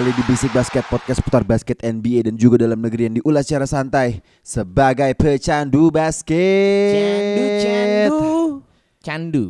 Kembali 0.00 0.16
di 0.16 0.32
Bisik 0.32 0.56
Basket 0.56 0.88
Podcast 0.88 1.20
putar 1.20 1.44
basket 1.44 1.76
NBA 1.84 2.24
dan 2.24 2.32
juga 2.32 2.64
dalam 2.64 2.80
negeri 2.80 3.04
yang 3.04 3.20
diulas 3.20 3.44
secara 3.44 3.68
santai 3.68 4.24
sebagai 4.40 5.12
pecandu 5.12 5.92
basket. 5.92 6.96
Candu, 6.96 7.44
candu, 7.60 8.30
candu. 9.04 9.44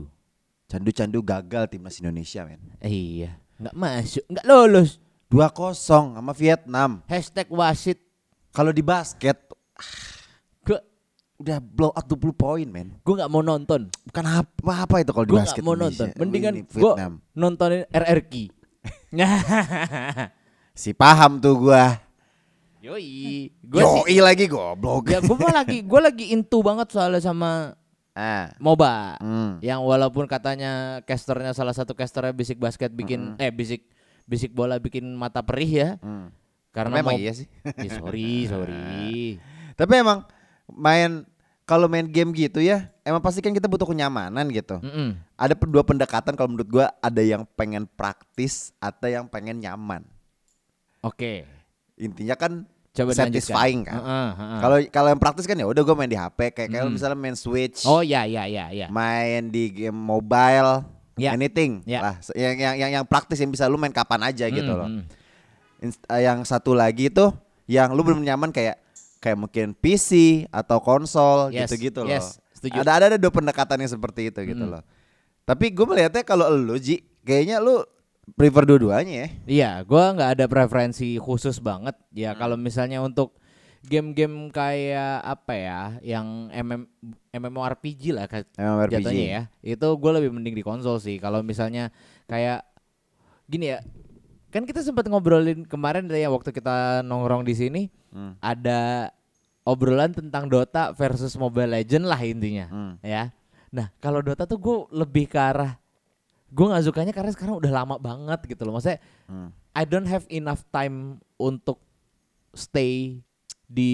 Candu-candu 0.66 1.18
gagal 1.22 1.70
timnas 1.70 2.02
Indonesia 2.02 2.42
men. 2.42 2.58
Eh, 2.82 2.90
iya, 2.90 3.38
nggak 3.62 3.78
masuk, 3.78 4.26
nggak 4.26 4.42
lolos. 4.42 4.98
2-0 5.30 6.18
sama 6.18 6.34
Vietnam. 6.34 7.06
Hashtag 7.06 7.46
wasit. 7.46 8.02
Kalau 8.50 8.74
di 8.74 8.82
basket 8.82 9.38
Gue, 10.66 10.82
udah 11.38 11.62
blow 11.62 11.94
out 11.94 12.10
20 12.10 12.34
poin 12.34 12.66
men. 12.66 12.98
gue 12.98 13.14
nggak 13.14 13.30
mau 13.30 13.46
nonton. 13.46 13.86
Bukan 13.86 14.24
apa-apa 14.26 14.98
itu 14.98 15.14
kalau 15.14 15.26
di 15.30 15.30
Gue 15.30 15.46
basket 15.46 15.62
nggak 15.62 15.70
mau 15.70 15.78
Indonesia. 15.78 16.10
nonton. 16.10 16.18
Mendingan 16.18 16.54
Ini 16.58 16.62
gue 16.66 16.74
Vietnam. 16.74 17.12
nontonin 17.38 17.86
RRQ. 17.86 18.34
Si 20.80 20.96
paham 20.96 21.36
tuh 21.36 21.68
gua. 21.68 22.00
Yoi, 22.80 23.52
gue 23.52 23.76
Yoi 23.76 24.16
sih. 24.16 24.24
lagi 24.24 24.48
goblok. 24.48 25.12
Ya 25.12 25.20
gue 25.20 25.36
lagi, 25.52 25.84
gue 25.84 26.00
lagi 26.00 26.24
into 26.32 26.64
banget 26.64 26.88
soalnya 26.88 27.20
sama 27.20 27.76
Ah. 28.16 28.48
MOBA. 28.56 29.20
Hmm. 29.20 29.60
Yang 29.60 29.80
walaupun 29.84 30.24
katanya 30.24 31.04
casternya 31.04 31.52
salah 31.52 31.76
satu 31.76 31.92
casternya 31.92 32.32
bisik 32.32 32.56
basket 32.56 32.88
bikin, 32.90 33.36
eh 33.36 33.52
bisik 33.52 33.84
bisik 34.24 34.56
bola 34.56 34.80
bikin 34.80 35.04
mata 35.12 35.44
perih 35.44 35.68
ya. 35.70 35.90
Hmm. 36.00 36.32
Karena 36.72 37.04
Memang 37.04 37.20
iya 37.20 37.36
sih. 37.36 37.44
Ya, 37.76 37.90
sorry, 37.92 38.48
sorry. 38.48 39.36
Tapi 39.78 39.92
emang 40.00 40.24
main 40.66 41.28
kalau 41.68 41.86
main 41.86 42.08
game 42.08 42.32
gitu 42.32 42.58
ya, 42.58 42.88
emang 43.04 43.20
pasti 43.20 43.38
kan 43.38 43.52
kita 43.52 43.68
butuh 43.68 43.86
kenyamanan 43.86 44.48
gitu. 44.50 44.80
Mm-mm. 44.80 45.20
Ada 45.36 45.54
pe- 45.54 45.70
dua 45.70 45.84
pendekatan 45.84 46.34
kalau 46.34 46.50
menurut 46.50 46.66
gua 46.66 46.86
ada 46.98 47.20
yang 47.20 47.44
pengen 47.54 47.84
praktis 47.86 48.72
atau 48.80 49.06
yang 49.06 49.28
pengen 49.28 49.60
nyaman. 49.60 50.02
Oke. 51.00 51.44
Intinya 51.96 52.34
kan 52.34 52.64
Coba 52.90 53.14
satisfying 53.14 53.86
kan. 53.86 54.02
Heeh, 54.02 54.28
heeh. 54.34 54.58
Kalau 54.60 54.76
kalau 54.90 55.08
yang 55.14 55.20
praktis 55.22 55.46
kan 55.46 55.54
ya 55.54 55.62
udah 55.62 55.78
gua 55.80 55.94
main 55.94 56.10
di 56.10 56.18
HP 56.18 56.50
kayak 56.50 56.68
kayak 56.68 56.82
lu 56.82 56.90
Hmm. 56.90 56.96
misalnya 56.98 57.14
main 57.14 57.38
Switch, 57.38 57.86
Oh 57.86 58.02
ya 58.02 58.26
ya 58.26 58.50
ya 58.50 58.66
ya. 58.68 58.90
main 58.90 59.46
di 59.46 59.70
game 59.70 59.94
mobile, 59.94 60.82
Ya. 61.14 61.30
anything 61.30 61.86
Ya. 61.86 62.02
lah. 62.02 62.14
Yang, 62.34 62.54
yang 62.58 62.74
yang 62.76 62.90
yang 62.98 63.04
praktis 63.06 63.38
yang 63.38 63.48
bisa 63.48 63.70
lu 63.70 63.78
main 63.78 63.94
kapan 63.94 64.26
aja 64.26 64.42
gitu 64.44 64.66
Mm, 64.66 64.74
loh. 64.76 64.88
mm. 64.90 65.02
Inst- 65.80 66.02
eh, 66.04 66.22
yang 66.26 66.42
satu 66.42 66.74
lagi 66.74 67.08
tuh 67.08 67.30
yang 67.64 67.94
lu 67.94 68.02
belum 68.02 68.20
nyaman 68.20 68.50
kayak 68.50 68.82
kayak 69.16 69.38
mungkin 69.38 69.70
PC 69.72 70.10
atau 70.50 70.82
konsol 70.82 71.54
Yes, 71.54 71.70
gitu-gitu 71.70 72.02
loh. 72.02 72.10
yes, 72.10 72.42
setuju. 72.50 72.82
Ada 72.82 72.90
ada 72.90 73.04
ada 73.14 73.18
dua 73.22 73.30
pendekatan 73.30 73.78
yang 73.78 73.92
seperti 73.92 74.34
itu 74.34 74.40
gitu 74.42 74.66
Mm. 74.66 74.72
loh. 74.76 74.82
Tapi 75.46 75.70
gue 75.70 75.86
melihatnya 75.86 76.22
kalau 76.22 76.50
lu 76.50 76.74
Ji, 76.74 77.06
kayaknya 77.22 77.62
lu 77.62 77.86
prefer 78.36 78.64
dua-duanya 78.64 79.14
ya. 79.14 79.28
Iya, 79.46 79.70
gua 79.82 80.12
nggak 80.12 80.30
ada 80.38 80.44
preferensi 80.46 81.16
khusus 81.16 81.58
banget. 81.58 81.96
Ya 82.10 82.32
Hmm. 82.32 82.38
kalau 82.38 82.56
misalnya 82.56 83.00
untuk 83.00 83.34
game-game 83.80 84.52
kayak 84.52 85.24
apa 85.24 85.52
ya, 85.56 85.80
yang 86.04 86.52
MM, 86.52 86.84
MMORPG 87.32 88.12
lah 88.12 88.28
MMORPG. 88.54 88.92
jatuhnya 89.00 89.26
ya. 89.26 89.42
Itu 89.64 89.88
gue 89.96 90.12
lebih 90.12 90.30
mending 90.30 90.52
di 90.52 90.60
konsol 90.60 91.00
sih. 91.00 91.16
Kalau 91.16 91.40
misalnya 91.40 91.88
kayak 92.28 92.60
gini 93.48 93.72
ya, 93.72 93.80
kan 94.52 94.68
kita 94.68 94.84
sempat 94.84 95.08
ngobrolin 95.08 95.64
kemarin 95.64 96.04
ya 96.06 96.28
waktu 96.28 96.52
kita 96.52 97.00
nongkrong 97.00 97.42
di 97.42 97.56
sini 97.56 97.82
Hmm. 98.12 98.36
ada 98.38 99.08
obrolan 99.64 100.12
tentang 100.12 100.44
Dota 100.44 100.92
versus 100.92 101.32
Mobile 101.34 101.72
Legend 101.72 102.04
lah 102.04 102.20
intinya, 102.20 102.68
Hmm. 102.68 102.94
ya. 103.00 103.32
Nah 103.72 103.88
kalau 103.96 104.20
Dota 104.20 104.44
tuh 104.44 104.60
gue 104.60 104.76
lebih 104.92 105.24
ke 105.24 105.40
arah 105.40 105.79
gue 106.50 106.66
nggak 106.66 106.84
sukanya 106.84 107.12
karena 107.12 107.30
sekarang 107.30 107.56
udah 107.56 107.72
lama 107.72 107.96
banget 107.96 108.40
gitu 108.46 108.62
loh. 108.62 108.74
Maksudnya 108.74 108.98
Hmm. 109.26 109.50
I 109.70 109.86
don't 109.86 110.04
have 110.04 110.26
enough 110.28 110.66
time 110.68 111.18
untuk 111.36 111.78
stay 112.50 113.22
di 113.64 113.92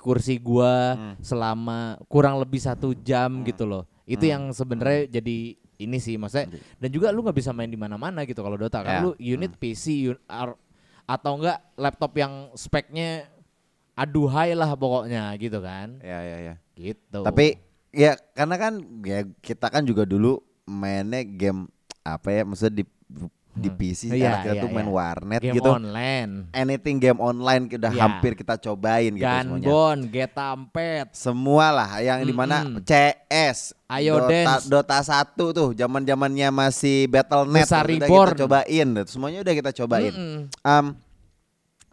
kursi 0.00 0.40
gua 0.40 0.96
Hmm. 0.96 1.14
selama 1.20 1.78
kurang 2.08 2.40
lebih 2.40 2.56
satu 2.56 2.96
jam 2.96 3.44
gitu 3.44 3.68
loh. 3.68 3.84
Itu 4.02 4.24
Hmm. 4.24 4.32
yang 4.32 4.42
sebenarnya 4.50 5.20
jadi 5.20 5.36
ini 5.78 5.96
sih 6.00 6.16
maksudnya 6.16 6.48
dan 6.74 6.88
juga 6.88 7.12
lu 7.12 7.20
nggak 7.20 7.36
bisa 7.36 7.52
main 7.52 7.68
di 7.68 7.76
mana-mana 7.76 8.24
gitu 8.24 8.40
kalau 8.40 8.56
Dota 8.56 8.80
kan 8.80 8.94
Ya. 8.98 9.00
lu 9.04 9.12
unit 9.14 9.52
PC 9.54 10.08
un- 10.08 10.24
ar- 10.26 10.56
atau 11.04 11.36
enggak 11.36 11.60
laptop 11.76 12.16
yang 12.16 12.32
speknya 12.52 13.28
aduhai 13.94 14.56
lah 14.56 14.72
pokoknya 14.72 15.28
gitu 15.36 15.60
kan. 15.60 16.00
Ya 16.00 16.24
ya 16.24 16.36
ya. 16.42 16.54
Gitu. 16.72 17.20
Tapi 17.20 17.60
ya 17.90 18.16
karena 18.32 18.56
kan 18.56 18.72
ya 19.04 19.28
kita 19.38 19.68
kan 19.68 19.84
juga 19.84 20.02
dulu 20.02 20.40
mainnya 20.64 21.20
game 21.20 21.68
apa 22.10 22.28
ya 22.30 22.42
maksudnya 22.42 22.80
di 22.80 22.84
di 23.58 23.66
PC 23.68 24.14
Iya, 24.14 24.38
anak 24.38 24.40
kita 24.46 24.54
iya, 24.54 24.62
tuh 24.62 24.70
main 24.70 24.86
iya. 24.86 24.94
warnet 24.94 25.42
game 25.42 25.56
gitu. 25.58 25.66
online. 25.66 26.30
Anything 26.54 26.96
game 26.96 27.18
online 27.18 27.66
udah 27.66 27.90
Ya. 27.90 28.00
hampir 28.06 28.38
kita 28.38 28.54
cobain 28.54 29.10
gitu 29.10 29.26
semuanya. 29.26 29.66
Gunbon, 29.66 29.98
Getampet, 30.06 31.06
semua 31.10 31.66
lah 31.74 31.90
yang 31.98 32.22
di 32.22 32.30
mana 32.30 32.62
Mm-mm. 32.62 32.86
CS, 32.86 33.74
Ayo 33.90 34.22
Dota, 34.22 34.30
Dance. 34.30 34.64
Dota 34.70 34.98
1 35.02 35.50
tuh 35.50 35.68
zaman 35.74 36.06
zamannya 36.06 36.48
masih 36.54 37.10
Battle.net 37.10 37.66
udah 37.66 37.82
kita 37.82 38.06
cobain, 38.38 38.88
tuh. 38.94 39.04
semuanya 39.10 39.38
udah 39.42 39.54
kita 39.58 39.70
cobain. 39.74 40.12
Mm-mm. 40.14 40.40
Am, 40.62 40.86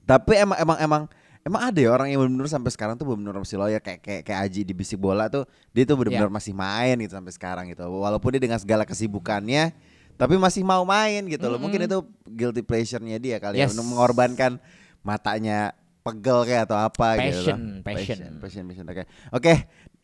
tapi 0.06 0.38
emang 0.38 0.58
emang 0.62 0.78
emang 0.78 1.02
emang 1.42 1.62
ada 1.66 1.80
ya 1.82 1.90
orang 1.90 2.14
yang 2.14 2.22
benar-benar 2.22 2.50
sampai 2.52 2.70
sekarang 2.70 2.94
tuh 2.94 3.10
benar-benar 3.10 3.42
masih 3.42 3.58
loyal 3.58 3.82
kayak 3.82 4.06
kayak 4.06 4.22
kayak 4.22 4.40
Aji 4.46 4.62
di 4.62 4.74
bisik 4.74 5.02
bola 5.02 5.26
tuh 5.30 5.50
dia 5.74 5.82
tuh 5.82 5.98
benar-benar 5.98 6.30
Ya. 6.30 6.36
masih 6.38 6.54
main 6.54 6.94
gitu 7.02 7.18
sampai 7.18 7.34
sekarang 7.34 7.66
gitu. 7.74 7.82
Walaupun 7.90 8.38
dia 8.38 8.42
dengan 8.44 8.62
segala 8.62 8.86
kesibukannya 8.86 9.74
tapi 10.16 10.36
masih 10.36 10.62
mau 10.62 10.84
main 10.84 11.24
gitu 11.26 11.46
loh. 11.46 11.58
Mungkin 11.58 11.84
itu 11.84 11.98
guilty 12.26 12.62
pleasure-nya 12.62 13.18
dia 13.18 13.38
kali 13.38 13.58
ya 13.58 13.68
Yes. 13.68 13.74
untuk 13.74 13.88
mengorbankan 13.88 14.58
matanya 15.02 15.72
pegel 16.02 16.44
kayak 16.44 16.66
atau 16.66 16.78
apa 16.78 17.08
gitu. 17.18 17.50
Passion, 17.50 17.60
loh. 17.60 17.82
passion. 17.82 18.18
passion, 18.40 18.64
passion, 18.64 18.64
passion. 18.66 18.86
Oke. 18.88 19.04
Oke, 19.32 19.54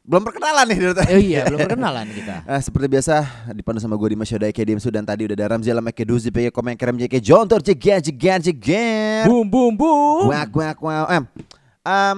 belum 0.02 0.24
perkenalan 0.24 0.66
nih 0.66 0.78
Dut. 0.82 0.98
Oh 1.00 1.14
iya, 1.16 1.42
belum 1.46 1.60
perkenalan 1.62 2.08
kita. 2.10 2.36
Eh, 2.50 2.58
seperti 2.60 2.88
biasa 2.90 3.16
dipandu 3.52 3.78
sama 3.78 3.94
gue 3.94 4.10
di 4.10 4.18
Masyoda 4.18 4.46
Eke 4.46 4.62
Dimsu 4.62 4.90
dan 4.90 5.06
tadi 5.06 5.30
udah 5.30 5.36
ada 5.36 5.48
Ramzi 5.52 5.70
Alam 5.70 5.86
Eke 5.86 6.02
Duzi 6.02 6.28
Peke 6.28 6.50
Komen 6.50 6.74
Kerem 6.74 6.98
Jeke 6.98 7.22
Jontor 7.22 7.62
Jegan 7.62 8.02
Jegan 8.02 8.42
Jegan 8.42 9.30
Boom 9.30 9.46
boom 9.46 9.74
boom. 9.74 10.26
Wak 10.28 10.50
wak 10.52 10.78
wak 10.80 11.06
em. 11.12 11.24
Em, 11.82 12.18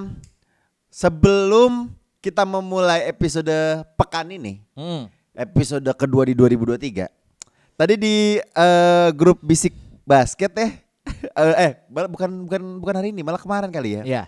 sebelum 0.88 1.92
kita 2.20 2.44
memulai 2.44 3.04
episode 3.06 3.52
pekan 3.96 4.28
ini 4.30 4.64
Hmm. 4.72 5.12
Episode 5.34 5.90
kedua 5.92 6.24
di 6.24 6.34
2023 6.34 7.10
Tadi 7.74 7.94
di 7.96 8.16
eh, 8.38 9.10
grup 9.12 9.42
Bisik 9.42 9.74
Basket 10.04 10.52
ya 10.52 10.68
eh, 11.42 11.56
eh 11.60 11.72
bal- 11.88 12.08
bukan 12.08 12.30
bukan 12.44 12.62
bukan 12.80 12.96
hari 12.96 13.10
ini 13.10 13.22
malah 13.22 13.38
kemarin 13.38 13.68
kali 13.68 13.98
ya 13.98 14.04
Ya. 14.04 14.24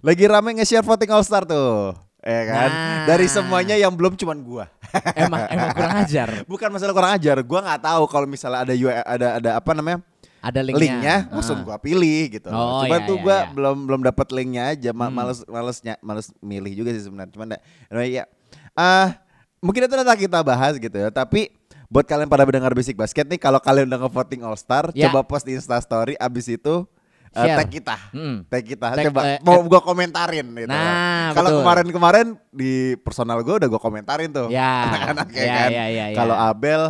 lagi 0.00 0.24
rame 0.24 0.54
nge-share 0.54 0.82
voting 0.82 1.08
All 1.08 1.22
Star 1.22 1.42
tuh 1.42 1.94
ya 2.20 2.42
kan 2.46 2.68
Nah. 2.68 3.04
dari 3.06 3.24
semuanya 3.26 3.74
yang 3.74 3.90
belum 3.90 4.12
cuman 4.14 4.38
gua 4.40 4.64
Emang 5.16 5.46
emang 5.46 5.70
kurang 5.70 6.02
ajar. 6.02 6.28
Bukan 6.44 6.66
masalah 6.68 6.90
kurang 6.90 7.12
ajar, 7.14 7.36
gua 7.40 7.60
nggak 7.62 7.80
tahu 7.80 8.02
kalau 8.04 8.26
misalnya 8.26 8.60
ada 8.60 8.74
UI 8.74 8.90
ada 8.92 9.28
ada 9.38 9.50
apa 9.54 9.70
namanya 9.70 10.02
Ada 10.40 10.60
linknya. 10.60 10.80
linknya, 10.82 11.16
langsung 11.30 11.58
Ah. 11.60 11.64
gua 11.64 11.76
pilih 11.78 12.20
gitu. 12.28 12.50
Oh, 12.50 12.82
Cuman 12.82 12.98
iya, 12.98 13.06
tuh 13.06 13.16
iya, 13.16 13.22
gua 13.22 13.36
iya. 13.38 13.50
belum 13.50 13.76
belum 13.86 14.00
dapat 14.02 14.26
linknya 14.30 14.62
aja, 14.68 14.90
Ma- 14.90 15.06
Hmm. 15.06 15.14
males 15.14 15.40
malesnya 15.46 15.94
males 16.00 16.26
milih 16.40 16.72
juga 16.74 16.90
sih 16.90 17.06
sebenarnya. 17.06 17.30
Cuman 17.30 17.46
anyway, 17.86 18.18
ya, 18.18 18.24
ah 18.72 19.14
mungkin 19.58 19.84
itu 19.84 19.94
nanti 19.94 20.26
kita 20.26 20.42
bahas 20.42 20.74
gitu 20.74 20.96
ya. 20.96 21.08
Tapi 21.08 21.54
buat 21.90 22.06
kalian 22.06 22.30
para 22.30 22.46
pendengar 22.46 22.70
Basic 22.70 22.94
Basket 22.94 23.26
nih, 23.26 23.36
kalau 23.36 23.58
kalian 23.58 23.84
udah 23.84 24.06
nge-voting 24.06 24.40
All 24.40 24.54
Star, 24.54 24.94
Ya. 24.94 25.10
coba 25.10 25.26
post 25.26 25.42
di 25.42 25.52
Insta 25.52 25.74
Story. 25.76 26.14
Abis 26.16 26.46
itu 26.46 26.86
uh, 26.86 27.34
Share. 27.34 27.58
tag 27.58 27.68
kita, 27.68 27.96
Hmm. 28.14 28.46
tag 28.46 28.62
kita. 28.62 28.88
Tag, 28.94 29.04
coba 29.10 29.20
eh, 29.26 29.38
mau 29.42 29.58
eh. 29.58 29.66
gua 29.66 29.82
komentarin 29.82 30.46
gitu. 30.48 30.70
Nah, 30.70 31.34
kalau 31.34 31.60
kemarin-kemarin 31.60 32.26
di 32.48 32.94
personal 32.96 33.42
gua 33.42 33.58
udah 33.58 33.68
gua 33.68 33.82
komentarin 33.82 34.30
tuh. 34.30 34.46
Ya. 34.48 34.70
Anak-anak 34.86 35.28
ya 35.30 35.42
Ya, 35.42 35.50
kan. 35.52 35.68
ya, 35.68 35.84
ya, 35.84 36.04
ya. 36.08 36.16
Kalau 36.16 36.36
Abel 36.36 36.82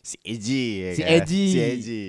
si 0.00 0.16
Eji 0.22 0.64
ya 0.78 0.90
Si 0.90 1.02
kan? 1.02 1.10
Eji. 1.14 1.44
Si 1.46 1.58
Eji. 1.60 2.02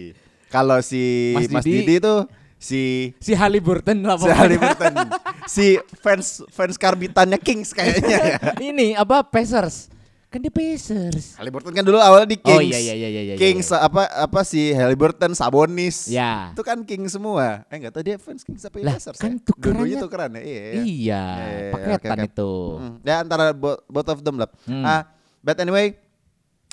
Kalau 0.48 0.80
si 0.80 1.04
Mas 1.36 1.52
Mas, 1.52 1.66
Didi. 1.68 1.84
Didi. 1.84 1.96
tuh 2.00 2.20
si 2.56 3.12
Si 3.20 3.36
Halliburton 3.36 4.00
lah 4.00 4.16
si. 4.16 4.32
Haliburton, 4.32 4.94
si 5.52 5.66
fans 6.00 6.48
fans 6.48 6.80
karbitannya 6.80 7.36
Kings 7.38 7.76
kayaknya 7.76 8.18
ya. 8.18 8.38
Ini 8.56 8.96
apa 8.96 9.22
Pacers? 9.22 9.92
Kan 10.28 10.44
dia 10.44 10.52
Pacers. 10.52 11.40
Haliburton 11.40 11.72
kan 11.72 11.82
dulu 11.82 11.96
awalnya 11.98 12.28
di 12.28 12.36
Kings. 12.36 12.52
Oh, 12.52 12.60
iya, 12.60 12.76
iya, 12.78 12.94
iya, 12.94 13.10
iya, 13.10 13.22
iya, 13.24 13.36
Kings 13.36 13.72
apa 13.72 14.12
apa 14.12 14.44
si 14.44 14.76
Haliburton, 14.76 15.32
Sabonis. 15.32 16.04
Ya. 16.06 16.52
Itu 16.52 16.62
kan 16.62 16.84
Kings 16.84 17.16
semua. 17.16 17.64
Eh 17.68 17.80
enggak 17.80 17.96
tahu 17.96 18.04
dia 18.04 18.20
fans 18.20 18.44
Kings 18.44 18.60
apa 18.62 18.76
Lah, 18.84 19.00
Pacers 19.00 19.16
kan 19.16 19.32
ya? 19.34 19.40
tukerannya- 19.42 19.64
Dua-duanya 19.64 19.98
tukeran 19.98 20.30
ya. 20.30 20.42
Iya. 20.42 20.60
iya. 20.60 20.76
Iya, 20.84 21.22
iya, 21.24 21.72
paketan 21.72 21.96
oke, 21.96 22.20
oke. 22.20 22.28
itu. 22.30 22.52
Hmm, 22.76 22.94
Ya 23.02 23.16
antara 23.18 23.46
bo- 23.50 23.82
both 23.88 24.10
of 24.10 24.20
them 24.20 24.36
lah. 24.36 24.52
Hmm. 24.64 24.84
Ah, 24.84 25.02
but 25.40 25.56
anyway, 25.58 25.96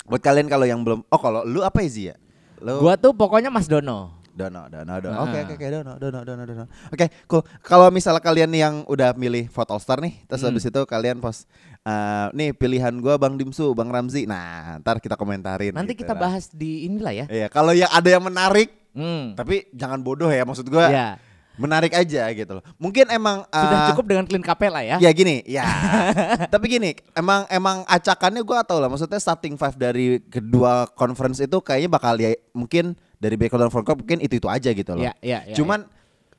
buat 0.03 0.19
kalian 0.19 0.45
kalau 0.45 0.67
yang 0.67 0.83
belum 0.83 1.07
Oh, 1.07 1.17
kalau 1.17 1.41
lu 1.41 1.63
apa 1.63 1.79
Izzy 1.79 2.11
ya? 2.11 2.15
Lu 2.59 2.83
Gua 2.83 2.95
tuh 2.95 3.11
pokoknya 3.11 3.47
Mas 3.47 3.65
Dono. 3.65 4.19
Dono, 4.35 4.67
Dono, 4.67 4.93
Dono. 4.99 5.17
Oke, 5.23 5.37
oke, 5.41 5.53
oke, 5.55 5.67
Dono, 5.71 5.93
Dono, 5.95 6.19
Dono, 6.21 6.43
Dono. 6.43 6.65
Oke, 6.91 7.07
cool. 7.25 7.39
Kalau 7.61 7.87
misalnya 7.87 8.19
kalian 8.19 8.51
yang 8.51 8.75
udah 8.83 9.15
milih 9.15 9.47
vote 9.47 9.71
All 9.71 9.79
Star 9.79 10.03
nih, 10.03 10.27
terus 10.27 10.43
Hmm. 10.43 10.51
habis 10.51 10.67
itu 10.67 10.81
kalian 10.83 11.17
post 11.17 11.47
eh, 11.81 12.27
nih 12.33 12.51
pilihan 12.51 12.91
gua 12.97 13.15
Bang 13.15 13.39
Dimsu, 13.39 13.71
Bang 13.71 13.87
Ramzi. 13.87 14.25
Nah, 14.25 14.75
ntar 14.77 14.99
kita 14.99 15.15
komentarin. 15.15 15.71
Nanti 15.71 15.93
gitu 15.93 16.03
kita 16.03 16.13
lah. 16.13 16.21
bahas 16.27 16.49
di 16.49 16.83
inilah 16.83 17.13
ya. 17.13 17.25
Iya, 17.25 17.47
kalau 17.47 17.71
yang 17.71 17.87
ada 17.87 18.09
yang 18.09 18.21
menarik, 18.21 18.73
Hmm. 18.91 19.31
tapi 19.33 19.71
jangan 19.71 19.99
bodoh 19.99 20.27
ya 20.27 20.43
maksud 20.43 20.67
gua. 20.67 20.91
Ya. 20.91 21.07
Menarik 21.55 21.95
aja 21.95 22.27
gitu 22.35 22.51
loh. 22.51 22.63
Mungkin 22.75 23.07
emang 23.07 23.47
Sudah 23.47 23.87
eh, 23.87 23.89
cukup 23.95 24.05
dengan 24.11 24.27
clean 24.27 24.43
capella 24.43 24.83
ya. 24.83 24.99
Ya 24.99 25.07
gini, 25.15 25.39
ya. 25.47 25.63
Tapi 26.53 26.67
gini, 26.67 26.99
emang 27.15 27.47
emang 27.47 27.87
acakannya 27.87 28.43
gua 28.43 28.59
tau 28.67 28.83
lah. 28.83 28.91
Maksudnya 28.91 29.15
starting 29.15 29.55
five 29.55 29.79
dari 29.79 30.19
kedua 30.19 30.91
conference 30.91 31.39
itu 31.39 31.55
kayaknya 31.63 31.87
bakal 31.87 32.19
ya 32.19 32.35
mungkin 32.51 32.99
dari 33.17 33.35
back 33.39 33.55
dan 33.55 33.71
front 33.71 33.85
court 33.85 33.99
mungkin 34.01 34.19
itu 34.19 34.37
itu 34.37 34.47
aja 34.47 34.69
gitu 34.71 34.91
loh. 34.95 35.03
Ya, 35.03 35.13
ya, 35.23 35.43
ya, 35.47 35.55
Cuman 35.55 35.87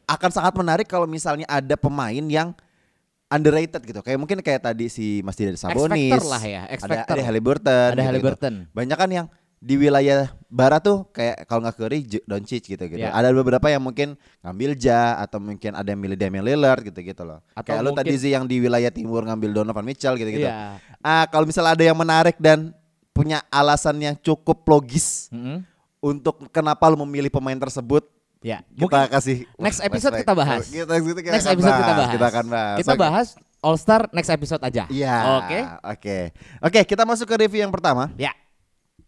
akan 0.06 0.30
sangat 0.30 0.54
menarik 0.54 0.86
kalau 0.86 1.04
misalnya 1.04 1.44
ada 1.50 1.74
pemain 1.74 2.22
yang 2.22 2.54
underrated 3.26 3.82
gitu. 3.82 4.00
Kayak 4.06 4.18
mungkin 4.22 4.38
kayak 4.38 4.62
tadi 4.62 4.86
si 4.86 5.18
Mas 5.26 5.34
Dida 5.34 5.58
Sabonis. 5.58 6.14
X-Factor 6.14 6.22
lah 6.30 6.42
ya, 6.46 6.62
Ada, 6.66 6.74
X-Factor. 6.78 7.14
ada 7.18 7.22
Halliburton. 7.26 7.90
Ada 7.98 8.02
Halliburton. 8.06 8.54
Banyak 8.70 8.96
kan 8.96 9.10
yang 9.10 9.26
di 9.56 9.74
wilayah 9.74 10.30
barat 10.52 10.84
tuh 10.84 11.08
kayak 11.10 11.48
kalau 11.48 11.64
nggak 11.64 11.74
Curry, 11.80 11.98
Doncic 12.22 12.62
gitu 12.70 12.84
gitu. 12.86 13.02
Ya. 13.02 13.10
Ada 13.10 13.34
beberapa 13.34 13.66
yang 13.66 13.82
mungkin 13.82 14.14
ngambil 14.44 14.78
Ja 14.78 15.18
atau 15.18 15.42
mungkin 15.42 15.74
ada 15.74 15.88
yang 15.90 15.98
milih 15.98 16.14
Damian 16.14 16.44
Lillard 16.44 16.86
gitu 16.86 17.00
gitu 17.02 17.26
loh. 17.26 17.42
Atau 17.56 17.74
kayak 17.74 17.82
lu 17.82 17.90
tadi 17.96 18.14
mungkin- 18.14 18.22
sih 18.22 18.30
yang 18.30 18.44
di 18.46 18.62
wilayah 18.62 18.92
timur 18.94 19.26
ngambil 19.26 19.50
Donovan 19.64 19.82
Mitchell 19.82 20.14
gitu 20.20 20.30
gitu. 20.30 20.46
Iya. 20.46 20.78
Ah 21.02 21.26
kalau 21.26 21.48
misalnya 21.48 21.72
ada 21.74 21.82
yang 21.82 21.98
menarik 21.98 22.36
dan 22.38 22.70
punya 23.10 23.42
alasan 23.48 23.96
yang 23.98 24.14
cukup 24.14 24.60
logis 24.68 25.32
Mm-mm. 25.32 25.64
Untuk 26.06 26.46
kenapa 26.54 26.86
lu 26.86 27.02
memilih 27.02 27.28
pemain 27.28 27.58
tersebut, 27.58 28.06
Ya. 28.44 28.62
kita 28.78 28.78
Mungkin 28.78 29.10
kasih 29.10 29.36
next 29.58 29.80
episode 29.82 30.14
kita 30.22 30.30
bahas. 30.36 30.70
Kita, 30.70 30.86
kita, 30.86 31.18
kita 31.18 31.34
next 31.34 31.48
episode 31.50 31.74
kita 31.74 31.92
bahas. 31.98 32.10
Kita 32.14 32.26
akan 32.30 32.44
bahas. 32.46 32.76
Kita 32.78 32.92
bahas 32.94 33.26
All 33.58 33.74
Star 33.80 34.06
next 34.14 34.30
episode 34.30 34.62
aja. 34.62 34.84
Iya. 34.86 35.16
Oke. 35.42 35.58
Oke. 35.82 36.18
Oke, 36.62 36.80
kita 36.86 37.02
masuk 37.02 37.26
ke 37.26 37.34
review 37.42 37.66
yang 37.66 37.74
pertama. 37.74 38.12
Ya. 38.14 38.30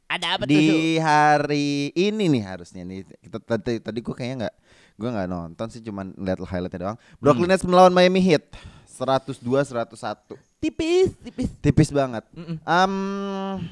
Ada 0.09 0.41
apa 0.41 0.43
tuh? 0.49 0.51
Di 0.51 0.97
hari 0.99 1.93
ini 1.93 2.33
nih 2.33 2.43
harusnya 2.43 2.83
nih. 2.83 3.05
Kita 3.21 3.39
tadi 3.39 3.79
tadi 3.79 3.99
gua 4.01 4.17
kayaknya 4.17 4.37
nggak 4.49 4.55
gua 4.99 5.09
nggak 5.15 5.29
nonton 5.29 5.67
sih 5.69 5.85
cuman 5.85 6.17
lihat 6.17 6.41
highlightnya 6.43 6.81
doang. 6.81 6.99
Brooklyn 7.21 7.47
Hmm. 7.47 7.61
Nets 7.61 7.69
melawan 7.69 7.93
Miami 7.93 8.25
Heat 8.25 8.49
102 8.89 9.39
101. 9.45 10.35
Tipis, 10.59 11.15
tipis. 11.23 11.49
Tipis 11.63 11.89
banget. 11.95 12.27
Mm-mm. 12.35 12.59
Um, 12.67 13.63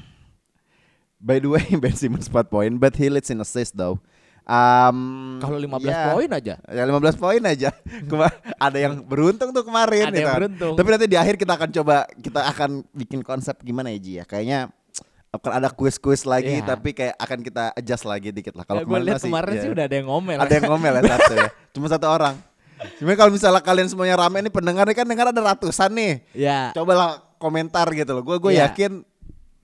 by 1.17 1.37
the 1.37 1.49
way, 1.49 1.65
Ben 1.81 1.93
Simmons 1.93 2.25
4 2.25 2.45
poin, 2.45 2.71
but 2.75 2.93
he 2.93 3.07
leads 3.07 3.27
in 3.27 3.39
assist 3.39 3.73
though. 3.73 3.97
Um, 4.47 5.37
Kalau 5.43 5.59
15 5.59 5.83
ya. 5.83 6.15
poin 6.15 6.29
aja. 6.31 6.55
Ya 6.63 6.83
15 6.83 7.19
poin 7.19 7.41
aja. 7.43 7.69
Kema- 8.09 8.31
ada 8.55 8.77
yang 8.79 9.03
beruntung 9.03 9.51
tuh 9.51 9.61
kemarin 9.61 10.07
Ada 10.07 10.15
gitu 10.15 10.23
yang 10.23 10.37
beruntung. 10.39 10.73
Tapi 10.73 10.87
nanti 10.87 11.05
di 11.05 11.17
akhir 11.19 11.35
kita 11.35 11.53
akan 11.53 11.69
coba 11.73 11.95
kita 12.15 12.41
akan 12.47 12.69
bikin 12.91 13.19
konsep 13.21 13.59
gimana 13.59 13.91
ya 13.91 13.99
Ji 13.99 14.11
ya. 14.17 14.23
Kayaknya 14.23 14.71
akan 15.27 15.51
ada 15.51 15.67
kuis-kuis 15.67 16.23
lagi 16.23 16.63
Iya. 16.63 16.65
tapi 16.65 16.95
kayak 16.95 17.19
akan 17.19 17.39
kita 17.43 17.63
adjust 17.75 18.07
lagi 18.07 18.31
dikit 18.31 18.55
lah. 18.55 18.63
Kalau 18.63 18.87
Ya, 18.87 18.87
masih- 18.87 19.27
kemarin 19.27 19.51
ya. 19.51 19.61
sih 19.61 19.69
udah 19.69 19.83
ada 19.83 19.95
yang 19.99 20.07
ngomel. 20.07 20.37
ada 20.39 20.53
yang 20.55 20.65
ngomel 20.65 20.93
ya 20.95 21.01
satu 21.03 21.33
ya. 21.35 21.49
Cuma 21.75 21.87
satu 21.91 22.07
orang. 22.07 22.35
Cuma 22.95 23.11
kalau 23.13 23.31
misalnya 23.35 23.59
kalian 23.59 23.91
semuanya 23.91 24.15
rame 24.15 24.47
nih 24.47 24.53
pendengarnya 24.53 24.95
kan 24.95 25.03
dengar 25.03 25.27
ada 25.27 25.41
ratusan 25.43 25.91
nih. 25.91 26.13
Ya. 26.31 26.71
Cobalah 26.71 27.19
komentar 27.35 27.83
gitu 27.91 28.15
loh. 28.15 28.23
Gue 28.23 28.39
gue 28.39 28.51
Iya. 28.55 28.71
yakin 28.71 29.03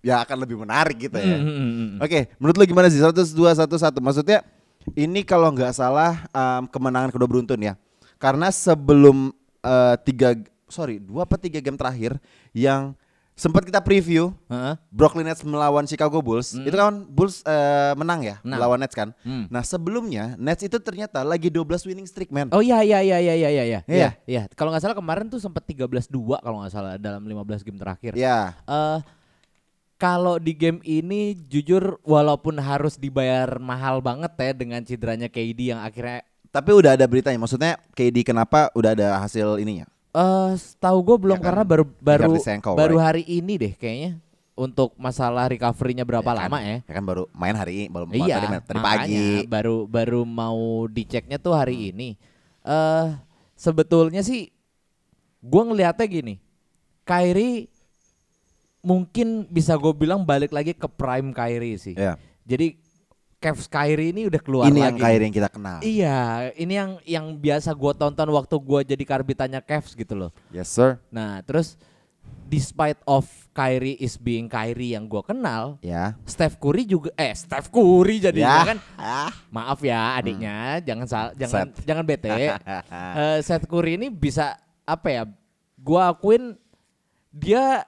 ya 0.03 0.19
akan 0.21 0.37
lebih 0.43 0.59
menarik 0.59 1.07
gitu 1.07 1.15
ya. 1.15 1.39
Mm, 1.39 1.47
mm, 1.47 1.55
mm, 1.55 1.71
mm. 1.71 1.97
Oke, 2.03 2.19
menurut 2.37 2.55
lu 2.59 2.65
gimana 2.67 2.91
sih 2.91 2.99
102 2.99 3.55
101? 3.55 4.03
Maksudnya 4.03 4.43
ini 4.93 5.23
kalau 5.23 5.47
nggak 5.49 5.71
salah 5.71 6.27
em, 6.27 6.67
kemenangan 6.67 7.09
kedua 7.09 7.25
beruntun 7.25 7.57
ya. 7.57 7.79
Karena 8.19 8.51
sebelum 8.51 9.31
eh, 9.63 9.95
tiga 10.03 10.35
sorry 10.67 10.99
dua 10.99 11.23
apa 11.23 11.39
tiga 11.39 11.63
game 11.63 11.79
terakhir 11.79 12.19
yang 12.51 12.91
sempat 13.33 13.65
kita 13.65 13.81
preview 13.81 14.29
Heeh. 14.45 14.77
Brooklyn 14.93 15.25
Nets 15.25 15.41
melawan 15.41 15.89
Chicago 15.89 16.21
Bulls 16.21 16.53
itu 16.53 16.69
kan 16.69 17.01
Bulls 17.09 17.41
eh, 17.41 17.93
menang 17.97 18.21
ya 18.21 18.37
Menang. 18.45 18.59
melawan 18.61 18.79
Nets 18.83 18.93
kan. 18.93 19.09
Hmm. 19.23 19.47
Nah 19.49 19.63
sebelumnya 19.63 20.35
Nets 20.37 20.61
itu 20.61 20.77
ternyata 20.83 21.23
lagi 21.23 21.47
12 21.47 21.87
winning 21.87 22.05
streak 22.05 22.29
man. 22.29 22.51
Oh 22.51 22.61
iya 22.61 22.83
iya 22.83 22.99
iya 23.01 23.17
iya 23.17 23.33
iya 23.33 23.49
iya 23.49 23.63
iya. 23.63 23.79
Iya. 23.87 24.09
Iya. 24.27 24.41
Kalau 24.53 24.69
nggak 24.69 24.83
salah 24.83 24.97
kemarin 24.99 25.31
tuh 25.31 25.39
sempat 25.39 25.63
13-2 25.65 26.11
kalau 26.43 26.59
nggak 26.61 26.73
salah 26.75 26.93
dalam 26.99 27.23
15 27.23 27.63
game 27.65 27.79
terakhir. 27.79 28.11
Ya, 28.13 28.53
Eh 28.67 28.99
kalau 30.03 30.35
di 30.35 30.51
game 30.51 30.83
ini 30.83 31.31
jujur 31.47 31.95
walaupun 32.03 32.59
harus 32.59 32.99
dibayar 32.99 33.55
mahal 33.55 34.03
banget 34.03 34.35
ya 34.35 34.51
dengan 34.51 34.83
cederanya 34.83 35.31
KD 35.31 35.71
yang 35.71 35.79
akhirnya 35.79 36.27
tapi 36.51 36.69
udah 36.69 36.93
ada 36.93 37.07
beritanya. 37.07 37.39
Maksudnya 37.39 37.79
KD 37.95 38.21
kenapa 38.21 38.67
udah 38.75 38.91
ada 38.93 39.07
hasil 39.17 39.57
ininya? 39.57 39.87
eh 40.13 40.51
tahu 40.77 40.97
gue 41.01 41.17
belum 41.25 41.39
Ya 41.39 41.41
kan, 41.41 41.47
karena 41.49 41.63
baru 41.65 41.83
baru 41.97 42.37
Ricardo 42.37 42.45
Senko, 42.45 42.69
baru 42.77 42.95
right? 42.99 43.05
hari 43.09 43.23
ini 43.25 43.53
deh 43.57 43.73
kayaknya 43.73 44.11
untuk 44.53 44.93
masalah 45.01 45.49
recovery-nya 45.49 46.05
berapa 46.05 46.29
Ya 46.29 46.37
kan? 46.37 46.41
lama 46.45 46.57
ya. 46.61 46.77
Ya 46.85 46.93
kan 46.93 47.01
baru 47.01 47.23
main 47.33 47.55
hari 47.57 47.73
ini, 47.73 47.85
baru 47.89 48.05
Iya, 48.13 48.37
tadi, 48.37 48.47
tadi 48.69 48.79
pagi. 48.85 49.25
baru 49.49 49.89
baru 49.89 50.21
mau 50.21 50.85
diceknya 50.85 51.41
tuh 51.41 51.57
hari 51.57 51.73
Hmm. 51.73 51.89
ini. 51.89 52.09
Eh 52.61 53.07
sebetulnya 53.57 54.21
sih 54.21 54.53
gua 55.41 55.65
ngelihatnya 55.65 56.05
gini. 56.05 56.37
Kyrie 57.01 57.72
mungkin 58.83 59.47
bisa 59.47 59.73
gue 59.73 59.93
bilang 59.95 60.21
balik 60.21 60.51
lagi 60.51 60.75
ke 60.75 60.85
prime 60.85 61.31
Kyrie 61.31 61.79
sih. 61.79 61.95
Ya. 61.95 62.19
Jadi 62.43 62.77
Cavs 63.39 63.67
Kyrie 63.67 64.11
ini 64.11 64.27
udah 64.27 64.39
keluar 64.39 64.67
Ini 64.67 64.79
yang 64.81 64.95
lagi. 64.95 65.03
Kyrie 65.03 65.25
yang 65.27 65.35
kita 65.35 65.49
kenal. 65.49 65.77
Iya, 65.79 66.19
ini 66.55 66.73
yang 66.73 66.91
yang 67.03 67.25
biasa 67.35 67.71
gua 67.71 67.91
tonton 67.91 68.27
waktu 68.29 68.55
gua 68.55 68.79
jadi 68.81 69.03
karbitannya 69.03 69.59
Cavs 69.59 69.91
gitu 69.93 70.15
loh. 70.15 70.31
Yes 70.47 70.71
sir. 70.71 70.95
Nah, 71.11 71.43
terus 71.43 71.75
despite 72.47 72.95
of 73.03 73.27
Kyrie 73.51 73.99
is 73.99 74.15
being 74.15 74.47
Kyrie 74.47 74.95
yang 74.95 75.11
gua 75.11 75.19
kenal, 75.21 75.75
Ya. 75.79 76.15
Steph 76.23 76.55
Curry 76.55 76.87
juga 76.87 77.11
eh 77.15 77.35
Steph 77.35 77.67
Curry 77.67 78.23
jadinya 78.23 78.63
Ya. 78.63 78.69
kan 78.69 78.77
Ah. 78.95 79.31
Maaf 79.51 79.83
ya 79.83 80.15
adiknya, 80.15 80.79
jangan 80.79 81.03
sal 81.03 81.25
jangan 81.35 81.67
Seth. 81.67 81.83
jangan 81.83 82.03
bete. 82.03 82.31
Eh, 83.19 83.37
Seth 83.39 83.67
Curry 83.67 83.99
ini 83.99 84.07
bisa 84.07 84.55
apa 84.83 85.07
ya? 85.09 85.23
Gua 85.75 86.15
akuin 86.15 86.55
dia 87.27 87.83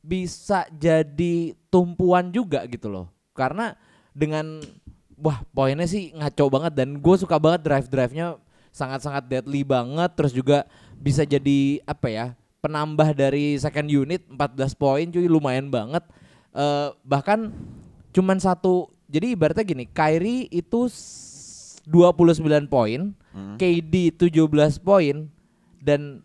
bisa 0.00 0.64
jadi 0.70 1.52
tumpuan 1.68 2.30
juga 2.30 2.64
gitu 2.64 2.88
loh. 2.88 3.06
Karena 3.32 3.74
dengan 4.12 4.62
wah 5.14 5.42
poinnya 5.50 5.84
sih 5.84 6.10
ngaco 6.12 6.44
banget 6.48 6.72
dan 6.74 6.96
gue 6.96 7.16
suka 7.16 7.36
banget 7.36 7.60
drive 7.62 7.88
drive-nya 7.88 8.38
sangat-sangat 8.70 9.26
deadly 9.26 9.62
banget. 9.62 10.10
Terus 10.14 10.32
juga 10.32 10.64
bisa 10.96 11.22
jadi 11.22 11.82
apa 11.84 12.06
ya 12.06 12.26
penambah 12.58 13.14
dari 13.14 13.54
second 13.54 13.86
unit 13.86 14.26
14 14.26 14.38
poin 14.74 15.06
cuy 15.06 15.26
lumayan 15.26 15.68
banget. 15.68 16.02
Eh, 16.50 16.88
bahkan 17.02 17.52
cuman 18.10 18.36
satu 18.36 18.88
jadi 19.06 19.32
ibaratnya 19.32 19.62
gini 19.62 19.84
Kyrie 19.86 20.48
itu 20.48 20.88
s- 20.88 21.80
29 21.84 22.44
poin 22.66 23.14
KD 23.56 23.94
17 24.12 24.44
poin 24.78 25.24
dan 25.78 26.20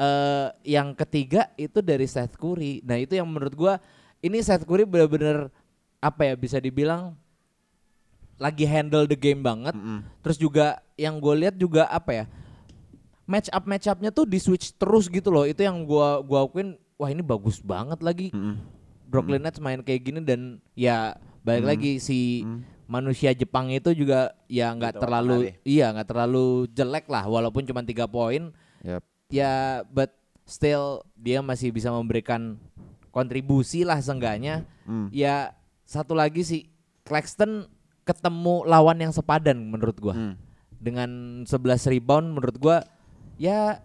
eh 0.00 0.48
yang 0.64 0.96
ketiga 0.96 1.52
itu 1.60 1.84
dari 1.84 2.08
Seth 2.08 2.40
Curry. 2.40 2.80
Nah 2.80 2.96
itu 2.96 3.20
yang 3.20 3.28
menurut 3.28 3.52
gua 3.52 3.76
ini 4.24 4.40
Seth 4.40 4.64
Curry 4.64 4.88
benar-benar 4.88 5.52
apa 6.00 6.24
ya 6.24 6.34
bisa 6.40 6.56
dibilang 6.56 7.12
lagi 8.40 8.64
handle 8.64 9.04
the 9.04 9.18
game 9.20 9.44
banget. 9.44 9.76
Terus 10.24 10.40
juga 10.40 10.80
yang 10.96 11.20
gue 11.20 11.44
lihat 11.44 11.60
juga 11.60 11.84
apa 11.92 12.24
ya 12.24 12.24
match 13.28 13.52
up 13.52 13.64
match 13.68 13.86
upnya 13.86 14.08
tuh 14.08 14.24
di 14.24 14.40
switch 14.40 14.72
terus 14.80 15.12
gitu 15.12 15.28
loh. 15.28 15.44
Itu 15.44 15.60
yang 15.60 15.84
gua 15.84 16.24
gua 16.24 16.48
akuin 16.48 16.80
wah 16.96 17.12
ini 17.12 17.20
bagus 17.20 17.60
banget 17.60 18.00
lagi. 18.00 18.32
Brooklyn 19.10 19.44
Nets 19.44 19.60
main 19.60 19.84
kayak 19.84 20.00
gini 20.00 20.20
dan 20.24 20.64
ya 20.72 21.18
balik 21.44 21.76
lagi 21.76 22.00
si 22.00 22.46
manusia 22.88 23.36
Jepang 23.36 23.68
itu 23.70 23.92
juga 23.92 24.32
ya 24.48 24.72
nggak 24.72 24.96
Gitu, 24.96 25.02
terlalu 25.04 25.36
iya 25.62 25.92
nggak 25.94 26.08
terlalu 26.08 26.66
jelek 26.72 27.06
lah 27.06 27.28
walaupun 27.28 27.68
cuma 27.68 27.84
tiga 27.84 28.08
poin. 28.08 28.50
Yep. 28.80 29.02
Ya 29.30 29.82
but 29.88 30.10
still 30.44 31.00
dia 31.14 31.38
masih 31.40 31.70
bisa 31.70 31.88
memberikan 31.88 32.58
kontribusi 33.10 33.82
lah 33.82 33.98
seenggaknya 33.98 34.66
Hmm. 34.82 35.06
ya 35.10 35.54
satu 35.86 36.12
lagi 36.12 36.42
sih 36.42 36.66
Claxton 37.02 37.70
ketemu 38.02 38.66
lawan 38.66 38.98
yang 38.98 39.14
sepadan 39.14 39.54
menurut 39.62 39.94
gua 39.96 40.14
Hmm. 40.14 40.34
dengan 40.76 41.10
11 41.46 41.86
rebound 41.86 42.26
menurut 42.28 42.56
gua 42.58 42.82
ya 43.36 43.78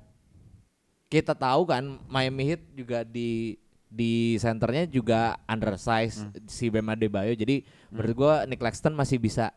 kita 1.08 1.38
tahu 1.38 1.70
kan 1.70 2.02
Miami 2.06 2.44
Heat 2.50 2.62
juga 2.74 3.06
di 3.06 3.62
di 3.86 4.36
senternya 4.36 4.90
juga 4.90 5.38
undersize 5.46 6.26
si 6.50 6.68
Bam 6.68 6.90
Adebayo 6.90 7.32
jadi 7.32 7.62
menurut 7.88 8.14
gua 8.14 8.34
Nick 8.44 8.60
Claxton 8.60 8.92
masih 8.92 9.22
bisa 9.22 9.54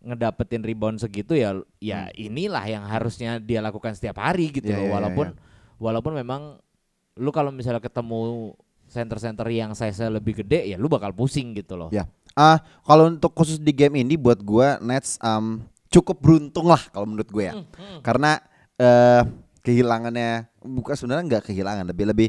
ngedapetin 0.00 0.64
rebound 0.64 0.96
segitu 0.96 1.36
ya 1.36 1.60
ya 1.76 2.08
inilah 2.16 2.64
yang 2.64 2.84
harusnya 2.88 3.36
dia 3.36 3.60
lakukan 3.60 3.92
setiap 3.92 4.16
hari 4.20 4.48
gitu 4.48 4.72
Ya, 4.72 4.80
loh 4.80 4.84
ya, 4.84 4.88
ya, 4.88 4.94
walaupun 4.96 5.26
ya. 5.28 5.36
walaupun 5.76 6.12
memang 6.16 6.42
lu 7.20 7.30
kalau 7.30 7.52
misalnya 7.52 7.84
ketemu 7.84 8.56
center-center 8.88 9.46
yang 9.52 9.76
size 9.76 10.02
lebih 10.08 10.40
gede 10.42 10.72
ya 10.72 10.76
lu 10.80 10.88
bakal 10.88 11.12
pusing 11.12 11.52
gitu 11.54 11.76
loh. 11.76 11.92
Ya. 11.92 12.08
Ah, 12.32 12.58
kalau 12.82 13.10
untuk 13.10 13.34
khusus 13.36 13.60
di 13.60 13.70
game 13.70 14.00
ini 14.00 14.16
buat 14.16 14.40
gua 14.40 14.80
Nets 14.80 15.20
um, 15.20 15.60
cukup 15.90 16.18
beruntung 16.22 16.66
lah 16.70 16.80
kalau 16.90 17.04
menurut 17.06 17.28
gue 17.28 17.44
ya. 17.50 17.54
Karena 18.00 18.38
eh 18.80 19.22
kehilangannya 19.60 20.48
bukan 20.64 20.94
sebenarnya 20.96 21.24
nggak 21.36 21.44
kehilangan, 21.52 21.84
lebih 21.92 22.04
lebih 22.08 22.28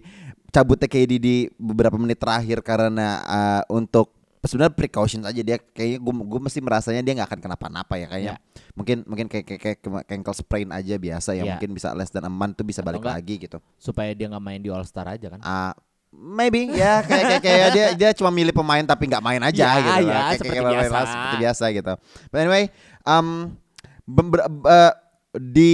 cabutnya 0.52 0.92
KD 0.92 1.12
di 1.16 1.36
beberapa 1.56 1.96
menit 1.96 2.20
terakhir 2.20 2.60
karena 2.60 3.24
eh, 3.24 3.64
untuk 3.72 4.12
sebenarnya 4.42 4.74
precaution 4.74 5.22
aja 5.22 5.38
dia 5.38 5.62
kayaknya 5.62 6.02
gue 6.02 6.14
gue 6.26 6.42
mesti 6.42 6.60
merasanya 6.60 7.02
dia 7.02 7.14
nggak 7.14 7.30
akan 7.30 7.42
kenapa-napa 7.42 7.94
ya 7.96 8.08
kayaknya. 8.10 8.36
Mungkin 8.74 9.06
mungkin 9.06 9.26
kayak 9.30 9.46
kayak, 9.46 9.78
kayak 9.80 10.10
ankle 10.10 10.34
sprain 10.34 10.70
aja 10.70 10.98
biasa 10.98 11.34
ya, 11.34 11.46
Ya. 11.46 11.52
mungkin 11.54 11.78
bisa 11.78 11.94
less 11.94 12.10
than 12.10 12.26
a 12.26 12.32
month 12.32 12.58
tuh 12.58 12.66
bisa 12.66 12.82
Atau 12.82 12.90
balik 12.90 13.06
enggak, 13.06 13.18
lagi 13.22 13.36
gitu. 13.38 13.58
Supaya 13.78 14.10
dia 14.12 14.26
nggak 14.28 14.42
main 14.42 14.58
di 14.58 14.74
All 14.74 14.82
Star 14.82 15.06
aja 15.06 15.30
kan. 15.30 15.40
Ah, 15.42 15.78
maybe 16.12 16.68
ya 16.68 17.06
kayak 17.06 17.38
kayak, 17.38 17.42
kayak 17.42 17.70
dia 17.72 17.86
dia 17.94 18.10
cuma 18.12 18.30
milih 18.30 18.52
pemain 18.52 18.82
tapi 18.82 19.06
nggak 19.08 19.22
main 19.22 19.42
aja 19.42 19.62
Ya, 19.62 19.72
gitu. 19.78 19.88
ya, 19.88 19.94
Kayak- 20.10 20.32
seperti 20.36 20.52
kayak 20.52 20.66
biasa. 20.74 20.98
seperti 21.06 21.36
biasa 21.38 21.66
gitu. 21.72 21.94
But 22.28 22.40
anyway, 22.42 22.64
um, 23.04 23.28
beber- 24.04 24.48
eh, 24.68 24.94
di 25.38 25.74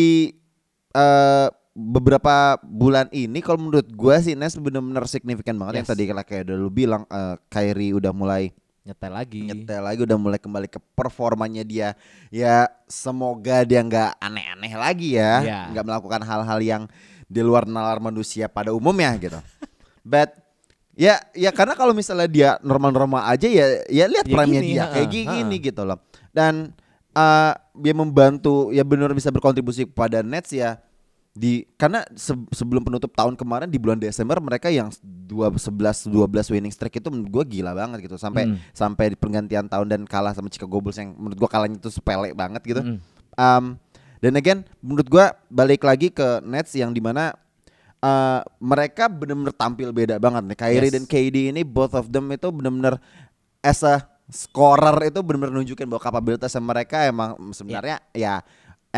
eh, 0.91 1.47
beberapa 1.77 2.57
bulan 2.59 3.05
ini 3.11 3.37
kalau 3.37 3.61
menurut 3.61 3.85
gua 3.93 4.17
sih 4.17 4.33
Nes 4.33 4.57
benar-benar 4.57 5.05
signifikan 5.05 5.53
banget 5.53 5.77
yang 5.77 5.85
Yes. 5.85 5.93
tadi 5.93 6.03
kayak 6.09 6.43
udah 6.43 6.57
lu 6.57 6.69
bilang 6.69 7.05
eh, 7.05 7.37
Kyrie 7.47 7.93
udah 7.93 8.09
mulai 8.09 8.49
Nyetel 8.81 9.11
lagi. 9.11 9.43
nyetel 9.43 9.83
lagi 9.83 9.99
udah 10.01 10.15
mulai 10.15 10.39
kembali 10.39 10.65
ke 10.65 10.79
performanya 10.95 11.61
dia 11.61 11.91
ya 12.27 12.65
semoga 12.87 13.61
dia 13.61 13.83
nggak 13.83 14.15
aneh-aneh 14.17 14.73
lagi 14.73 15.09
ya 15.13 15.43
Ya. 15.43 15.59
nggak 15.69 15.85
melakukan 15.85 16.21
hal-hal 16.23 16.59
yang 16.59 16.83
di 17.27 17.43
luar 17.43 17.67
nalar 17.67 17.99
manusia 17.99 18.47
pada 18.47 18.71
umumnya 18.71 19.11
gitu 19.19 19.37
but 20.01 20.31
ya 20.95 21.19
ya 21.31 21.51
karena 21.51 21.75
kalau 21.75 21.91
misalnya 21.91 22.25
dia 22.25 22.49
normal-normal 22.63 23.27
aja 23.27 23.45
ya 23.45 23.83
ya 23.85 24.07
lihat 24.07 24.23
Ya 24.23 24.33
prime-nya 24.33 24.61
dia 24.63 24.81
ha-ha, 24.81 24.93
kayak 24.95 25.09
gini 25.11 25.35
ha-ha. 25.45 25.61
gitu 25.61 25.81
loh 25.83 25.99
dan 26.31 26.71
eh, 27.11 27.53
dia 27.75 27.91
membantu 27.93 28.71
ya 28.71 28.81
benar 28.81 29.11
bisa 29.11 29.29
berkontribusi 29.29 29.83
kepada 29.85 30.23
Nets 30.23 30.55
ya 30.55 30.79
di 31.37 31.61
karena 31.77 32.01
se- 32.11 32.49
sebelum 32.49 32.81
penutup 32.81 33.13
tahun 33.13 33.37
kemarin 33.37 33.69
di 33.69 33.77
bulan 33.77 33.95
Desember 33.95 34.41
mereka 34.41 34.67
yang 34.67 34.89
dua 35.03 35.53
11 35.53 36.09
12 36.09 36.17
winning 36.49 36.71
streak 36.71 36.97
itu 36.97 37.07
menurut 37.07 37.29
gue 37.29 37.61
gila 37.61 37.71
banget 37.71 38.01
gitu 38.01 38.17
sampai 38.17 38.43
Hmm. 38.43 38.57
sampai 38.73 39.13
di 39.13 39.15
pergantian 39.15 39.65
tahun 39.65 39.85
dan 39.85 40.01
kalah 40.03 40.33
sama 40.33 40.49
Chicago 40.49 40.81
Bulls 40.81 40.97
yang 40.97 41.13
menurut 41.13 41.37
gua 41.37 41.45
kalahnya 41.47 41.77
itu 41.77 41.87
sepele 41.87 42.33
banget 42.33 42.61
gitu. 42.65 42.81
Mm. 42.81 42.97
Um, 43.33 43.77
dan 44.17 44.33
again 44.33 44.59
menurut 44.79 45.05
gua 45.05 45.25
balik 45.45 45.85
lagi 45.85 46.09
ke 46.09 46.41
Nets 46.41 46.73
yang 46.73 46.89
di 46.89 46.97
mana 46.97 47.37
uh, 47.99 48.41
mereka 48.57 49.05
benar-benar 49.05 49.53
tampil 49.53 49.93
beda 49.93 50.17
banget 50.17 50.41
nih. 50.43 50.57
Kyrie 50.57 50.89
Yes. 50.89 50.95
dan 50.95 51.03
KD 51.05 51.51
ini 51.51 51.61
both 51.61 51.93
of 51.93 52.09
them 52.09 52.25
itu 52.31 52.49
benar-benar 52.49 52.97
as 53.61 53.81
a 53.81 54.01
scorer 54.27 55.07
itu 55.07 55.21
benar-benar 55.21 55.53
nunjukin 55.55 55.85
bahwa 55.85 56.01
kapabilitasnya 56.01 56.59
mereka 56.59 57.05
emang 57.05 57.37
sebenarnya 57.51 58.01
ya 58.11 58.41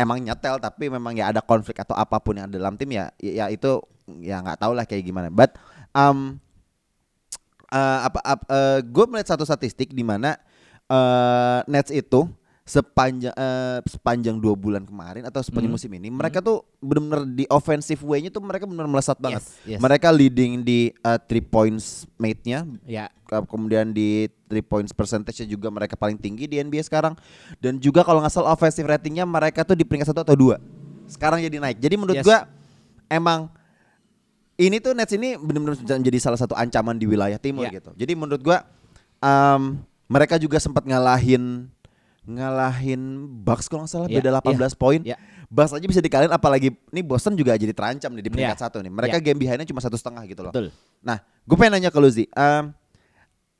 emang 0.00 0.18
nyetel 0.24 0.56
tapi 0.58 0.88
memang 0.88 1.12
ya 1.12 1.28
ada 1.30 1.44
konflik 1.44 1.78
atau 1.78 1.92
apa 1.94 2.16
pun 2.18 2.36
yang 2.36 2.48
ada 2.48 2.56
dalam 2.56 2.74
tim 2.80 2.90
ya 2.90 3.12
ya, 3.20 3.44
ya 3.44 3.52
itu 3.52 3.80
ya 4.24 4.40
nggak 4.40 4.58
tahu 4.58 4.72
lah 4.74 4.84
kayak 4.88 5.04
gimana. 5.04 5.28
But 5.28 5.54
um, 5.92 6.40
eh 7.70 7.98
apa, 8.08 8.18
gue 8.82 9.04
melihat 9.06 9.36
satu 9.36 9.44
statistik 9.46 9.92
di 9.94 10.02
mana 10.02 10.40
eh 10.90 11.60
Nets 11.70 11.94
itu 11.94 12.26
sepanjang 12.70 13.34
eh, 13.34 13.78
sepanjang 13.82 14.38
dua 14.38 14.54
bulan 14.54 14.86
kemarin 14.86 15.26
atau 15.26 15.42
sepanjang 15.42 15.66
Hmm. 15.66 15.74
musim 15.74 15.90
ini 15.90 16.06
mereka 16.06 16.38
tuh 16.38 16.62
benar-benar 16.78 17.26
di 17.26 17.42
offensive 17.46 17.98
way-nya 18.00 18.28
tuh 18.28 18.38
mereka 18.38 18.62
benar 18.62 18.86
melesat 18.86 19.18
banget. 19.18 19.42
Yes, 19.42 19.76
yes. 19.76 19.80
Mereka 19.80 20.06
leading 20.08 20.62
di 20.62 20.94
eh, 20.94 21.18
three 21.20 21.42
points 21.42 22.06
made-nya 22.14 22.62
Ya. 22.84 23.10
ke- 23.24 23.42
kemudian 23.44 23.90
di 23.90 24.30
three 24.46 24.62
points 24.62 24.90
percentage 24.90 25.42
juga 25.44 25.66
mereka 25.68 25.94
paling 25.94 26.14
tinggi 26.14 26.46
di 26.46 26.56
NBA 26.56 26.82
sekarang 26.82 27.18
dan 27.58 27.74
juga 27.76 28.00
kalau 28.00 28.18
nggak 28.18 28.30
salah 28.30 28.50
offensive 28.50 28.84
ratingnya 28.84 29.22
mereka 29.22 29.62
tuh 29.62 29.74
di 29.74 29.82
peringkat 29.82 30.06
satu 30.08 30.22
atau 30.22 30.34
dua 30.34 30.62
sekarang 31.06 31.38
jadi 31.40 31.58
naik 31.58 31.76
jadi 31.76 31.94
menurut 31.96 32.18
Yes. 32.18 32.24
gua 32.24 32.46
emang 33.06 33.50
ini 34.56 34.76
tuh 34.76 34.92
Nets 34.92 35.10
ini 35.10 35.34
benar-benar 35.34 35.74
menjadi 35.74 36.18
salah 36.20 36.36
satu 36.36 36.52
ancaman 36.52 36.94
di 36.94 37.08
wilayah 37.08 37.34
timur 37.36 37.64
Ya. 37.64 37.74
gitu 37.74 37.90
jadi 37.96 38.12
menurut 38.12 38.38
gua 38.38 38.62
em, 39.18 39.78
mereka 40.06 40.36
juga 40.36 40.58
sempat 40.58 40.82
ngalahin 40.82 41.66
ngalahin 42.32 43.02
Bucks 43.40 43.66
kalau 43.66 43.82
nggak 43.82 43.92
salah 43.92 44.08
Ya, 44.08 44.18
beda 44.18 44.30
18 44.38 44.74
poin 44.74 45.00
ya. 45.02 45.16
Bucks 45.46 45.72
aja 45.72 45.82
bisa 45.82 45.98
dikalahin 45.98 46.30
apalagi 46.30 46.70
nih 46.88 47.02
Boston 47.02 47.34
juga 47.34 47.54
jadi 47.54 47.70
terancam 47.70 48.10
nih 48.12 48.22
di 48.22 48.30
peringkat 48.30 48.54
Ya. 48.54 48.62
satu 48.62 48.78
nih 48.78 48.88
mereka 48.88 49.16
Ya. 49.16 49.22
game 49.22 49.38
behindnya 49.38 49.64
cuma 49.64 49.78
satu 49.78 49.94
setengah 49.94 50.22
gitu 50.24 50.40
loh 50.40 50.52
Betul. 50.52 50.70
Nah, 51.00 51.18
gue 51.20 51.56
pengen 51.56 51.74
nanya 51.74 51.88
ke 51.88 51.98
lu 51.98 52.06
Zi. 52.06 52.30
Em, 52.30 52.70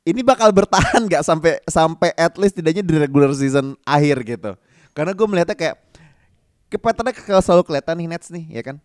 ini 0.01 0.21
bakal 0.21 0.49
bertahan 0.49 1.03
nggak 1.09 1.21
sampai 1.21 1.59
sampai 1.63 2.09
at 2.13 2.33
least 2.35 2.55
tidaknya 2.55 2.81
di 2.81 2.95
regular 2.95 3.29
season 3.31 3.75
akhir 3.83 4.23
gitu? 4.23 4.51
Karena 4.91 5.11
gue 5.11 5.25
melihatnya 5.25 5.53
kayak 5.53 5.75
kepatannya 6.67 7.13
kalau 7.13 7.41
selalu 7.41 7.63
kelihatan 7.65 7.95
nih 7.97 8.07
Nets 8.07 8.27
nih, 8.29 8.45
ya 8.49 8.63
kan? 8.63 8.77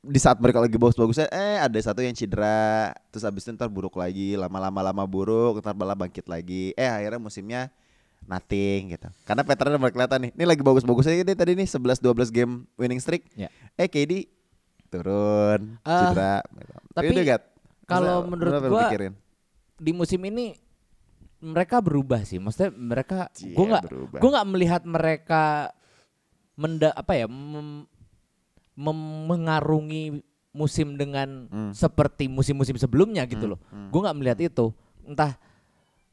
Di 0.00 0.20
saat 0.20 0.36
mereka 0.36 0.60
lagi 0.60 0.76
bagus-bagusnya, 0.76 1.32
eh 1.32 1.56
ada 1.56 1.76
satu 1.78 2.00
yang 2.00 2.12
cedera, 2.12 2.92
terus 3.08 3.24
abis 3.24 3.44
itu 3.44 3.56
ntar 3.56 3.68
buruk 3.68 3.96
lagi, 3.96 4.36
lama-lama 4.36 4.84
lama 4.84 5.04
buruk, 5.04 5.60
ntar 5.60 5.72
malah 5.72 5.96
bangkit 5.96 6.28
lagi. 6.28 6.76
Eh 6.76 6.84
akhirnya 6.84 7.16
musimnya 7.16 7.72
nothing 8.26 8.92
gitu. 8.92 9.08
Karena 9.22 9.42
patternnya 9.42 9.76
udah 9.76 9.80
mulai 9.80 9.92
kelihatan 9.92 10.18
nih. 10.20 10.30
Ini 10.32 10.44
lagi 10.44 10.62
bagus-bagusnya 10.62 11.14
ini 11.16 11.32
tadi 11.32 11.52
nih 11.54 11.66
11-12 11.66 12.00
game 12.30 12.52
winning 12.74 12.98
streak. 12.98 13.28
Ya. 13.34 13.48
Eh 13.74 13.86
KD 13.86 14.28
turun, 14.88 15.76
Eh, 15.80 15.90
cedera. 15.90 16.38
gitu. 16.40 16.72
tapi 16.94 17.12
kalau 17.84 18.24
menurut 18.24 18.62
gua 18.64 18.86
pikirin? 18.86 19.12
di 19.74 19.90
musim 19.90 20.22
ini 20.22 20.54
mereka 21.38 21.82
berubah 21.82 22.22
sih. 22.22 22.38
Maksudnya 22.38 22.70
mereka 22.70 23.26
Cie, 23.30 23.52
gua 23.52 23.76
nggak 23.76 23.84
gua 24.16 24.30
nggak 24.30 24.48
melihat 24.48 24.82
mereka 24.82 25.74
menda 26.54 26.94
apa 26.94 27.12
ya 27.12 27.26
mem- 27.26 27.84
mem- 28.74 29.24
mengarungi 29.26 30.22
musim 30.50 30.94
dengan 30.94 31.50
Hmm. 31.50 31.72
seperti 31.74 32.30
musim-musim 32.30 32.78
sebelumnya 32.78 33.26
gitu 33.26 33.44
loh. 33.46 33.58
Gua 33.90 34.08
nggak 34.08 34.16
melihat 34.16 34.38
itu. 34.40 34.70
Entah 35.02 35.34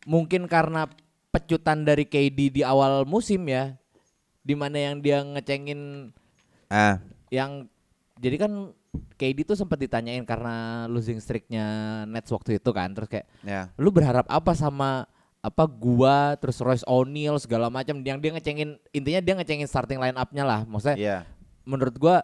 mungkin 0.04 0.50
karena 0.50 0.90
pecutan 1.32 1.82
dari 1.82 2.04
KD 2.04 2.52
di 2.52 2.62
awal 2.62 3.08
musim 3.08 3.48
ya, 3.48 3.74
di 4.40 4.54
mana 4.54 4.78
yang 4.78 5.00
dia 5.00 5.24
ngecengin 5.24 6.12
Ah, 6.68 7.04
yang 7.28 7.68
jadi 8.16 8.36
kan 8.38 8.72
KD 9.16 9.44
tuh 9.44 9.56
sempat 9.56 9.76
ditanyain 9.76 10.24
karena 10.24 10.88
losing 10.88 11.20
streaknya 11.20 11.64
Nets 12.06 12.28
waktu 12.28 12.60
itu 12.60 12.70
kan 12.72 12.92
terus 12.92 13.08
kayak 13.08 13.28
ya. 13.42 13.68
lu 13.76 13.92
berharap 13.92 14.24
apa 14.28 14.52
sama 14.52 15.04
apa 15.40 15.64
gua 15.66 16.36
terus 16.38 16.60
Royce 16.60 16.86
O'Neal 16.86 17.36
segala 17.40 17.68
macam 17.68 18.00
yang 18.00 18.20
dia 18.20 18.32
ngecengin 18.32 18.80
intinya 18.92 19.20
dia 19.20 19.34
ngecengin 19.36 19.68
starting 19.68 20.00
line 20.00 20.16
up-nya 20.16 20.44
lah 20.44 20.64
maksudnya 20.64 20.96
Iya. 20.96 21.18
menurut 21.64 21.96
gua 21.96 22.24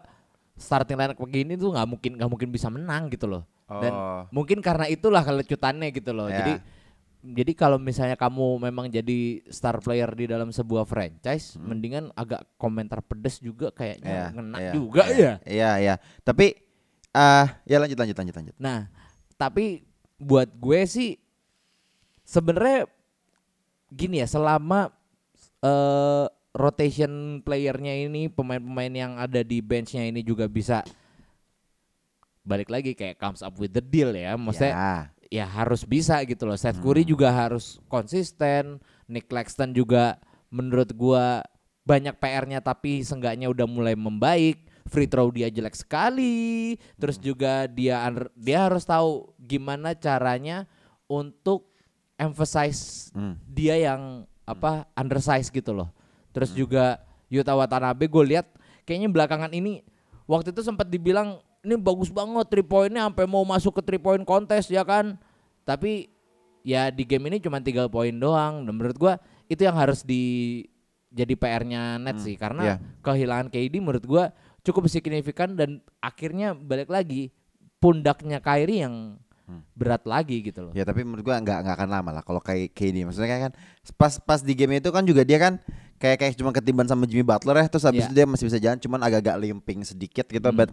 starting 0.56 0.96
line 0.96 1.12
up 1.12 1.18
begini 1.18 1.52
tuh 1.52 1.68
nggak 1.68 1.88
mungkin 1.88 2.12
nggak 2.16 2.30
mungkin 2.30 2.48
bisa 2.48 2.68
menang 2.68 3.08
gitu 3.08 3.28
loh 3.28 3.44
dan 3.68 3.92
Oh. 3.92 4.22
mungkin 4.30 4.64
karena 4.64 4.88
itulah 4.88 5.20
kelecutannya 5.20 5.92
gitu 5.92 6.16
loh 6.16 6.28
Ya. 6.28 6.40
jadi 6.40 6.52
jadi 7.18 7.52
kalau 7.52 7.82
misalnya 7.82 8.14
kamu 8.14 8.62
memang 8.70 8.86
jadi 8.86 9.42
star 9.50 9.82
player 9.82 10.06
di 10.14 10.30
dalam 10.30 10.54
sebuah 10.54 10.86
franchise 10.86 11.58
mendingan 11.58 12.14
agak 12.14 12.46
komentar 12.54 13.02
pedes 13.02 13.42
juga 13.42 13.74
kayaknya 13.74 14.30
Iya, 14.30 14.34
ngena 14.34 14.58
iya, 14.62 14.72
juga 14.72 15.02
iya, 15.10 15.18
ya 15.18 15.32
Iya, 15.42 15.70
iya. 15.82 15.94
Tapi 16.22 16.54
ah 17.10 17.58
ya 17.66 17.82
lanjut 17.82 17.98
lanjut 17.98 18.16
lanjut 18.16 18.36
lanjut. 18.38 18.56
Nah, 18.62 18.86
tapi 19.34 19.82
buat 20.18 20.46
gue 20.54 20.80
sih 20.86 21.10
sebenarnya 22.22 22.86
gini 23.90 24.22
ya, 24.22 24.28
selama 24.30 24.94
eh 25.58 26.26
rotation 26.54 27.42
playernya 27.42 28.08
ini 28.08 28.26
pemain-pemain 28.30 28.90
yang 28.90 29.12
ada 29.18 29.42
di 29.42 29.58
benchnya 29.62 30.06
ini 30.06 30.22
juga 30.22 30.46
bisa 30.50 30.82
balik 32.42 32.72
lagi 32.72 32.96
kayak 32.96 33.20
comes 33.20 33.44
up 33.44 33.52
with 33.60 33.74
the 33.74 33.84
deal 33.84 34.10
ya, 34.10 34.34
maksudnya 34.34 34.72
Ya. 34.74 34.96
Ya 35.28 35.44
harus 35.44 35.84
bisa 35.84 36.20
gitu 36.24 36.48
loh. 36.48 36.56
Seth 36.56 36.80
Curry 36.80 37.04
juga 37.04 37.32
harus 37.32 37.80
konsisten, 37.88 38.80
Nick 39.08 39.28
Claxton 39.28 39.72
juga 39.72 40.20
menurut 40.48 40.92
gua 40.96 41.44
banyak 41.84 42.16
PR-nya 42.20 42.60
tapi 42.60 43.00
seenggaknya 43.00 43.48
udah 43.48 43.64
mulai 43.64 43.96
membaik. 43.96 44.68
Free 44.88 45.08
throw 45.08 45.28
dia 45.28 45.52
jelek 45.52 45.76
sekali. 45.76 46.76
Terus 46.96 47.20
juga 47.20 47.68
dia 47.68 48.00
dia 48.32 48.58
harus 48.64 48.84
tahu 48.88 49.32
gimana 49.36 49.92
caranya 49.92 50.64
untuk 51.08 51.68
emphasize 52.16 53.12
Hmm. 53.12 53.36
dia 53.46 53.76
yang 53.76 54.24
apa 54.48 54.88
undersize 54.96 55.52
gitu 55.52 55.76
loh. 55.76 55.92
Terus 56.32 56.52
juga 56.56 57.00
Yuta 57.28 57.52
Watanabe 57.52 58.08
gue 58.08 58.24
lihat 58.36 58.48
kayaknya 58.88 59.12
belakangan 59.12 59.52
ini 59.52 59.84
waktu 60.24 60.52
itu 60.56 60.64
sempat 60.64 60.88
dibilang 60.88 61.40
ini 61.64 61.74
bagus 61.76 62.08
banget 62.08 62.46
three 62.48 62.66
pointnya 62.66 63.06
sampai 63.08 63.26
mau 63.26 63.42
masuk 63.42 63.78
ke 63.78 63.82
three 63.84 64.02
point 64.02 64.22
kontes 64.22 64.70
ya 64.70 64.82
kan. 64.86 65.18
Tapi 65.66 66.08
ya 66.62 66.88
di 66.88 67.04
game 67.04 67.28
ini 67.28 67.38
cuma 67.42 67.58
tiga 67.60 67.86
poin 67.90 68.14
doang. 68.14 68.64
Dan 68.64 68.72
menurut 68.76 68.96
gua 68.96 69.14
itu 69.50 69.64
yang 69.64 69.74
harus 69.76 70.04
di 70.06 70.64
jadi 71.08 71.32
PR-nya 71.34 71.96
net 71.96 72.20
sih 72.20 72.36
karena 72.36 72.62
iya. 72.62 72.76
kehilangan 73.00 73.48
KD 73.48 73.74
menurut 73.80 74.04
gua 74.04 74.24
cukup 74.60 74.86
signifikan 74.92 75.56
dan 75.56 75.80
akhirnya 76.04 76.52
balik 76.52 76.92
lagi 76.92 77.32
pundaknya 77.80 78.44
Kyrie 78.44 78.84
yang 78.84 79.16
berat 79.72 80.04
lagi 80.04 80.44
gitu 80.44 80.68
loh. 80.68 80.72
Ya 80.76 80.84
tapi 80.84 81.00
menurut 81.08 81.24
gua 81.24 81.40
nggak 81.40 81.58
nggak 81.64 81.76
akan 81.80 81.88
lama 81.88 82.10
lah 82.20 82.22
kalau 82.22 82.44
kayak 82.44 82.76
KD. 82.76 83.08
Maksudnya 83.08 83.28
kayak 83.32 83.42
kan 83.48 83.52
pas 83.96 84.14
pas 84.20 84.40
di 84.44 84.52
game 84.52 84.76
itu 84.76 84.92
kan 84.92 85.00
juga 85.08 85.24
dia 85.24 85.40
kan 85.40 85.56
kayak 85.98 86.16
kayak 86.20 86.32
cuma 86.36 86.52
ketiban 86.52 86.86
sama 86.86 87.08
Jimmy 87.08 87.24
Butler 87.26 87.58
ya 87.58 87.66
terus 87.66 87.84
habis 87.88 88.06
Iya. 88.06 88.12
itu 88.12 88.14
dia 88.14 88.26
masih 88.28 88.44
bisa 88.46 88.58
jalan 88.62 88.78
cuman 88.78 89.00
agak-agak 89.02 89.36
limping 89.40 89.82
sedikit 89.82 90.28
gitu 90.30 90.48
Hmm. 90.48 90.54
but 90.54 90.70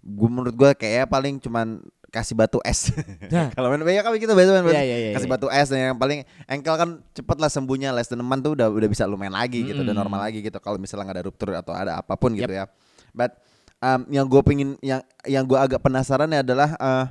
gua 0.00 0.28
menurut 0.28 0.54
gua 0.54 0.70
kayak 0.72 1.06
paling 1.06 1.38
cuman 1.38 1.78
kasih 2.08 2.32
batu 2.32 2.62
es. 2.62 2.94
Nah. 3.26 3.50
kalau 3.58 3.66
main 3.68 3.82
ya 3.84 4.00
kan 4.00 4.14
gitu 4.14 4.30
biasa 4.30 4.62
main 4.62 4.70
Iya, 4.70 4.82
iya, 4.82 4.96
iya, 4.96 5.10
kasih 5.12 5.26
batu 5.26 5.50
es 5.50 5.66
dan 5.66 5.90
yang 5.90 5.98
paling 5.98 6.22
engkel 6.46 6.74
kan 6.74 7.02
cepet 7.10 7.36
lah 7.36 7.50
sembuhnya 7.50 7.90
less 7.90 8.06
than 8.06 8.18
a 8.18 8.36
tuh 8.38 8.54
udah 8.54 8.70
udah 8.70 8.86
bisa 8.86 9.02
lu 9.02 9.18
main 9.18 9.34
lagi 9.34 9.66
gitu 9.66 9.76
udah 9.76 9.90
Mm-mm. 9.90 9.98
normal 9.98 10.22
lagi 10.22 10.38
gitu 10.38 10.54
kalau 10.58 10.78
misalnya 10.78 11.10
nggak 11.10 11.16
ada 11.18 11.24
rupture 11.26 11.52
atau 11.52 11.74
ada 11.74 11.98
apa 11.98 12.14
pun 12.14 12.30
gitu 12.32 12.46
Yep. 12.46 12.54
ya. 12.54 12.64
But 13.10 13.34
um, 13.78 14.06
yang 14.08 14.26
gue 14.26 14.42
pengen 14.42 14.78
yang 14.78 15.02
yang 15.26 15.42
gue 15.42 15.58
agak 15.58 15.82
penasaran 15.82 16.30
ya 16.30 16.46
adalah 16.46 16.70
eh, 16.72 17.04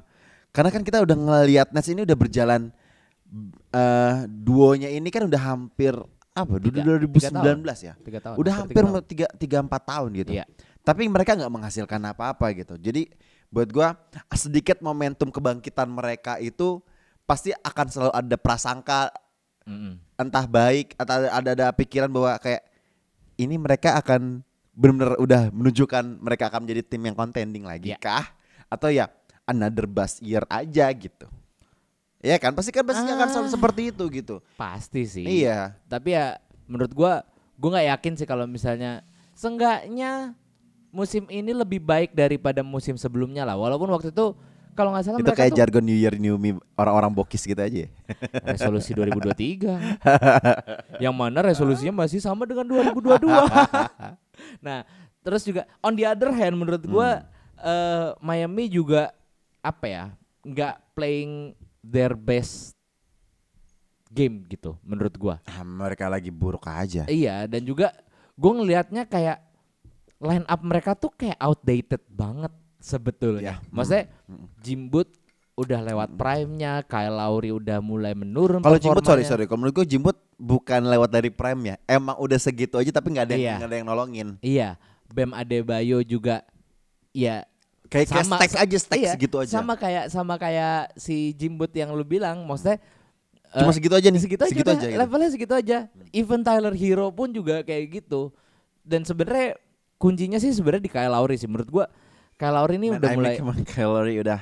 karena 0.56 0.72
kan 0.72 0.82
kita 0.82 1.04
udah 1.04 1.18
ngelihat 1.20 1.76
Nets 1.76 1.92
ini 1.92 2.02
udah 2.02 2.16
berjalan 2.16 2.72
eh 3.74 4.16
duonya 4.26 4.88
ini 4.88 5.10
kan 5.10 5.26
udah 5.26 5.42
hampir 5.44 5.94
apa? 6.34 6.58
Tiga- 6.58 6.82
Udah 6.82 6.98
tiga 6.98 7.30
2019 7.30 7.36
tahun. 7.36 7.60
ya. 7.78 7.94
Tiga 8.00 8.20
tahun. 8.22 8.36
Udah 8.40 8.54
hampir 8.56 8.84
tiga 9.04 9.26
tiga 9.36 9.58
empat 9.60 9.82
tahun 9.84 10.10
gitu. 10.16 10.32
Iya. 10.34 10.46
Tapi 10.84 11.08
mereka 11.08 11.34
nggak 11.34 11.52
menghasilkan 11.52 12.02
apa-apa 12.12 12.52
gitu. 12.54 12.76
Jadi 12.76 13.08
buat 13.48 13.72
gua 13.72 13.96
sedikit 14.36 14.84
momentum 14.84 15.32
kebangkitan 15.32 15.88
mereka 15.88 16.38
itu 16.38 16.84
pasti 17.24 17.56
akan 17.56 17.88
selalu 17.88 18.12
ada 18.12 18.36
prasangka 18.36 19.00
Mm-mm. 19.64 19.96
entah 20.20 20.44
baik 20.44 20.92
atau 21.00 21.24
ada, 21.24 21.50
ada 21.56 21.68
pikiran 21.72 22.12
bahwa 22.12 22.36
kayak 22.36 22.68
ini 23.40 23.56
mereka 23.56 23.96
akan 23.96 24.44
benar-benar 24.76 25.16
udah 25.22 25.42
menunjukkan 25.56 26.20
mereka 26.20 26.52
akan 26.52 26.68
menjadi 26.68 26.82
tim 26.84 27.00
yang 27.00 27.16
contending 27.16 27.64
lagi 27.64 27.96
Iya. 27.96 28.02
kah 28.02 28.26
atau 28.68 28.92
ya 28.92 29.08
another 29.48 29.88
bust 29.88 30.20
year 30.20 30.44
aja 30.52 30.92
gitu. 30.92 31.32
Ya 32.20 32.36
kan 32.40 32.52
pasti 32.52 32.76
kan 32.76 32.84
pastinya 32.84 33.16
akan 33.16 33.30
selalu 33.30 33.48
Ah. 33.48 33.54
seperti 33.56 33.82
itu 33.96 34.04
gitu. 34.12 34.36
Pasti 34.56 35.08
sih. 35.08 35.24
Iya. 35.24 35.80
Tapi 35.88 36.12
ya 36.12 36.36
menurut 36.68 36.92
gua 36.92 37.24
gua 37.56 37.80
nggak 37.80 37.88
yakin 37.96 38.14
sih 38.20 38.28
kalau 38.28 38.44
misalnya 38.44 39.00
seenggaknya 39.32 40.36
musim 40.94 41.26
ini 41.34 41.50
lebih 41.58 41.82
baik 41.82 42.14
daripada 42.14 42.62
musim 42.62 42.94
sebelumnya 42.94 43.42
lah. 43.42 43.58
Walaupun 43.58 43.90
waktu 43.90 44.14
itu 44.14 44.38
kalau 44.78 44.94
nggak 44.94 45.04
salah 45.06 45.18
itu 45.18 45.26
mereka 45.26 45.42
kayak 45.42 45.54
tuh 45.54 45.60
jargon 45.60 45.86
New 45.86 45.98
Year 45.98 46.14
New 46.18 46.38
Me 46.38 46.54
orang-orang 46.78 47.10
bokis 47.10 47.42
gitu 47.46 47.58
aja. 47.58 47.90
ya. 47.90 47.90
resolusi 48.54 48.94
2023. 48.94 49.74
yang 51.04 51.18
mana 51.18 51.42
resolusinya 51.42 52.06
masih 52.06 52.22
sama 52.22 52.46
dengan 52.46 52.70
2022. 52.70 53.26
nah, 54.66 54.86
terus 55.26 55.42
juga 55.42 55.66
on 55.82 55.98
the 55.98 56.06
other 56.06 56.30
hand 56.30 56.54
menurut 56.54 56.86
gua 56.86 57.26
eh, 57.58 58.14
Miami 58.22 58.70
juga 58.70 59.10
apa 59.66 59.86
ya? 59.90 60.06
nggak 60.44 60.76
playing 60.92 61.56
their 61.80 62.14
best 62.20 62.78
game 64.14 64.46
gitu 64.46 64.78
menurut 64.86 65.18
gua. 65.18 65.36
Ah, 65.50 65.66
mereka 65.66 66.06
lagi 66.06 66.30
buruk 66.30 66.70
aja. 66.70 67.10
Iya, 67.10 67.50
dan 67.50 67.66
juga 67.66 67.96
gue 68.34 68.52
ngelihatnya 68.52 69.06
kayak 69.06 69.53
line 70.24 70.46
up 70.48 70.62
mereka 70.64 70.96
tuh 70.96 71.12
kayak 71.12 71.36
outdated 71.38 72.02
banget 72.08 72.54
sebetulnya. 72.80 73.60
Iya. 73.60 73.70
Maksudnya 73.70 74.06
Jimbut 74.64 75.12
udah 75.54 75.80
lewat 75.86 76.18
prime-nya, 76.18 76.82
Kyle 76.90 77.14
Lowry 77.14 77.54
udah 77.54 77.78
mulai 77.78 78.18
menurun 78.18 78.64
Kalau 78.66 78.80
Jimbut 78.82 79.06
sorry 79.06 79.22
sorry, 79.22 79.46
kalau 79.46 79.62
menurut 79.62 79.84
gue 79.84 79.88
Jimbut 79.94 80.18
bukan 80.40 80.82
lewat 80.90 81.14
dari 81.14 81.30
prime 81.30 81.62
ya. 81.62 81.76
Emang 81.86 82.18
udah 82.18 82.40
segitu 82.42 82.80
aja 82.80 82.90
tapi 82.90 83.14
nggak 83.14 83.26
ada 83.30 83.36
yang 83.38 83.60
Iya. 83.62 83.68
ada 83.70 83.76
yang 83.78 83.88
nolongin. 83.88 84.28
Iya, 84.42 84.70
Bam 85.14 85.36
Adebayo 85.38 86.02
juga 86.02 86.42
ya 87.14 87.46
Kayak 87.94 88.10
kayak 88.10 88.26
sama 88.26 88.36
stack 88.42 88.54
aja 88.58 88.78
stack 88.82 88.98
iya, 88.98 89.12
segitu 89.14 89.36
aja. 89.38 89.54
Sama 89.54 89.74
kayak 89.78 90.06
sama 90.10 90.36
kayak 90.42 90.98
si 90.98 91.30
Jimbut 91.38 91.70
yang 91.78 91.94
lu 91.94 92.02
bilang, 92.02 92.42
maksudnya 92.42 92.82
Cuma 93.54 93.70
eh, 93.70 93.76
segitu 93.78 93.94
aja 93.94 94.08
nih. 94.10 94.18
segitu 94.18 94.42
aja, 94.42 94.50
segitu 94.50 94.66
udah, 94.74 94.82
aja 94.82 94.88
gitu. 94.90 94.98
levelnya 94.98 95.30
segitu 95.30 95.54
aja. 95.54 95.78
Even 96.10 96.42
Tyler 96.42 96.74
Hero 96.74 97.14
pun 97.14 97.30
juga 97.30 97.62
kayak 97.62 98.02
gitu. 98.02 98.34
Dan 98.82 99.06
sebenarnya 99.06 99.62
kuncinya 100.04 100.36
sih 100.36 100.52
sebenarnya 100.52 100.84
di 100.84 100.92
Kyle 100.92 101.08
Lowry 101.08 101.40
sih 101.40 101.48
menurut 101.48 101.72
gua. 101.72 101.86
Kyle 102.36 102.52
Lowry 102.52 102.76
ini 102.76 102.92
Man, 102.92 103.00
udah 103.00 103.10
I 103.10 103.16
mulai 103.16 103.36
my 103.40 103.64
calorie 103.64 104.20
udah 104.20 104.42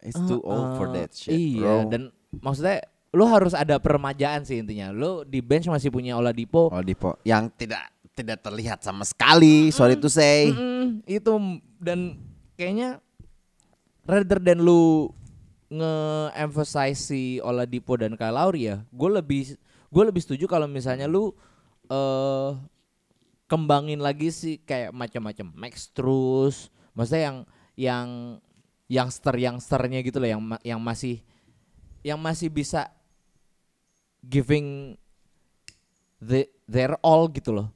it's 0.00 0.16
too 0.24 0.40
old 0.40 0.80
for 0.80 0.88
Uh, 0.88 1.04
that 1.04 1.12
shit, 1.12 1.36
Iya, 1.36 1.84
bro. 1.84 1.92
dan 1.92 2.02
maksudnya 2.40 2.80
lu 3.12 3.28
harus 3.28 3.52
ada 3.52 3.76
permajaan 3.76 4.48
sih 4.48 4.56
intinya. 4.64 4.88
Lu 4.88 5.20
di 5.28 5.44
bench 5.44 5.68
masih 5.68 5.92
punya 5.92 6.16
Oladipo. 6.16 6.72
Oladipo 6.72 7.20
yang 7.28 7.52
tidak 7.52 7.92
tidak 8.16 8.40
terlihat 8.40 8.80
sama 8.80 9.04
sekali, 9.04 9.68
sorry 9.68 10.00
to 10.00 10.08
say. 10.08 10.48
Mm-mm, 10.48 11.04
itu 11.04 11.32
dan 11.76 12.16
kayaknya 12.56 13.04
rather 14.08 14.40
than 14.40 14.64
lu 14.64 15.12
nge-emphasize 15.68 17.00
si 17.00 17.40
Oladipo 17.40 17.96
dan 17.96 18.16
Kyle 18.16 18.32
Lowry 18.32 18.68
ya, 18.72 18.84
gue 18.88 19.10
lebih 19.12 19.56
gue 19.92 20.02
lebih 20.08 20.20
setuju 20.24 20.44
kalau 20.48 20.64
misalnya 20.68 21.04
lu 21.04 21.32
eh 21.88 22.48
kembangin 23.52 24.00
lagi 24.00 24.32
sih 24.32 24.56
kayak 24.58 24.96
macam-macam 24.96 25.52
Max 25.52 25.92
terus, 25.92 26.72
maksudnya 26.96 27.22
yang 27.28 27.38
yang 27.76 28.08
youngster 28.88 29.36
youngsternya 29.36 30.00
gitu 30.00 30.16
loh 30.16 30.28
yang 30.28 30.40
yang 30.64 30.80
masih 30.80 31.20
yang 32.00 32.16
masih 32.16 32.48
bisa 32.48 32.88
giving 34.22 34.96
the 36.18 36.46
their 36.64 36.94
all 37.02 37.26
gitu 37.28 37.52
loh 37.52 37.68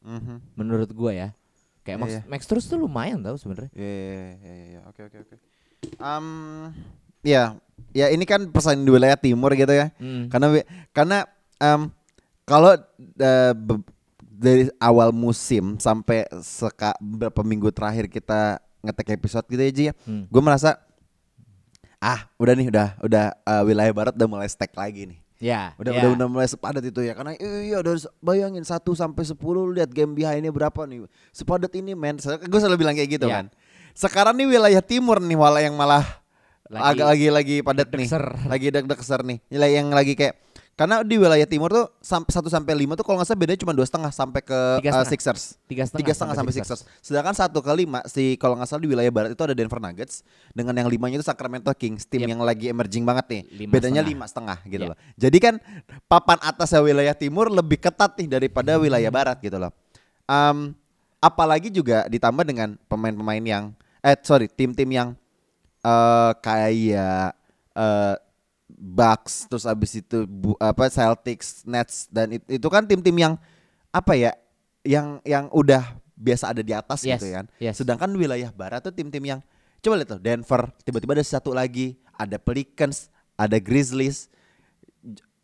Mhm. 0.00 0.56
menurut 0.56 0.90
gua 0.92 1.12
ya 1.12 1.28
kayak 1.82 1.98
Max, 1.98 2.10
Iya. 2.10 2.20
Max 2.24 2.40
terus 2.46 2.64
tuh 2.64 2.78
lumayan 2.78 3.20
tau 3.20 3.36
sebenarnya 3.36 3.72
Iya, 3.74 3.90
iya, 3.90 4.04
iya, 4.06 4.30
iya, 4.38 4.54
iya. 4.66 4.80
Oke, 4.86 5.00
oke, 5.04 5.16
oke. 5.20 5.36
Um, 5.96 6.70
ya, 7.20 7.56
ya 7.92 8.06
ini 8.08 8.24
kan 8.24 8.48
persaingan 8.48 8.84
di 8.84 8.92
wilayah 8.92 9.16
timur 9.16 9.52
gitu 9.56 9.72
ya. 9.72 9.88
Hmm. 9.96 10.28
Karena 10.28 10.60
karena 10.92 11.18
em, 11.56 11.88
kalau 12.44 12.76
be- 13.56 13.84
dari 14.40 14.72
awal 14.80 15.12
musim 15.12 15.76
sampai 15.76 16.24
seka, 16.40 16.96
beberapa 16.96 17.44
minggu 17.44 17.68
terakhir 17.68 18.08
kita 18.08 18.56
ngetek 18.80 19.12
episode 19.12 19.44
gitu 19.46 19.60
aja 19.60 19.82
ya, 19.86 19.94
Hmm. 20.02 20.24
gue 20.24 20.40
merasa 20.40 20.80
ah 22.00 22.24
udah 22.34 22.54
nih 22.56 22.72
udah 22.72 22.88
udah 22.98 23.24
eh, 23.36 23.62
wilayah 23.62 23.92
barat 23.92 24.16
udah 24.16 24.24
mulai 24.26 24.48
stack 24.48 24.72
lagi 24.72 25.04
nih. 25.06 25.20
ya 25.36 25.72
Udah, 25.76 25.92
ya. 25.92 26.00
udah 26.00 26.10
udah 26.16 26.28
mulai 26.28 26.44
sepadat 26.44 26.80
itu 26.80 27.00
ya 27.00 27.12
karena 27.12 27.32
iya 27.36 27.80
udah 27.80 27.96
bayangin 28.20 28.60
1 28.60 28.76
sampai 28.92 29.24
10 29.24 29.36
lu 29.36 29.72
lihat 29.72 29.88
game 29.88 30.12
behindnya 30.12 30.48
berapa 30.48 30.84
nih. 30.84 31.08
Sepadat 31.30 31.72
ini 31.72 31.92
men. 31.92 32.16
Gue 32.20 32.60
selalu 32.60 32.76
bilang 32.80 32.92
kayak 32.92 33.08
gitu 33.08 33.24
Iya. 33.24 33.36
kan. 33.36 33.46
Sekarang 33.92 34.36
nih 34.36 34.44
wilayah 34.46 34.80
timur 34.80 35.16
nih 35.16 35.36
malah 35.36 35.60
yang 35.60 35.76
malah 35.76 36.04
Lagi 36.68 37.02
agak 37.02 37.06
lagi 37.08 37.26
lagi 37.32 37.56
padat 37.60 37.88
nih. 37.90 38.08
Lagi 38.46 38.66
deg-degser 38.70 39.20
nih. 39.24 39.38
Wilayah 39.48 39.76
yang 39.80 39.88
lagi 39.90 40.12
kayak 40.14 40.36
karena 40.74 41.04
di 41.04 41.20
wilayah 41.20 41.44
timur 41.44 41.68
tuh 41.68 41.92
sampai 42.00 42.32
1 42.32 42.40
sampai 42.48 42.72
5 42.72 42.96
tuh 42.96 43.04
kalau 43.04 43.20
nggak 43.20 43.28
salah 43.28 43.36
bedanya 43.36 43.60
cuma 43.60 43.76
dua 43.76 43.84
setengah 43.84 44.08
sampai 44.08 44.40
ke 44.40 44.58
Tiga 44.80 44.90
uh. 44.96 45.04
Sixers. 45.04 45.60
tiga 45.68 45.84
setengah, 45.84 46.00
Tiga 46.00 46.12
setengah 46.16 46.34
sampai 46.40 46.52
Sixers. 46.56 46.80
Sedangkan 47.04 47.34
satu 47.36 47.60
ke 47.60 47.68
lima 47.76 48.00
si 48.08 48.40
kalau 48.40 48.56
nggak 48.56 48.64
salah 48.64 48.80
di 48.80 48.88
wilayah 48.88 49.12
barat 49.12 49.36
itu 49.36 49.42
ada 49.44 49.52
Denver 49.52 49.76
Nuggets 49.76 50.24
dengan 50.56 50.72
yang 50.72 50.88
limanya 50.88 51.20
itu 51.20 51.26
Sacramento 51.26 51.68
Kings 51.76 52.08
tim 52.08 52.24
Yep. 52.24 52.28
yang 52.32 52.40
lagi 52.40 52.66
emerging 52.72 53.04
banget 53.04 53.26
nih. 53.28 53.42
Lima 53.60 53.70
Bedanya 53.76 54.00
setengah. 54.00 54.08
lima 54.08 54.24
setengah 54.24 54.58
gitu 54.64 54.82
Yep. 54.82 54.90
loh. 54.90 54.96
Jadi 55.20 55.38
kan 55.38 55.54
papan 56.08 56.38
atasnya 56.40 56.80
wilayah 56.80 57.12
timur 57.12 57.52
lebih 57.52 57.76
ketat 57.76 58.16
nih 58.16 58.28
daripada 58.30 58.80
Hmm. 58.80 58.82
wilayah 58.88 59.10
barat 59.12 59.36
gitu 59.44 59.60
loh. 59.60 59.76
Em, 60.24 60.72
apalagi 61.20 61.68
juga 61.68 62.08
ditambah 62.08 62.48
dengan 62.48 62.80
pemain-pemain 62.88 63.44
yang 63.44 63.64
eh 64.00 64.16
sorry 64.24 64.48
tim-tim 64.48 64.88
yang 64.88 65.08
eh 65.84 66.32
kayak 66.40 67.36
eh 67.76 68.14
Bucks 68.80 69.44
terus 69.44 69.62
abis 69.62 69.92
itu 69.94 70.24
bu, 70.24 70.56
apa 70.56 70.88
Celtics, 70.88 71.62
Nets 71.62 72.08
dan 72.08 72.32
it- 72.32 72.48
itu 72.48 72.64
kan 72.66 72.82
tim-tim 72.82 73.12
yang 73.12 73.34
apa 73.90 74.12
ya 74.14 74.32
yang 74.80 75.20
yang 75.22 75.46
udah 75.50 75.84
biasa 76.14 76.48
ada 76.48 76.60
di 76.60 76.72
atas 76.72 77.00
Yes, 77.00 77.20
gitu 77.20 77.28
kan. 77.30 77.44
yes. 77.56 77.76
Sedangkan 77.76 78.08
wilayah 78.10 78.48
barat 78.50 78.80
tuh 78.80 78.90
tim-tim 78.90 79.20
yang 79.22 79.40
coba 79.78 79.96
lihat 79.96 80.08
tuh 80.08 80.18
Denver, 80.18 80.62
tiba-tiba 80.80 81.12
ada 81.12 81.20
satu 81.22 81.50
lagi, 81.50 81.96
ada 82.14 82.36
Pelicans, 82.36 83.08
ada 83.34 83.56
Grizzlies, 83.56 84.28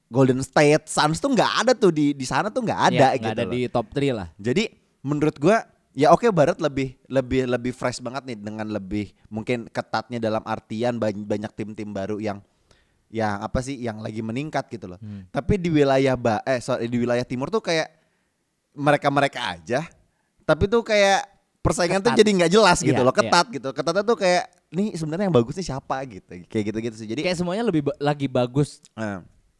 Golden 0.06 0.38
State, 0.40 0.86
Suns 0.86 1.18
tuh 1.18 1.28
nggak 1.28 1.52
ada 1.60 1.72
tuh 1.72 1.90
di 1.90 2.12
di 2.12 2.22
sana 2.22 2.46
tuh 2.46 2.62
nggak 2.62 2.80
ada 2.86 2.94
Ya, 2.94 3.08
gitu. 3.12 3.22
nggak 3.22 3.34
ada 3.34 3.44
loh. 3.44 3.52
di 3.52 3.60
top 3.66 3.86
3 3.90 4.14
lah 4.14 4.28
Jadi 4.38 4.64
menurut 5.00 5.36
gua 5.36 5.66
ya 5.92 6.08
oke 6.08 6.28
Barat 6.30 6.56
lebih 6.56 6.94
lebih 7.06 7.44
lebih 7.44 7.72
fresh 7.72 7.98
banget 7.98 8.22
nih 8.24 8.38
dengan 8.38 8.66
lebih 8.66 9.10
mungkin 9.26 9.66
ketatnya 9.66 10.16
dalam 10.18 10.44
artian 10.44 10.96
bany- 10.96 11.24
banyak 11.24 11.50
tim-tim 11.52 11.90
baru 11.90 12.16
yang 12.16 12.38
yang 13.08 13.38
apa 13.38 13.58
sih 13.60 13.76
yang 13.76 13.98
lagi 13.98 14.18
meningkat 14.18 14.66
gitu 14.68 14.86
loh. 14.86 14.98
Hmm. 14.98 15.24
Tapi 15.28 15.56
di 15.56 15.68
wilayah 15.68 16.14
ba 16.14 16.42
eh 16.42 16.58
sorry 16.58 16.86
di 16.86 16.98
wilayah 16.98 17.22
timur 17.22 17.48
tuh 17.48 17.60
kayak 17.60 17.86
mereka-mereka 18.72 19.56
aja 19.56 19.80
Tapi 20.42 20.66
tuh 20.66 20.80
kayak 20.80 21.26
persaingan 21.58 21.98
tuh 21.98 22.12
Ketat. 22.12 22.20
jadi 22.22 22.30
nggak 22.36 22.52
jelas 22.52 22.78
gitu 22.78 22.94
Iya, 22.94 23.02
loh, 23.02 23.10
iya. 23.10 23.18
ketat 23.20 23.46
gitu. 23.50 23.68
Ketatnya 23.72 24.04
tuh 24.04 24.14
kayak 24.14 24.44
nih 24.68 24.94
sebenarnya 24.94 25.26
yang 25.26 25.34
bagus 25.34 25.54
nih 25.54 25.66
siapa 25.66 25.96
gitu. 26.06 26.32
Kayak 26.46 26.64
gitu-gitu 26.70 26.96
sih. 26.96 27.08
Jadi 27.08 27.20
Kayak 27.26 27.38
semuanya 27.38 27.64
lebih 27.64 27.82
ba- 27.82 27.98
lagi 27.98 28.26
bagus 28.26 28.78
eh, 28.94 29.18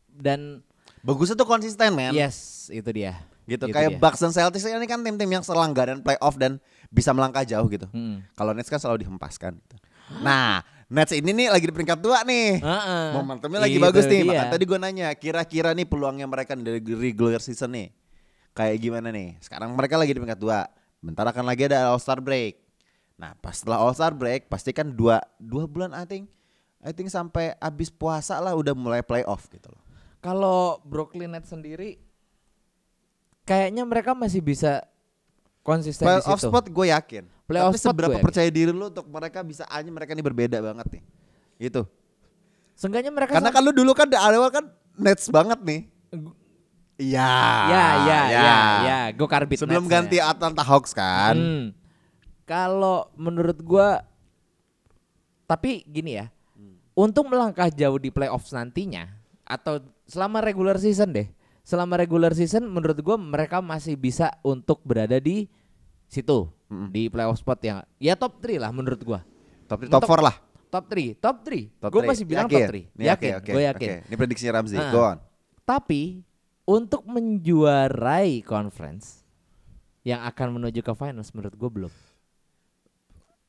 dan 0.08 0.62
bagusnya 1.02 1.34
tuh 1.34 1.42
konsisten, 1.44 1.90
men. 1.90 2.14
yes, 2.14 2.70
itu 2.70 2.86
dia. 2.92 3.18
Gitu 3.44 3.62
Itu 3.62 3.74
kayak 3.74 3.90
dia. 3.92 3.98
Bucks 3.98 4.20
dan 4.20 4.30
Celtics 4.30 4.62
ini 4.62 4.86
kan 4.86 5.02
tim-tim 5.02 5.26
yang 5.28 5.42
selanggaran 5.42 5.98
playoff 5.98 6.34
dan 6.34 6.62
bisa 6.86 7.10
melangkah 7.10 7.42
jauh 7.42 7.66
gitu. 7.66 7.90
Mm. 7.90 8.22
Kalau 8.34 8.54
Nets 8.54 8.66
kan 8.66 8.78
selalu 8.78 9.02
dihempaskan 9.02 9.58
gitu. 9.58 9.76
Nah, 10.20 10.62
Nets 10.86 11.10
ini 11.18 11.34
nih 11.34 11.50
lagi 11.50 11.66
di 11.66 11.74
peringkat 11.74 11.98
dua 11.98 12.22
nih. 12.22 12.62
Heeh. 12.62 13.06
Momentumnya 13.18 13.66
lagi 13.66 13.74
Itu 13.78 13.82
bagus 13.82 14.06
nih. 14.06 14.22
dia. 14.22 14.30
Makanya 14.30 14.54
tadi 14.54 14.64
gue 14.70 14.78
nanya, 14.78 15.08
kira-kira 15.18 15.74
nih 15.74 15.82
peluangnya 15.82 16.30
mereka 16.30 16.54
dari 16.54 16.78
regular 16.78 17.42
season 17.42 17.74
nih. 17.74 17.88
Kayak 18.54 18.76
gimana 18.78 19.10
nih? 19.10 19.34
Sekarang 19.42 19.74
mereka 19.74 19.98
lagi 19.98 20.14
di 20.14 20.22
peringkat 20.22 20.38
dua. 20.38 20.70
Bentar 21.02 21.26
akan 21.26 21.42
lagi 21.42 21.66
ada 21.66 21.90
All 21.90 21.98
Star 21.98 22.22
break. 22.22 22.62
Nah, 23.18 23.34
pas 23.42 23.58
setelah 23.58 23.82
All 23.82 23.92
Star 23.98 24.14
break, 24.14 24.46
pasti 24.46 24.70
kan 24.70 24.86
dua 24.94 25.18
dua 25.42 25.66
bulan 25.66 25.90
I 25.90 26.06
think, 26.06 26.30
I 26.78 26.94
think 26.94 27.10
sampai 27.10 27.58
abis 27.58 27.90
puasa 27.90 28.38
lah 28.38 28.54
udah 28.54 28.72
mulai 28.72 29.02
playoff 29.02 29.50
gitu 29.50 29.66
loh. 29.74 29.82
Kalau 30.22 30.78
Brooklyn 30.86 31.34
Nets 31.34 31.50
sendiri 31.50 31.98
kayaknya 33.42 33.82
mereka 33.86 34.14
masih 34.14 34.42
bisa 34.42 34.82
konsisten 35.62 36.02
di 36.02 36.10
Playoff 36.14 36.38
situ. 36.38 36.50
spot 36.50 36.66
gue 36.70 36.86
yakin. 36.94 37.24
Playoff 37.46 37.78
Tapi 37.78 37.82
seberapa 37.86 38.18
percaya 38.18 38.50
diri 38.50 38.74
lu 38.74 38.90
untuk 38.90 39.06
mereka 39.06 39.38
bisa 39.46 39.62
aja 39.70 39.86
mereka 39.86 40.18
ini 40.18 40.22
berbeda 40.26 40.58
banget 40.58 40.98
nih. 40.98 41.02
Gitu. 41.62 41.86
Seenggaknya 42.74 43.14
mereka 43.14 43.38
Karena 43.38 43.54
kan 43.54 43.62
lu 43.62 43.70
dulu 43.70 43.94
kan 43.94 44.10
di 44.10 44.18
awal 44.18 44.50
kan 44.50 44.66
Nets 44.98 45.30
banget 45.30 45.62
nih. 45.62 45.80
Iya. 46.96 47.28
ya 47.68 47.86
ya 48.08 48.20
ya 48.32 48.56
ya, 48.82 48.98
gue 49.12 49.28
karbit 49.28 49.60
Sebelum 49.60 49.84
Nets 49.84 49.92
ganti 49.92 50.16
ya. 50.18 50.32
Atlanta 50.32 50.64
Hawks 50.66 50.90
kan. 50.90 51.38
Hmm. 51.38 51.64
Kalau 52.48 53.14
menurut 53.14 53.58
gua 53.62 54.02
tapi 55.46 55.86
gini 55.86 56.18
ya. 56.18 56.26
Untuk 56.96 57.28
melangkah 57.28 57.68
jauh 57.68 58.00
di 58.00 58.08
playoffs 58.08 58.56
nantinya 58.56 59.06
atau 59.46 59.84
selama 60.08 60.42
regular 60.42 60.80
season 60.80 61.14
deh. 61.14 61.28
Selama 61.62 62.00
regular 62.00 62.32
season 62.34 62.66
menurut 62.66 62.98
gua 63.04 63.20
mereka 63.20 63.62
masih 63.62 63.94
bisa 63.94 64.34
untuk 64.42 64.82
berada 64.82 65.20
di 65.22 65.46
situ 66.08 66.55
di 66.66 67.06
playoff 67.06 67.38
spot 67.38 67.58
yang 67.62 67.78
ya 67.96 68.18
top 68.18 68.42
3 68.42 68.58
lah 68.58 68.70
menurut 68.74 68.98
gua. 69.00 69.20
Top 69.66 69.82
top 69.82 70.02
Untuk- 70.02 70.10
4 70.10 70.22
lah. 70.22 70.36
Top 70.66 70.84
3, 70.90 71.14
top 71.16 71.36
3. 71.46 71.70
Top 71.78 71.90
Gue 71.94 72.02
three. 72.02 72.10
masih 72.10 72.24
bilang 72.26 72.46
Yakin? 72.50 72.58
top 72.58 72.74
3. 72.74 72.98
Nih, 72.98 73.06
Yakin, 73.06 73.30
oke, 73.30 73.38
oke, 73.38 73.50
gue 73.54 73.62
yakin. 73.62 73.88
oke. 73.88 74.06
Ini 74.10 74.14
prediksinya 74.18 74.52
Ramzi. 74.58 74.76
Ah. 74.76 74.90
Go 74.90 75.00
on. 75.00 75.18
Tapi 75.62 76.02
untuk 76.66 77.02
menjuarai 77.06 78.42
conference 78.42 79.22
yang 80.02 80.26
akan 80.26 80.58
menuju 80.58 80.82
ke 80.82 80.92
finals 80.92 81.30
menurut 81.32 81.54
gue 81.54 81.70
belum. 81.70 81.92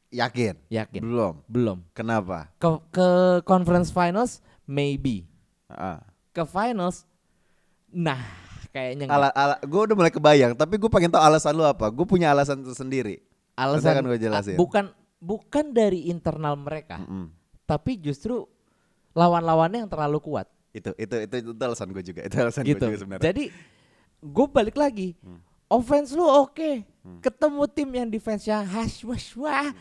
Yakin? 0.08 0.56
Yakin. 0.72 1.02
Belum. 1.04 1.36
Belum. 1.50 1.78
Kenapa? 1.92 2.48
Ke 2.62 2.80
ke 2.90 3.08
conference 3.44 3.92
finals 3.92 4.40
maybe. 4.64 5.28
Ah. 5.68 6.00
Ke 6.32 6.46
finals 6.48 7.04
nah 7.88 8.20
kayaknya 8.70 9.06
Ala, 9.08 9.30
enggak. 9.30 9.34
ala, 9.36 9.56
gue 9.62 9.82
udah 9.88 9.96
mulai 9.96 10.14
kebayang, 10.14 10.54
tapi 10.54 10.76
gue 10.76 10.90
pengen 10.90 11.10
tahu 11.10 11.22
alasan 11.22 11.54
lu 11.56 11.64
apa. 11.64 11.88
Gue 11.90 12.06
punya 12.06 12.32
alasan 12.32 12.62
sendiri. 12.72 13.20
alasan 13.58 13.90
akan 13.98 14.06
gue 14.06 14.20
jelasin. 14.22 14.54
bukan 14.54 14.94
bukan 15.18 15.74
dari 15.74 16.14
internal 16.14 16.54
mereka, 16.54 17.02
Mm. 17.02 17.34
tapi 17.66 17.98
justru 17.98 18.46
lawan-lawannya 19.12 19.82
yang 19.82 19.90
terlalu 19.90 20.22
kuat. 20.22 20.46
Itu, 20.70 20.94
itu, 20.94 21.16
itu, 21.26 21.36
itu, 21.42 21.50
alasan 21.58 21.90
gue 21.90 22.04
juga. 22.06 22.22
Itu 22.22 22.38
alasan 22.38 22.62
gue 22.62 22.78
gitu. 22.78 22.86
juga 22.86 22.98
sebenarnya. 23.02 23.26
Jadi 23.26 23.44
gue 24.22 24.46
balik 24.48 24.78
lagi. 24.78 25.18
Offense 25.68 26.14
lu 26.14 26.22
oke. 26.24 26.86
Ketemu 27.20 27.62
tim 27.68 27.90
yang 27.90 28.08
defense-nya 28.08 28.62
haswaswa. 28.62 29.74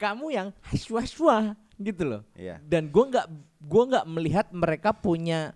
Kamu 0.00 0.32
yang 0.32 0.48
haswaswa 0.64 1.52
gitu 1.76 2.02
loh. 2.08 2.22
Iya. 2.32 2.58
Dan 2.64 2.88
gue 2.88 3.04
nggak 3.06 3.26
gua 3.62 3.82
nggak 3.86 4.06
melihat 4.08 4.46
mereka 4.50 4.90
punya 4.90 5.52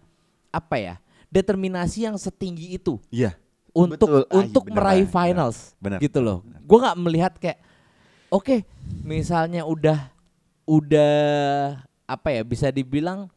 apa 0.50 0.76
ya 0.78 0.94
determinasi 1.36 2.08
yang 2.08 2.16
setinggi 2.16 2.72
itu 2.72 2.96
Iya. 3.12 3.36
untuk 3.70 4.08
Betul. 4.08 4.22
Ah, 4.22 4.26
iya, 4.26 4.36
untuk 4.40 4.64
bener, 4.64 4.74
meraih 4.74 5.04
bener, 5.04 5.12
finals 5.12 5.58
bener, 5.76 5.98
gitu 6.00 6.18
loh. 6.18 6.40
Gue 6.64 6.78
nggak 6.80 6.96
melihat 6.96 7.32
kayak 7.36 7.58
oke 8.28 8.64
misalnya 9.02 9.62
udah 9.62 10.08
udah 10.64 11.14
apa 12.06 12.28
ya 12.30 12.42
bisa 12.42 12.70
dibilang 12.70 13.28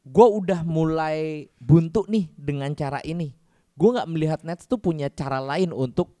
gue 0.00 0.26
udah 0.26 0.64
mulai 0.64 1.50
buntu 1.56 2.06
nih 2.06 2.30
dengan 2.32 2.72
cara 2.72 3.02
ini. 3.02 3.36
Gue 3.74 3.92
nggak 3.92 4.08
melihat 4.08 4.40
Nets 4.42 4.64
tuh 4.64 4.76
punya 4.76 5.08
cara 5.08 5.38
lain 5.38 5.70
untuk 5.70 6.16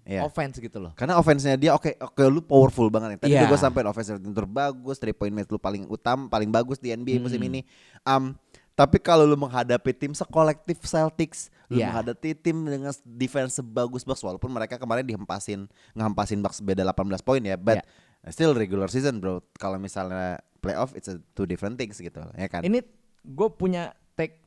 Iya. 0.00 0.26
offense 0.26 0.58
gitu 0.58 0.80
loh. 0.80 0.90
Karena 0.96 1.20
offense-nya 1.20 1.54
dia 1.54 1.70
oke 1.70 1.94
oke 1.94 2.22
lu 2.26 2.40
powerful 2.40 2.88
banget 2.88 3.14
nih. 3.14 3.20
Tadi 3.20 3.34
Iya. 3.36 3.46
gue 3.46 3.58
sampein 3.60 3.86
offense 3.86 4.10
rating 4.10 4.32
terbagus, 4.32 4.96
three 4.98 5.12
point 5.12 5.30
match 5.30 5.46
lu 5.46 5.60
paling 5.60 5.86
utama, 5.86 6.26
paling 6.26 6.50
bagus 6.50 6.80
di 6.80 6.90
NBA 6.90 7.20
musim 7.20 7.38
Hmm. 7.38 7.46
ini. 7.46 7.60
Um, 8.02 8.34
tapi 8.80 8.96
kalau 8.96 9.28
lu 9.28 9.36
menghadapi 9.36 9.92
tim 9.92 10.16
sekolektif 10.16 10.80
Celtics, 10.88 11.52
lu 11.68 11.76
Iya. 11.76 11.92
menghadapi 11.92 12.32
tim 12.32 12.64
dengan 12.64 12.88
defense 13.04 13.60
sebagus 13.60 14.08
Bucks 14.08 14.24
walaupun 14.24 14.48
mereka 14.48 14.80
kemarin 14.80 15.04
dihempasin 15.04 15.68
ngehempasin 15.92 16.40
Bucks 16.40 16.64
beda 16.64 16.80
18 16.88 17.20
poin 17.20 17.44
ya, 17.44 17.60
but 17.60 17.84
Iya. 17.84 18.32
still 18.32 18.56
regular 18.56 18.88
season, 18.88 19.20
bro. 19.20 19.44
Kalau 19.60 19.76
misalnya 19.76 20.40
playoff 20.64 20.96
it's 20.96 21.12
a 21.12 21.20
two 21.36 21.44
different 21.44 21.76
things 21.76 22.00
gitu, 22.00 22.24
ya 22.32 22.48
kan? 22.48 22.64
Ini 22.64 22.80
gue 23.20 23.48
punya 23.52 23.92
take 24.16 24.40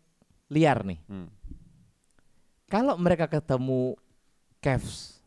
liar 0.50 0.82
nih. 0.82 0.98
Hmm. 1.06 1.30
Kalau 2.66 2.98
mereka 2.98 3.30
ketemu 3.30 3.94
Cavs 4.58 5.22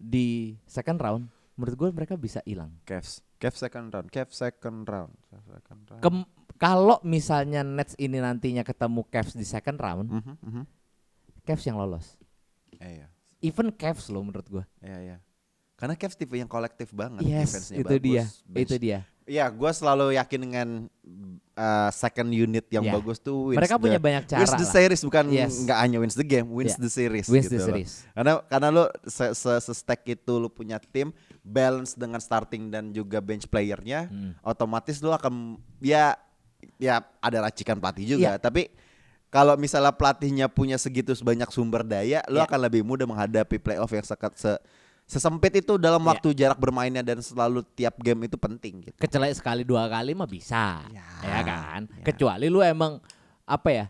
di 0.00 0.56
second 0.64 0.96
round, 0.96 1.28
menurut 1.52 1.76
gue 1.76 1.88
mereka 1.92 2.16
bisa 2.16 2.40
hilang. 2.48 2.72
Cavs, 2.88 3.20
Cavs 3.36 3.60
second 3.60 3.92
round, 3.92 4.08
Cavs 4.08 4.40
second 4.40 4.88
round, 4.88 5.12
Cavs 5.28 5.48
second 5.52 5.80
round. 5.84 6.00
Kem- 6.00 6.30
kalau 6.58 6.98
misalnya 7.00 7.62
Nets 7.62 7.94
ini 7.96 8.18
nantinya 8.18 8.60
ketemu 8.60 9.06
Cavs 9.06 9.32
di 9.32 9.46
second 9.46 9.78
round, 9.78 10.06
Mhm, 10.10 10.34
mhm. 10.42 10.62
Cavs 11.42 11.64
yang 11.64 11.78
lolos. 11.78 12.18
Iya, 12.74 12.88
iya. 12.92 13.06
Even 13.40 13.70
Cavs 13.70 14.10
loh 14.10 14.20
menurut 14.20 14.44
gua. 14.44 14.64
Iya, 14.78 14.98
iya. 15.00 15.16
Karena 15.74 15.94
Cavs 15.94 16.18
tipe 16.18 16.34
yang 16.34 16.50
kolektif 16.50 16.90
banget, 16.90 17.22
Yes, 17.22 17.70
itu 17.70 17.80
bagus, 17.80 18.02
dia. 18.02 18.24
bench 18.44 18.66
Itu 18.66 18.76
dia. 18.76 19.00
Iya, 19.22 19.44
gue 19.46 19.70
selalu 19.70 20.16
yakin 20.16 20.40
dengan 20.40 20.68
uh, 21.52 21.90
second 21.92 22.32
unit 22.32 22.64
yang 22.72 22.80
Iya. 22.82 22.96
bagus 22.96 23.20
tuh 23.20 23.52
wins 23.52 23.60
Mereka 23.60 23.76
the, 23.76 23.82
punya 23.84 24.00
banyak 24.00 24.24
cara 24.24 24.40
wins 24.40 24.50
the 24.50 24.64
lah. 24.64 24.72
series 24.72 25.02
bukan 25.04 25.24
Yes. 25.28 25.52
nggak 25.62 25.78
hanya 25.78 25.98
wins 26.00 26.16
the 26.16 26.24
game, 26.24 26.48
wins 26.48 26.74
Iya. 26.74 26.80
the 26.80 26.90
series. 26.90 27.26
Wins 27.28 27.44
gitu 27.44 27.52
the 27.52 27.60
loh. 27.60 27.68
series. 27.70 27.92
Karena 28.10 28.32
karena 28.42 28.68
lo 28.72 28.84
se, 29.04 29.24
se, 29.32 29.52
se 29.60 29.72
stack 29.72 30.00
itu 30.08 30.32
lo 30.34 30.48
punya 30.48 30.80
tim 30.80 31.12
balance 31.44 31.92
dengan 31.92 32.18
starting 32.18 32.68
dan 32.68 32.88
juga 32.88 33.20
bench 33.20 33.44
playernya, 33.44 34.08
Hmm. 34.08 34.32
otomatis 34.40 34.98
lo 34.98 35.12
akan 35.12 35.60
ya 35.78 36.16
ya 36.76 37.02
ada 37.18 37.38
racikan 37.44 37.78
pelatih 37.78 38.16
juga. 38.16 38.34
Iya. 38.34 38.40
Tapi 38.40 38.70
kalau 39.28 39.54
misalnya 39.54 39.92
pelatihnya 39.92 40.48
punya 40.48 40.80
segitu 40.80 41.12
sebanyak 41.12 41.48
sumber 41.52 41.84
daya, 41.84 42.24
lo 42.26 42.40
Iya. 42.40 42.48
akan 42.48 42.60
lebih 42.64 42.82
mudah 42.82 43.04
menghadapi 43.04 43.60
playoff 43.60 43.92
yang 43.92 44.04
sekat 44.04 44.32
se 44.36 44.52
sesempit 45.08 45.56
itu 45.56 45.80
dalam 45.80 46.04
Iya. 46.04 46.08
waktu 46.12 46.28
jarak 46.36 46.60
bermainnya 46.60 47.00
dan 47.00 47.24
selalu 47.24 47.64
tiap 47.72 47.96
game 48.00 48.28
itu 48.28 48.36
penting 48.36 48.84
gitu. 48.88 48.96
Kecelai 49.00 49.32
sekali 49.32 49.64
dua 49.64 49.88
kali 49.88 50.12
mah 50.12 50.28
bisa. 50.28 50.84
Ya, 50.92 51.04
Ya, 51.24 51.40
kan? 51.44 51.88
ya. 51.88 52.04
Kecuali 52.04 52.52
lu 52.52 52.60
emang 52.60 53.00
apa 53.48 53.68
ya? 53.72 53.86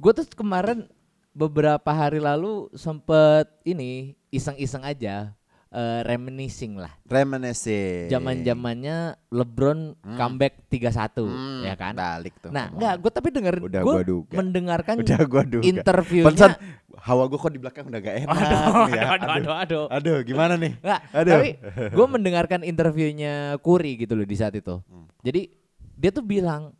Gue 0.00 0.16
tuh 0.16 0.24
kemarin 0.32 0.88
beberapa 1.36 1.90
hari 1.92 2.16
lalu 2.22 2.72
sempet 2.72 3.44
ini 3.62 4.16
iseng-iseng 4.32 4.80
aja 4.82 5.36
eh, 5.74 6.00
reminiscing 6.06 6.78
lah. 6.78 6.94
Reminiscing. 7.04 8.06
Zaman-zamannya 8.06 9.18
LeBron 9.28 9.98
comeback 10.14 10.70
3-1 10.70 11.26
Hmm, 11.26 11.60
ya 11.66 11.74
kan? 11.74 11.94
Balik 11.98 12.34
tuh. 12.38 12.54
Nah, 12.54 12.70
enggak, 12.70 12.94
gue 13.02 13.10
tapi 13.10 13.28
denger 13.34 13.54
Udah 13.58 13.82
gue 13.82 13.90
gua 13.90 14.04
duga. 14.06 14.34
mendengarkan 14.38 14.94
Udah 15.02 15.20
gua 15.26 15.42
duga. 15.42 15.66
interviewnya. 15.66 16.30
Pantesan 16.30 16.52
hawa 16.94 17.26
gua 17.26 17.38
kok 17.42 17.52
di 17.52 17.60
belakang 17.60 17.84
udah 17.90 18.00
gak 18.00 18.16
enak. 18.22 18.30
Aduh, 18.38 18.86
ya. 18.94 19.02
aduh, 19.10 19.30
aduh, 19.34 19.54
aduh. 19.58 19.84
Aduh, 19.90 20.16
gimana 20.22 20.54
nih? 20.54 20.78
Nggak, 20.78 21.00
Aduh. 21.10 21.32
tapi 21.34 21.48
gue 21.98 22.06
mendengarkan 22.06 22.60
interviewnya 22.62 23.58
Kuri 23.58 23.98
gitu 23.98 24.14
loh 24.14 24.24
di 24.24 24.36
saat 24.38 24.54
itu. 24.54 24.78
Hmm. 24.86 25.10
Jadi 25.26 25.50
dia 25.98 26.10
tuh 26.14 26.22
bilang, 26.22 26.70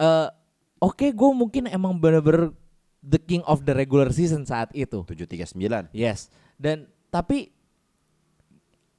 eh 0.00 0.28
oke 0.80 1.12
gue 1.12 1.30
mungkin 1.36 1.68
emang 1.68 2.00
bener-bener 2.00 2.56
the 3.00 3.20
king 3.20 3.44
of 3.44 3.68
the 3.68 3.76
regular 3.76 4.08
season 4.08 4.48
saat 4.48 4.72
itu. 4.72 5.04
739. 5.04 5.92
Yes. 5.92 6.32
Dan 6.56 6.88
tapi 7.12 7.52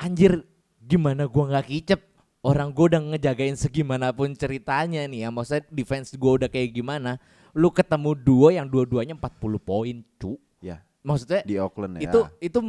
anjir 0.02 0.42
gimana 0.82 1.30
gua 1.30 1.54
nggak 1.54 1.68
kicep? 1.70 2.02
Orang 2.42 2.74
gue 2.74 2.90
udah 2.90 3.02
ngejagain 3.14 3.54
segimanapun 3.54 4.34
ceritanya 4.34 5.06
nih 5.06 5.24
ya. 5.24 5.30
Maksudnya 5.30 5.62
defense 5.70 6.10
gue 6.18 6.32
udah 6.42 6.50
kayak 6.50 6.74
gimana? 6.74 7.22
Lu 7.54 7.70
ketemu 7.70 8.18
duo 8.18 8.50
yang 8.50 8.66
dua-duanya 8.66 9.14
40 9.14 9.62
poin 9.62 10.02
cu. 10.18 10.42
Ya, 10.58 10.82
maksudnya 11.06 11.46
di 11.46 11.62
Oakland 11.62 12.02
ya. 12.02 12.10
itu 12.10 12.20
itu 12.42 12.60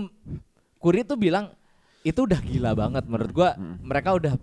Kuri 0.76 1.08
tuh 1.08 1.16
bilang 1.16 1.56
itu 2.04 2.20
udah 2.20 2.36
gila 2.44 2.76
banget. 2.76 3.08
Menurut 3.08 3.32
gua 3.32 3.56
mereka 3.80 4.12
udah 4.12 4.36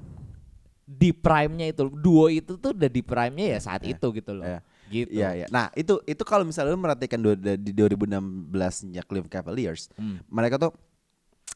di 0.89 1.13
prime-nya 1.13 1.69
itu. 1.69 1.85
Duo 1.93 2.25
itu 2.25 2.57
tuh 2.57 2.73
udah 2.73 2.89
di 2.89 3.05
prime-nya 3.05 3.45
ya 3.53 3.59
saat 3.61 3.85
itu 3.85 4.09
gitu 4.09 4.33
loh. 4.33 4.49
Iya. 4.49 4.59
gitu. 4.89 5.13
Iya, 5.13 5.29
iya. 5.37 5.47
Nah, 5.53 5.69
itu 5.77 6.01
itu 6.09 6.25
kalau 6.25 6.41
misalnya 6.41 6.73
lu 6.73 6.81
merhatikan 6.81 7.21
di 7.21 7.69
2016-nya 7.77 9.05
Cleveland 9.05 9.29
Cavaliers, 9.29 9.93
Hmm. 9.93 10.17
mereka 10.25 10.57
tuh 10.57 10.73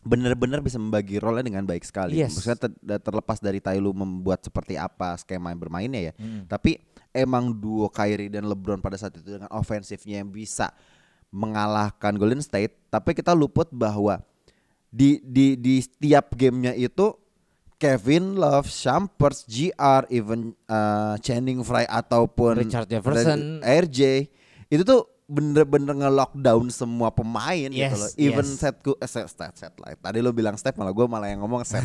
bener-bener 0.04 0.60
bisa 0.60 0.76
membagi 0.76 1.18
role 1.18 1.40
dengan 1.42 1.64
baik 1.64 1.88
sekali. 1.88 2.20
Yes. 2.20 2.36
Maksudnya 2.36 2.60
ter- 2.60 3.02
terlepas 3.02 3.40
dari 3.40 3.64
Tyloo 3.64 3.96
membuat 3.96 4.44
seperti 4.44 4.76
apa 4.76 5.16
skema 5.16 5.56
bermainnya 5.56 6.12
ya. 6.12 6.14
Tapi 6.46 6.78
emang 7.16 7.56
duo 7.56 7.88
Kyrie 7.88 8.28
dan 8.28 8.44
LeBron 8.46 8.84
pada 8.84 9.00
saat 9.00 9.16
itu 9.16 9.26
dengan 9.26 9.48
ofensifnya 9.54 10.20
yang 10.20 10.30
bisa 10.30 10.74
mengalahkan 11.34 12.14
Golden 12.14 12.46
State, 12.46 12.94
tapi 12.94 13.18
kita 13.18 13.34
luput 13.34 13.66
bahwa 13.74 14.22
di 14.94 15.18
di 15.26 15.58
di 15.58 15.82
setiap 15.82 16.38
gamenya 16.38 16.78
itu 16.78 17.18
Kevin 17.82 18.38
Love, 18.38 18.70
Shumpert, 18.70 19.44
GR, 19.50 20.08
even 20.14 20.54
uh, 20.70 21.18
Channing 21.20 21.66
Frye 21.66 21.90
ataupun 21.90 22.62
Richard 22.62 22.86
Jefferson. 22.86 23.60
RJ 23.66 24.30
itu 24.70 24.84
tuh 24.86 25.10
bener-bener 25.24 25.96
nge-lockdown 25.96 26.68
semua 26.68 27.08
pemain 27.10 27.72
gitu 27.72 27.80
Yes, 27.80 27.96
loh. 27.96 28.12
Even 28.20 28.46
yes. 28.46 28.60
set 28.60 28.76
set 29.08 29.28
set, 29.32 29.54
set 29.56 29.74
lah. 29.80 29.96
Tadi 29.96 30.20
lo 30.20 30.36
bilang 30.36 30.60
step 30.60 30.76
malah 30.76 30.92
gue 30.92 31.06
malah 31.08 31.32
yang 31.32 31.42
ngomong 31.42 31.64
set. 31.64 31.82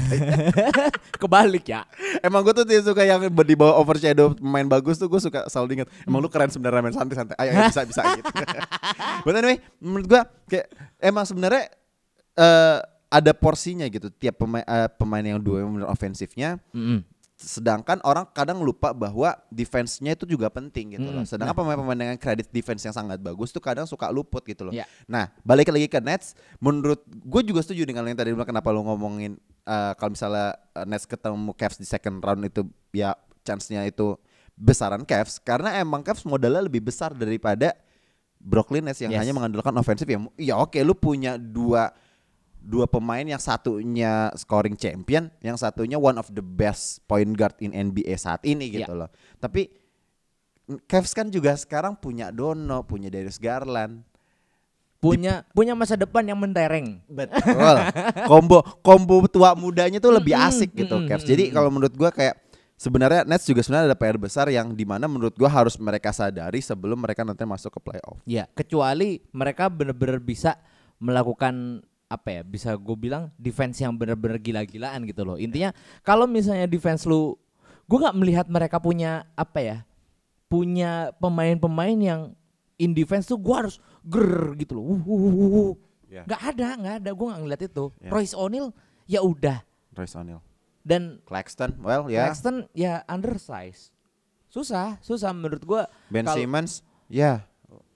Kebalik 1.22 1.70
ya. 1.70 1.86
Emang 2.20 2.42
gue 2.42 2.52
tuh 2.52 2.66
tidak 2.66 2.84
suka 2.90 3.02
yang 3.06 3.30
di 3.30 3.54
bawah 3.54 3.78
overshadow 3.78 4.34
pemain 4.34 4.66
bagus 4.66 4.98
tuh 4.98 5.06
gue 5.06 5.20
suka 5.22 5.46
selalu 5.46 5.82
inget. 5.82 5.88
Emang 6.04 6.18
lu 6.18 6.28
keren 6.28 6.50
sebenarnya 6.50 6.82
main 6.82 6.94
santai-santai. 6.94 7.36
Ayo, 7.38 7.50
ayo 7.54 7.60
bisa 7.70 7.82
bisa 7.86 8.02
gitu. 8.18 8.30
But 9.24 9.34
anyway, 9.38 9.58
menurut 9.78 10.06
gue 10.10 10.20
kayak 10.50 10.66
emang 10.98 11.24
sebenarnya 11.24 11.70
eh 12.38 12.78
ada 13.08 13.32
porsinya 13.32 13.88
gitu. 13.88 14.12
Tiap 14.12 14.36
pemain 14.36 14.64
eh, 14.66 14.88
pemain 14.98 15.24
yang 15.24 15.40
dua 15.40 15.64
yang 15.64 15.72
bener 15.72 15.88
ofensifnya. 15.88 16.60
Sedangkan 17.38 18.02
orang 18.02 18.26
kadang 18.34 18.58
lupa 18.66 18.90
bahwa 18.90 19.30
defense-nya 19.46 20.18
itu 20.18 20.26
juga 20.26 20.50
penting 20.50 20.98
gitu 20.98 21.06
loh. 21.06 21.22
Mm, 21.22 21.30
Sedangkan 21.30 21.54
pemain-pemain 21.54 21.94
dengan 21.94 22.16
kredit 22.18 22.50
defense 22.50 22.82
yang 22.82 22.90
sangat 22.90 23.22
bagus 23.22 23.54
tuh 23.54 23.62
kadang 23.62 23.86
suka 23.86 24.10
luput 24.10 24.42
gitu 24.42 24.66
loh. 24.66 24.74
Ya. 24.74 24.90
Nah, 25.06 25.30
balik 25.46 25.70
lagi 25.70 25.86
ke 25.86 26.02
Nets, 26.02 26.34
menurut 26.58 26.98
gue 27.06 27.42
juga 27.46 27.62
setuju 27.62 27.86
dengan 27.86 28.02
yang 28.10 28.18
tadi 28.18 28.34
bilang 28.34 28.42
kenapa 28.42 28.74
lu 28.74 28.82
ngomongin 28.82 29.38
eh, 29.62 29.92
kalau 29.94 30.18
misalnya 30.18 30.58
eh, 30.74 30.82
Nets 30.82 31.06
ketemu 31.06 31.54
Cavs 31.54 31.78
di 31.78 31.86
second 31.86 32.18
round 32.18 32.42
itu 32.42 32.66
ya 32.90 33.14
chance-nya 33.46 33.86
itu 33.86 34.18
besaran 34.58 35.06
Cavs 35.06 35.38
karena 35.38 35.78
emang 35.78 36.02
Cavs 36.02 36.26
modalnya 36.26 36.66
lebih 36.66 36.82
besar 36.82 37.14
daripada 37.14 37.70
Brooklyn 38.42 38.82
Nets 38.82 38.98
yang 38.98 39.14
Yes. 39.14 39.22
hanya 39.22 39.30
mengandalkan 39.30 39.70
ofensif 39.78 40.10
ya. 40.10 40.18
Ya 40.34 40.54
oke 40.58 40.78
lu 40.82 40.98
punya 40.98 41.38
dua 41.38 41.94
dua 42.68 42.84
pemain 42.84 43.24
yang 43.24 43.40
satunya 43.40 44.28
scoring 44.36 44.76
champion, 44.76 45.32
yang 45.40 45.56
satunya 45.56 45.96
one 45.96 46.20
of 46.20 46.28
the 46.28 46.44
best 46.44 47.00
point 47.08 47.32
guard 47.32 47.56
in 47.64 47.72
NBA 47.72 48.12
saat 48.20 48.44
ini 48.44 48.68
gitu 48.68 48.92
Ya. 48.92 49.00
loh. 49.04 49.10
Tapi 49.40 49.72
Cavs 50.84 51.16
kan 51.16 51.32
juga 51.32 51.56
sekarang 51.56 51.96
punya 51.96 52.28
Dono, 52.28 52.84
punya 52.84 53.08
Darius 53.08 53.40
Garland. 53.40 54.04
Punya 55.00 55.46
punya 55.56 55.72
masa 55.72 55.96
depan 55.96 56.26
yang 56.28 56.36
mentereng. 56.36 57.00
Betul. 57.08 57.76
Kombo 58.30 58.60
kombo 58.84 59.24
tua 59.30 59.54
mudanya 59.56 59.96
tuh 59.96 60.12
lebih 60.12 60.36
asik 60.36 60.76
gitu 60.76 61.08
Cavs. 61.08 61.24
Jadi 61.24 61.48
kalau 61.48 61.72
menurut 61.72 61.94
gua 61.96 62.12
kayak 62.12 62.36
sebenarnya 62.76 63.24
Nets 63.24 63.48
juga 63.48 63.64
sebenarnya 63.64 63.94
ada 63.94 63.98
PR 63.98 64.20
besar 64.20 64.50
yang 64.52 64.74
di 64.76 64.84
mana 64.84 65.08
menurut 65.08 65.32
gua 65.38 65.48
harus 65.48 65.78
mereka 65.80 66.12
sadari 66.12 66.60
sebelum 66.60 67.00
mereka 67.00 67.24
nanti 67.24 67.46
masuk 67.48 67.78
ke 67.78 67.80
playoff. 67.80 68.18
Ya, 68.28 68.44
kecuali 68.52 69.22
mereka 69.32 69.70
benar-benar 69.72 70.18
bisa 70.20 70.58
melakukan 70.98 71.86
apa 72.08 72.40
ya? 72.40 72.42
Bisa 72.42 72.74
gue 72.74 72.96
bilang 72.96 73.30
defense 73.36 73.84
yang 73.84 73.94
benar-benar 73.94 74.40
gila-gilaan 74.40 75.04
gitu 75.04 75.22
loh. 75.22 75.36
Intinya 75.36 75.70
kalau 76.00 76.24
misalnya 76.24 76.64
defense 76.64 77.04
lu 77.04 77.36
gue 77.88 77.98
nggak 78.00 78.16
melihat 78.16 78.46
mereka 78.48 78.80
punya 78.80 79.28
apa 79.36 79.60
ya? 79.60 79.78
Punya 80.48 81.12
pemain-pemain 81.20 81.98
yang 82.00 82.20
in 82.80 82.96
defense 82.96 83.28
tuh 83.28 83.36
gue 83.36 83.54
harus 83.54 83.76
ger 84.02 84.56
gitu 84.56 84.80
loh. 84.80 84.84
Wuh, 84.96 85.00
wuh, 85.04 85.20
wuh, 85.20 85.48
wuh. 85.52 85.74
Ya. 86.08 86.24
Nggak 86.24 86.42
ada, 86.56 86.68
nggak 86.80 86.94
ada. 87.04 87.10
Gue 87.12 87.26
nggak 87.28 87.40
ngeliat 87.44 87.62
itu. 87.68 87.84
Ya. 88.00 88.10
Royce 88.10 88.34
O'Neal 88.34 88.66
ya 89.04 89.20
udah. 89.20 89.60
Royce 89.92 90.16
O'Neal. 90.16 90.40
Dan 90.88 91.20
Claxton, 91.28 91.76
well 91.84 92.08
ya. 92.08 92.32
Claxton 92.32 92.64
ya 92.72 93.04
undersize. 93.04 93.92
Susah, 94.48 94.96
susah 95.04 95.36
menurut 95.36 95.60
gua. 95.60 95.84
Ben 96.08 96.24
Simmons, 96.24 96.80
ya 97.12 97.44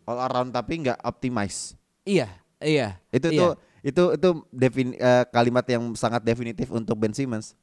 all 0.05 0.21
around 0.29 0.53
tapi 0.53 0.83
nggak 0.83 1.01
optimize. 1.01 1.79
Iya, 2.05 2.29
iya. 2.61 2.99
Itu 3.15 3.33
iya. 3.33 3.41
tuh 3.41 3.53
itu 3.83 4.15
itu 4.15 4.29
defin, 4.51 4.95
eh, 4.95 5.25
kalimat 5.31 5.67
yang 5.67 5.93
sangat 5.99 6.23
definitif 6.23 6.71
untuk 6.71 6.95
Ben 6.97 7.11
Simmons. 7.11 7.59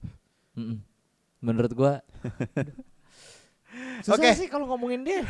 Menurut 1.40 1.72
gua 1.72 2.04
Susah 4.00 4.18
Oke. 4.18 4.32
sih 4.34 4.48
kalau 4.50 4.66
ngomongin 4.66 5.04
dia. 5.06 5.22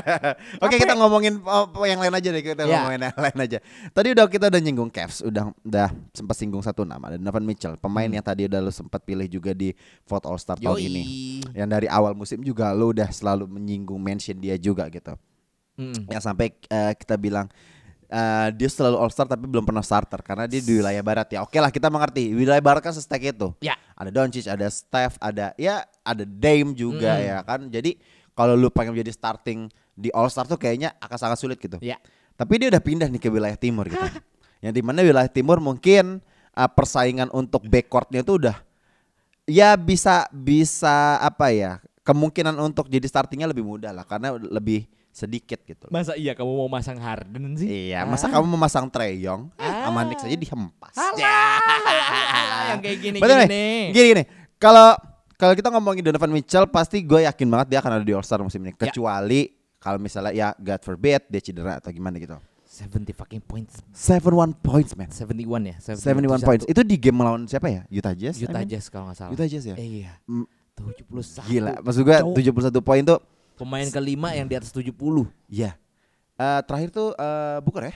Oke 0.64 0.78
Capek. 0.78 0.86
kita 0.86 0.94
ngomongin 0.96 1.42
oh, 1.44 1.66
yang 1.84 1.98
lain 2.00 2.14
aja 2.14 2.28
deh 2.30 2.40
kita 2.40 2.62
Ya. 2.64 2.80
ngomongin 2.80 3.10
yang 3.10 3.18
lain 3.18 3.38
aja. 3.44 3.58
Tadi 3.90 4.08
udah 4.14 4.24
kita 4.30 4.46
udah 4.48 4.60
nyinggung 4.62 4.88
Cavs, 4.88 5.20
udah 5.20 5.50
udah 5.66 5.88
sempat 6.14 6.36
singgung 6.38 6.62
satu 6.62 6.86
nama 6.86 7.12
ada 7.12 7.16
Donovan 7.20 7.44
Mitchell, 7.44 7.74
pemain 7.76 8.06
yang 8.08 8.22
tadi 8.24 8.46
udah 8.48 8.62
lu 8.62 8.72
sempat 8.72 9.02
pilih 9.02 9.26
juga 9.28 9.52
di 9.52 9.74
vote 10.06 10.24
All 10.30 10.38
Star 10.40 10.56
tahun 10.56 10.78
ini. 10.80 11.02
Yang 11.52 11.68
dari 11.68 11.86
awal 11.90 12.14
musim 12.16 12.40
juga 12.40 12.70
lu 12.72 12.94
udah 12.94 13.10
selalu 13.10 13.50
menyinggung 13.50 13.98
mention 14.00 14.38
dia 14.38 14.54
juga 14.56 14.86
gitu. 14.88 15.12
Mm-mm. 15.74 16.06
Yang 16.08 16.22
sampai 16.22 16.54
eh, 16.54 16.92
kita 16.94 17.18
bilang 17.18 17.50
eh, 18.08 18.48
dia 18.54 18.68
selalu 18.68 18.96
All 19.00 19.12
Star 19.12 19.28
tapi 19.28 19.44
belum 19.48 19.64
pernah 19.64 19.82
starter 19.84 20.20
karena 20.20 20.44
dia 20.44 20.60
di 20.60 20.80
wilayah 20.80 21.02
barat 21.04 21.28
ya. 21.32 21.40
Oke 21.44 21.58
lah 21.60 21.72
kita 21.72 21.88
mengerti 21.88 22.32
wilayah 22.32 22.60
barat 22.60 22.80
kan 22.84 22.92
sestek 22.92 23.34
itu. 23.34 23.52
Ya. 23.64 23.76
Ada 23.94 24.10
Doncic, 24.10 24.44
ada 24.48 24.66
Steph, 24.68 25.16
ada 25.22 25.54
ya 25.56 25.84
ada 26.02 26.24
Dame 26.26 26.74
juga 26.74 27.16
Mm. 27.16 27.24
ya 27.24 27.36
kan. 27.42 27.60
Jadi 27.68 27.96
kalau 28.34 28.58
lu 28.58 28.68
pengen 28.68 28.98
menjadi 28.98 29.14
starting 29.14 29.70
di 29.94 30.10
All 30.10 30.28
Star 30.28 30.44
tuh 30.44 30.58
kayaknya 30.58 30.92
akan 30.98 31.18
sangat 31.18 31.38
sulit 31.38 31.56
gitu. 31.58 31.78
Ya. 31.78 31.96
Tapi 32.34 32.58
dia 32.58 32.68
udah 32.72 32.82
pindah 32.82 33.06
nih 33.06 33.22
ke 33.22 33.30
wilayah 33.30 33.54
timur 33.54 33.86
gitu. 33.86 34.02
Yang 34.64 34.74
di 34.78 34.82
mana 34.82 35.04
wilayah 35.04 35.30
timur 35.30 35.62
mungkin 35.62 36.18
uh, 36.56 36.70
persaingan 36.70 37.30
untuk 37.30 37.66
backcourtnya 37.68 38.24
tuh 38.26 38.42
udah 38.42 38.56
ya 39.44 39.76
bisa 39.76 40.24
bisa 40.32 41.20
apa 41.20 41.52
ya 41.52 41.76
kemungkinan 42.04 42.56
untuk 42.60 42.88
jadi 42.88 43.04
startingnya 43.04 43.48
lebih 43.48 43.64
mudah 43.64 43.92
lah 43.92 44.04
karena 44.08 44.32
lebih 44.36 44.88
sedikit 45.14 45.62
gitu. 45.62 45.86
Masa 45.88 46.18
iya 46.18 46.34
kamu 46.34 46.50
mau 46.50 46.66
masang 46.66 46.98
Harden 46.98 47.54
sih? 47.54 47.94
Iya, 47.94 48.02
masa 48.02 48.26
kamu 48.26 48.50
memasang 48.50 48.90
Trey 48.90 49.22
Young 49.22 49.46
Ah. 49.54 49.86
sama 49.86 50.02
Knicks 50.02 50.26
aja 50.26 50.34
dihempas. 50.34 50.94
yang 52.68 52.80
kayak 52.82 52.98
gini 52.98 53.18
Betul 53.22 53.38
gini 53.38 53.46
nih? 53.46 53.82
Gini 53.94 54.06
gini. 54.10 54.22
Kalau 54.58 54.98
kalau 55.34 55.54
kita 55.54 55.68
ngomongin 55.70 56.02
Donovan 56.02 56.32
Mitchell 56.32 56.66
pasti 56.66 56.98
gue 57.00 57.22
yakin 57.24 57.46
banget 57.46 57.66
dia 57.70 57.78
akan 57.78 58.00
ada 58.00 58.04
di 58.04 58.10
All 58.10 58.26
Star 58.26 58.42
musim 58.42 58.58
ini. 58.58 58.72
Ya. 58.72 58.90
Kecuali 58.90 59.54
kalau 59.78 60.02
misalnya 60.02 60.32
ya 60.32 60.48
God 60.56 60.80
forbid 60.82 61.22
dia 61.28 61.38
cedera 61.38 61.78
atau 61.78 61.94
gimana 61.94 62.18
gitu. 62.18 62.34
70 62.66 63.14
fucking 63.14 63.38
points. 63.38 63.78
71 63.94 64.50
points 64.58 64.98
man. 64.98 65.06
71 65.06 65.46
ya? 65.62 65.76
71 65.78 66.42
points. 66.42 66.64
Itu 66.66 66.82
di 66.82 66.98
game 66.98 67.14
melawan 67.14 67.46
siapa 67.46 67.70
ya? 67.70 67.86
Utah 67.86 68.10
Jazz. 68.10 68.34
I 68.34 68.50
Utah 68.50 68.66
mean. 68.66 68.70
Jazz 68.74 68.90
kalau 68.90 69.06
nggak 69.06 69.18
salah. 69.20 69.30
Utah 69.30 69.46
Jazz 69.46 69.62
ya? 69.62 69.78
Eh, 69.78 70.02
iya. 70.02 70.18
Mm, 70.26 70.42
71. 70.74 71.46
Gila, 71.46 71.72
maksud 71.78 72.02
gue 72.02 72.16
Cowok. 72.18 72.74
71 72.74 72.82
poin 72.82 73.02
tuh 73.06 73.18
Pemain 73.54 73.86
kelima 73.90 74.34
yang 74.34 74.46
di 74.50 74.54
atas 74.58 74.74
70. 74.74 74.90
ya. 75.46 75.78
Eh, 76.34 76.60
terakhir 76.66 76.90
tuh 76.90 77.14
eh, 77.14 77.58
Booker 77.62 77.84
ya? 77.86 77.94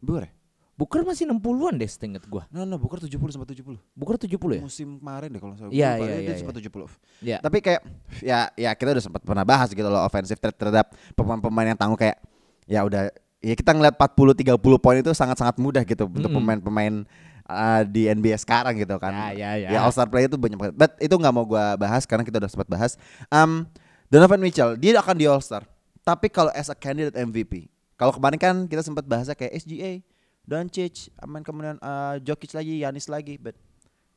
Booker 0.00 0.24
ya? 0.24 0.32
Booker 0.80 1.04
masih 1.04 1.28
60-an 1.28 1.76
deh 1.76 1.84
setinget 1.84 2.24
gua. 2.24 2.48
No, 2.48 2.64
no, 2.64 2.80
Booker 2.80 3.04
70 3.04 3.20
sampai 3.36 3.52
70. 3.52 3.76
Booker 3.92 4.16
70 4.16 4.32
ya? 4.56 4.62
Musim 4.64 4.96
kemarin 4.96 5.28
deh 5.28 5.36
kalau 5.36 5.52
saya 5.52 5.68
Iya, 5.68 5.90
lupa, 6.00 6.04
iya, 6.08 6.16
dia 6.16 6.32
iya, 6.32 6.38
sempat 6.40 6.56
iya. 6.56 6.64
70. 6.72 6.88
Ya. 7.20 7.36
Tapi 7.44 7.58
kayak 7.60 7.80
ya 8.24 8.38
ya 8.56 8.70
kita 8.72 8.96
udah 8.96 9.04
sempat 9.04 9.20
pernah 9.20 9.44
bahas 9.44 9.68
gitu 9.68 9.84
loh 9.84 10.00
offensive 10.00 10.40
threat 10.40 10.56
terhadap 10.56 10.88
pemain-pemain 11.12 11.76
yang 11.76 11.78
tangguh 11.78 12.00
kayak 12.00 12.16
ya 12.64 12.80
udah 12.80 13.12
ya 13.44 13.52
kita 13.52 13.76
ngeliat 13.76 14.00
40 14.00 14.56
30 14.56 14.56
poin 14.80 14.96
itu 14.96 15.12
sangat-sangat 15.12 15.60
mudah 15.60 15.84
gitu 15.84 16.08
untuk 16.08 16.32
Mm-mm. 16.32 16.40
pemain-pemain 16.40 17.04
uh, 17.44 17.82
di 17.84 18.08
NBA 18.08 18.40
sekarang 18.40 18.72
gitu 18.80 18.96
kan. 18.96 19.12
Ya, 19.36 19.36
ya, 19.36 19.50
ya. 19.60 19.68
Ya 19.76 19.78
All 19.84 19.92
Star 19.92 20.08
play 20.08 20.24
itu 20.24 20.40
banyak 20.40 20.56
banget. 20.56 20.74
But 20.80 20.96
itu 20.96 21.12
nggak 21.12 21.34
mau 21.36 21.44
gua 21.44 21.76
bahas 21.76 22.08
karena 22.08 22.24
kita 22.24 22.40
udah 22.40 22.48
sempat 22.48 22.68
bahas. 22.72 22.96
Um, 23.28 23.68
Donovan 24.10 24.42
Mitchell 24.42 24.74
dia 24.74 24.98
akan 24.98 25.14
di 25.14 25.24
All 25.30 25.38
Star. 25.38 25.62
Tapi 26.02 26.26
kalau 26.26 26.50
as 26.50 26.66
a 26.66 26.74
candidate 26.74 27.14
MVP, 27.14 27.70
kalau 27.94 28.10
kemarin 28.10 28.38
kan 28.40 28.54
kita 28.66 28.82
sempat 28.82 29.06
bahasnya 29.06 29.38
kayak 29.38 29.54
SGA, 29.62 30.02
Doncic, 30.42 31.14
aman 31.22 31.46
kemudian 31.46 31.78
uh, 31.78 32.18
Jokic 32.18 32.50
lagi, 32.50 32.82
Yanis 32.82 33.06
lagi, 33.06 33.38
but 33.38 33.54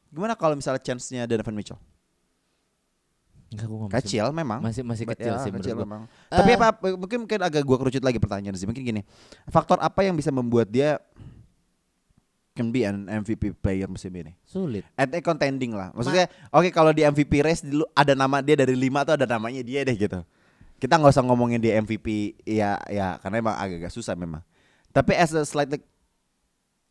gimana 0.10 0.34
kalau 0.34 0.58
misalnya 0.58 0.82
chance-nya 0.82 1.29
Donovan 1.29 1.53
Mitchell? 1.53 1.77
Enggak, 3.53 3.67
gua 3.69 3.77
nggak 3.86 3.91
masih- 3.93 4.01
Kecil 4.10 4.25
memang. 4.34 4.60
Masih 4.65 4.82
masih 4.82 5.06
But 5.06 5.13
kecil 5.21 5.34
ya, 5.38 5.43
sih 5.45 5.51
kecil 5.53 5.75
gua. 5.77 5.86
memang. 5.86 6.01
Eh. 6.10 6.38
Tapi 6.41 6.51
apa 6.58 6.67
mungkin 6.97 7.17
mungkin 7.29 7.39
agak 7.45 7.62
gua 7.62 7.77
kerucut 7.77 8.01
lagi 8.01 8.17
pertanyaan 8.17 8.58
sih. 8.58 8.65
Mungkin 8.65 8.82
gini. 8.82 9.01
Faktor 9.53 9.77
apa 9.77 10.01
yang 10.01 10.17
bisa 10.17 10.34
membuat 10.34 10.73
dia 10.73 10.97
can 12.54 12.70
be 12.70 12.86
an 12.86 13.10
MVP 13.10 13.58
player 13.58 13.89
musim 13.89 14.13
ini? 14.13 14.38
Sulit. 14.46 14.86
At 14.94 15.10
a 15.10 15.20
contending 15.20 15.74
lah. 15.74 15.89
Maksudnya 15.98 16.30
oke 16.54 16.70
kalau 16.70 16.94
di 16.94 17.02
MVP 17.02 17.42
race 17.42 17.66
dulu 17.66 17.86
ada 17.98 18.13
nama 18.13 18.39
dia 18.46 18.54
dari 18.54 18.78
lima 18.78 19.02
tuh 19.02 19.18
ada 19.18 19.26
namanya 19.26 19.66
dia 19.66 19.82
deh 19.82 19.98
gitu. 19.98 20.22
Kita 20.78 21.02
nggak 21.02 21.13
usah 21.18 21.26
ngomongin 21.26 21.60
dia 21.60 21.82
MVP 21.82 22.38
ya 22.46 22.78
ya 22.88 23.18
karena 23.20 23.42
emang 23.42 23.56
agak-agak 23.58 23.92
susah 23.92 24.13
memang. 24.13 24.46
Tapi 24.94 25.18
as 25.18 25.34
a 25.34 25.42
slightly 25.42 25.82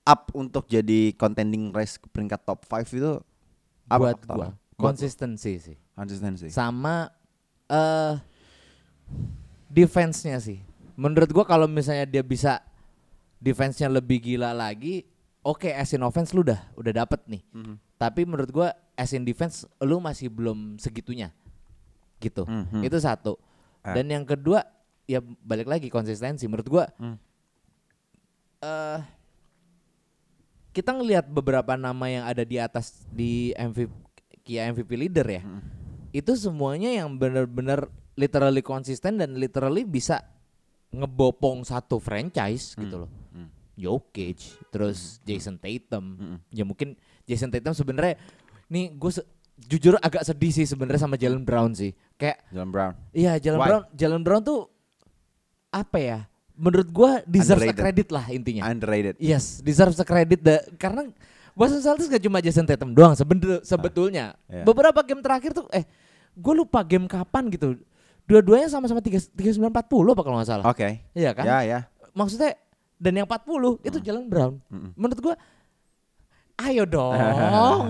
up 0.02 0.34
untuk 0.34 0.66
jadi 0.66 1.14
contending 1.14 1.70
race 1.70 1.94
ke 1.94 2.10
peringkat 2.10 2.42
top 2.42 2.66
5 2.66 2.98
itu 2.98 3.22
apa 3.86 3.98
buat 4.02 4.18
faktornya? 4.18 4.50
gua 4.58 4.90
konsistensi 4.90 5.52
sih. 5.62 5.78
konsistensi. 5.94 6.50
Sama 6.50 7.06
eh 7.70 8.18
defense-nya 9.70 10.42
sih. 10.42 10.58
Menurut 10.98 11.30
gua 11.30 11.46
kalau 11.46 11.70
misalnya 11.70 12.04
dia 12.04 12.26
bisa 12.26 12.58
defense-nya 13.38 13.86
lebih 13.86 14.18
gila 14.18 14.50
lagi, 14.50 15.06
oke 15.42 15.68
as 15.68 15.90
in 15.92 16.02
offense 16.06 16.30
lu 16.32 16.46
udah 16.46 16.60
udah 16.78 16.92
dapet 17.04 17.20
nih. 17.26 17.42
Mhm. 17.52 17.74
Tapi 17.98 18.26
menurut 18.26 18.50
gua 18.50 18.68
as 18.94 19.10
in 19.14 19.26
defense 19.26 19.66
lu 19.82 19.98
masih 19.98 20.30
belum 20.30 20.78
segitunya. 20.78 21.34
Gitu. 22.22 22.46
Mhm. 22.46 22.86
Itu 22.86 22.98
satu. 23.02 23.38
Ah. 23.82 23.94
Dan 23.98 24.10
yang 24.10 24.24
kedua 24.26 24.62
ya 25.06 25.18
balik 25.42 25.66
lagi 25.66 25.90
konsistensi 25.90 26.46
menurut 26.46 26.68
gua. 26.70 26.86
Hmm. 26.96 27.18
eh 28.62 29.02
kita 30.72 30.94
ngelihat 30.94 31.26
beberapa 31.28 31.74
nama 31.74 32.06
yang 32.06 32.24
ada 32.24 32.46
di 32.46 32.56
atas 32.56 33.04
di 33.10 33.50
MVP 33.58 33.90
Kia 34.42 34.66
MVP 34.74 34.98
leader 34.98 35.26
ya. 35.26 35.42
Hmm. 35.42 35.62
Itu 36.10 36.34
semuanya 36.34 36.90
yang 36.90 37.14
benar-benar 37.14 37.86
literally 38.18 38.60
konsisten 38.60 39.22
dan 39.22 39.38
literally 39.38 39.86
bisa 39.86 40.22
ngebopong 40.92 41.64
satu 41.64 42.02
franchise 42.02 42.76
gitu 42.76 43.06
loh. 43.06 43.10
Hmm. 43.72 43.80
Jokic, 43.80 44.38
terus 44.68 45.16
Jason 45.22 45.56
Tatum. 45.56 46.04
Hmm. 46.14 46.36
Ya 46.48 46.62
mungkin 46.62 46.94
Jason 47.24 47.48
Tatum 47.48 47.72
sebenarnya 47.72 48.20
nih 48.66 48.92
gue 48.92 49.10
jujur 49.62 49.94
agak 49.98 50.22
sedih 50.22 50.50
sih 50.50 50.64
sebenarnya 50.64 51.00
sama 51.00 51.16
Jalen 51.16 51.42
Brown 51.42 51.72
sih. 51.72 51.92
Kayak 52.16 52.44
Jalen 52.48 52.70
Brown. 52.70 52.92
iya 53.12 53.36
Jalen 53.36 53.58
Why? 53.58 53.68
Brown, 53.68 53.82
Jalen 53.92 54.22
Brown 54.22 54.42
tuh 54.42 54.60
apa 55.68 55.98
ya? 55.98 56.18
Menurut 56.52 56.88
gua 56.88 57.24
deserve 57.24 57.64
a 57.64 57.72
Underrated. 57.72 57.80
credit 57.80 58.08
lah 58.12 58.24
intinya. 58.28 58.62
Underrated. 58.68 59.14
Yes, 59.16 59.58
deserve 59.60 59.96
a 59.96 60.04
credit 60.04 60.40
da- 60.40 60.64
karena 60.76 61.08
Boston 61.52 61.80
Celtics 61.80 62.08
gak 62.08 62.22
cuma 62.22 62.40
Jason 62.40 62.64
Tatum 62.64 62.92
doang 62.92 63.12
sebener- 63.12 63.64
sebetulnya. 63.64 64.36
iya. 64.46 64.62
Beberapa 64.62 65.00
game 65.00 65.20
terakhir 65.20 65.52
tuh 65.52 65.64
eh 65.70 65.84
gue 66.32 66.54
lupa 66.54 66.84
game 66.84 67.08
kapan 67.08 67.48
gitu. 67.48 67.76
Dua-duanya 68.22 68.68
sama-sama 68.68 69.02
3 69.02 69.18
39 69.28 69.68
40 69.68 70.14
apa 70.14 70.22
kalau 70.22 70.36
nggak 70.38 70.48
salah. 70.48 70.64
Oke. 70.64 71.02
Iya 71.12 71.34
kan? 71.34 71.44
Ya 71.44 71.58
ya. 71.60 71.78
Maksudnya 72.12 72.54
dan 73.02 73.18
yang 73.18 73.26
40 73.26 73.82
itu 73.82 73.98
Jalen 73.98 74.30
Brown. 74.30 74.62
Mm-mm. 74.70 74.94
Menurut 74.94 75.18
gua 75.18 75.34
ayo 76.62 76.86
dong. 76.86 77.18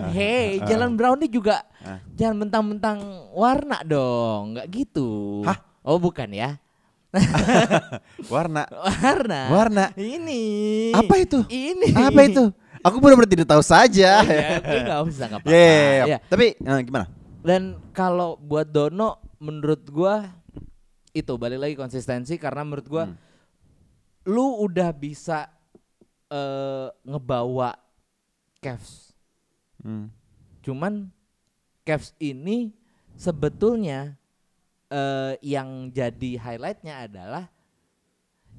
hey, 0.17 0.57
Jalen 0.65 0.97
Brown 0.97 1.21
ini 1.21 1.29
juga 1.29 1.61
Ah. 1.83 1.99
jangan 2.15 2.47
mentang-mentang 2.47 2.99
warna 3.35 3.83
dong, 3.83 4.55
nggak 4.57 4.71
gitu. 4.71 5.43
Hah? 5.43 5.59
Oh, 5.83 5.99
bukan 5.99 6.31
ya. 6.31 6.63
Warna. 8.33 8.65
Warna. 9.03 9.41
Warna. 9.51 9.85
Ini. 9.93 10.43
Apa 10.95 11.21
itu? 11.21 11.45
Ini. 11.45 11.93
Apa 11.93 12.25
itu? 12.25 12.49
Aku 12.81 12.99
benar-benar 12.99 13.29
tidak 13.29 13.51
tahu 13.51 13.61
saja. 13.61 14.23
ya, 14.25 14.49
gue 14.59 14.81
nggak 14.81 15.01
usah 15.07 15.27
apa-apa. 15.29 15.47
ya, 15.51 15.59
ya. 15.61 16.05
Ya. 16.07 16.19
Tapi 16.23 16.55
eh, 16.55 16.81
gimana? 16.83 17.07
Dan 17.43 17.63
kalau 17.91 18.39
buat 18.39 18.65
Dono 18.65 19.19
menurut 19.37 19.83
gua 19.87 20.31
itu 21.11 21.35
balik 21.35 21.61
lagi 21.61 21.75
konsistensi 21.75 22.39
karena 22.39 22.63
menurut 22.63 22.87
gua 22.87 23.05
Hmm. 23.11 23.19
Lu 24.25 24.63
udah 24.63 24.91
bisa 24.91 25.51
eh, 26.29 26.89
ngebawa 27.03 27.75
Cavs. 28.59 29.11
Hmm. 29.83 30.09
Cuman 30.63 31.11
Cavs 31.83 32.15
ini 32.17 32.71
sebetulnya 33.19 34.15
eh, 34.87 35.35
yang 35.43 35.91
jadi 35.91 36.39
highlightnya 36.39 37.11
adalah 37.11 37.51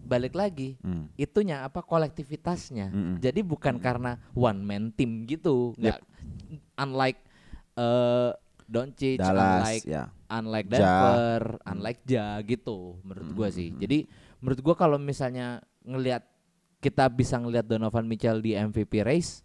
balik 0.04 0.36
lagi 0.36 0.76
Hmm. 0.84 1.08
itunya 1.15 1.63
apa 1.63 1.80
kolektivitasnya. 1.80 2.91
Mm-mm. 2.91 3.17
Jadi 3.23 3.39
bukan 3.39 3.80
karena 3.80 4.19
one 4.36 4.60
man 4.60 4.91
team 4.91 5.23
gitu. 5.23 5.71
Nggak 5.80 6.04
unlike 6.76 7.19
eh 7.80 8.32
Doncic, 8.63 9.19
Dallas 9.19 9.63
unlike 9.63 9.86
ya. 9.88 10.04
unlike 10.28 10.67
Ja. 10.67 10.76
Denver, 10.76 11.41
unlike 11.63 12.02
Ja 12.04 12.36
gitu 12.43 12.99
menurut 13.04 13.30
gua 13.32 13.47
Hmm, 13.47 13.56
sih. 13.56 13.69
Jadi 13.76 13.97
menurut 14.43 14.60
gua 14.60 14.75
kalau 14.75 14.99
misalnya 14.99 15.63
ngelihat 15.88 16.27
kita 16.84 17.08
bisa 17.08 17.39
ngelihat 17.39 17.63
Donovan 17.63 18.03
Mitchell 18.03 18.43
di 18.43 18.60
MVP 18.60 18.99
race 19.08 19.39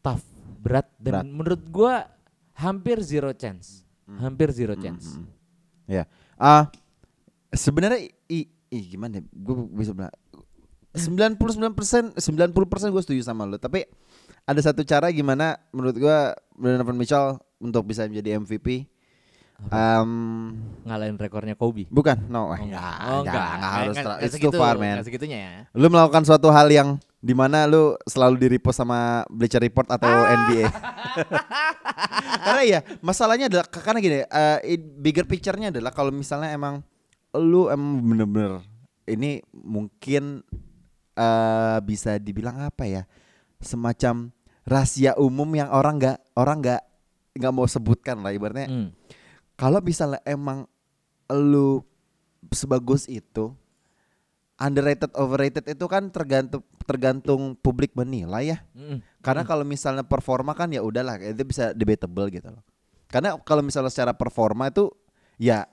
tough, 0.00 0.24
berat 0.64 0.88
dan 0.96 1.20
Berat. 1.20 1.24
menurut 1.28 1.62
gua 1.68 2.08
hampir 2.56 2.96
zero 3.04 3.36
chance. 3.36 3.84
Hmm. 4.08 4.24
Hampir 4.24 4.48
zero 4.56 4.72
chance. 4.80 5.20
Ya. 5.84 6.08
Ah 6.40 6.72
sebenarnya 7.52 8.08
i, 8.30 8.48
i 8.72 8.78
gimana? 8.88 9.20
Gue 9.32 9.66
bisa 9.76 9.92
bilang 9.92 10.12
99% 10.96 12.16
90% 12.16 12.94
gue 12.94 13.02
setuju 13.04 13.20
sama 13.20 13.44
lo, 13.44 13.60
tapi 13.60 13.84
ada 14.48 14.60
satu 14.62 14.80
cara 14.86 15.12
gimana 15.12 15.60
menurut 15.74 15.96
gua 16.00 16.32
Donovan 16.56 16.96
Mitchell 16.96 17.36
untuk 17.60 17.84
bisa 17.84 18.08
menjadi 18.08 18.40
MVP. 18.40 18.88
Um, 19.66 20.10
Ngalahin 20.82 21.16
rekornya 21.16 21.54
Kobe. 21.54 21.88
bukan, 21.88 22.14
no, 22.26 22.46
Oh, 22.46 22.54
enggak, 22.54 22.96
Oh, 23.02 23.20
enggak, 23.24 23.48
enggak 23.50 23.72
harus. 23.72 23.94
Nggak- 23.96 24.04
terlalu- 24.04 24.18
nggak 24.18 24.18
It's 24.22 24.34
too 24.34 24.40
segitu- 24.46 24.60
far, 24.60 24.74
man. 24.76 24.96
segitunya 25.02 25.38
ya. 25.38 25.52
Lu 25.72 25.86
melakukan 25.86 26.22
suatu 26.22 26.48
hal 26.48 26.68
yang 26.68 26.88
di 27.18 27.32
mana 27.32 27.64
lu 27.64 27.96
selalu 28.02 28.36
di 28.36 28.48
repost 28.50 28.76
sama 28.76 29.24
Bleacher 29.26 29.58
Report 29.58 29.88
atau 29.88 30.06
NBA. 30.06 30.68
karena 32.46 32.62
ya 32.62 32.80
masalahnya 33.00 33.46
adalah 33.48 33.66
karena 33.66 33.98
gini, 33.98 34.16
it- 34.62 34.88
bigger 34.96 35.24
picture-nya 35.24 35.68
adalah 35.70 35.90
kalau 35.90 36.10
misalnya 36.10 36.50
emang 36.50 36.84
lu 37.32 37.68
emang 37.68 38.00
bener-bener 38.00 38.52
ini 39.04 39.40
mungkin 39.52 40.40
eh 41.12 41.78
bisa 41.80 42.16
dibilang 42.16 42.60
apa 42.62 42.84
ya 42.84 43.02
semacam 43.58 44.32
rahasia 44.62 45.16
umum 45.16 45.48
yang 45.50 45.68
orang 45.68 45.96
nggak 45.96 46.16
orang 46.34 46.60
nggak 46.60 46.82
nggak 47.34 47.52
mau 47.52 47.64
sebutkan 47.64 48.20
lah 48.20 48.32
ibaratnya 48.32 48.66
Hmm. 48.66 48.88
Kalau 49.56 49.80
misalnya 49.80 50.20
emang 50.28 50.68
lu 51.32 51.82
sebagus 52.52 53.08
itu 53.10 53.56
underrated 54.56 55.12
overrated 55.16 55.64
itu 55.68 55.84
kan 55.90 56.08
tergantung 56.08 56.62
tergantung 56.86 57.58
publik 57.58 57.92
menilai 57.98 58.56
ya. 58.56 58.58
Mm-mm. 58.72 59.02
karena 59.20 59.42
kalau 59.42 59.66
misalnya 59.66 60.06
performa 60.06 60.54
kan 60.54 60.70
ya 60.70 60.80
udahlah 60.80 61.18
itu 61.18 61.42
bisa 61.42 61.74
debatable 61.74 62.30
gitu 62.30 62.48
loh. 62.54 62.62
Karena 63.10 63.34
kalau 63.42 63.60
misalnya 63.60 63.90
secara 63.90 64.14
performa 64.14 64.70
itu 64.70 64.88
ya 65.36 65.66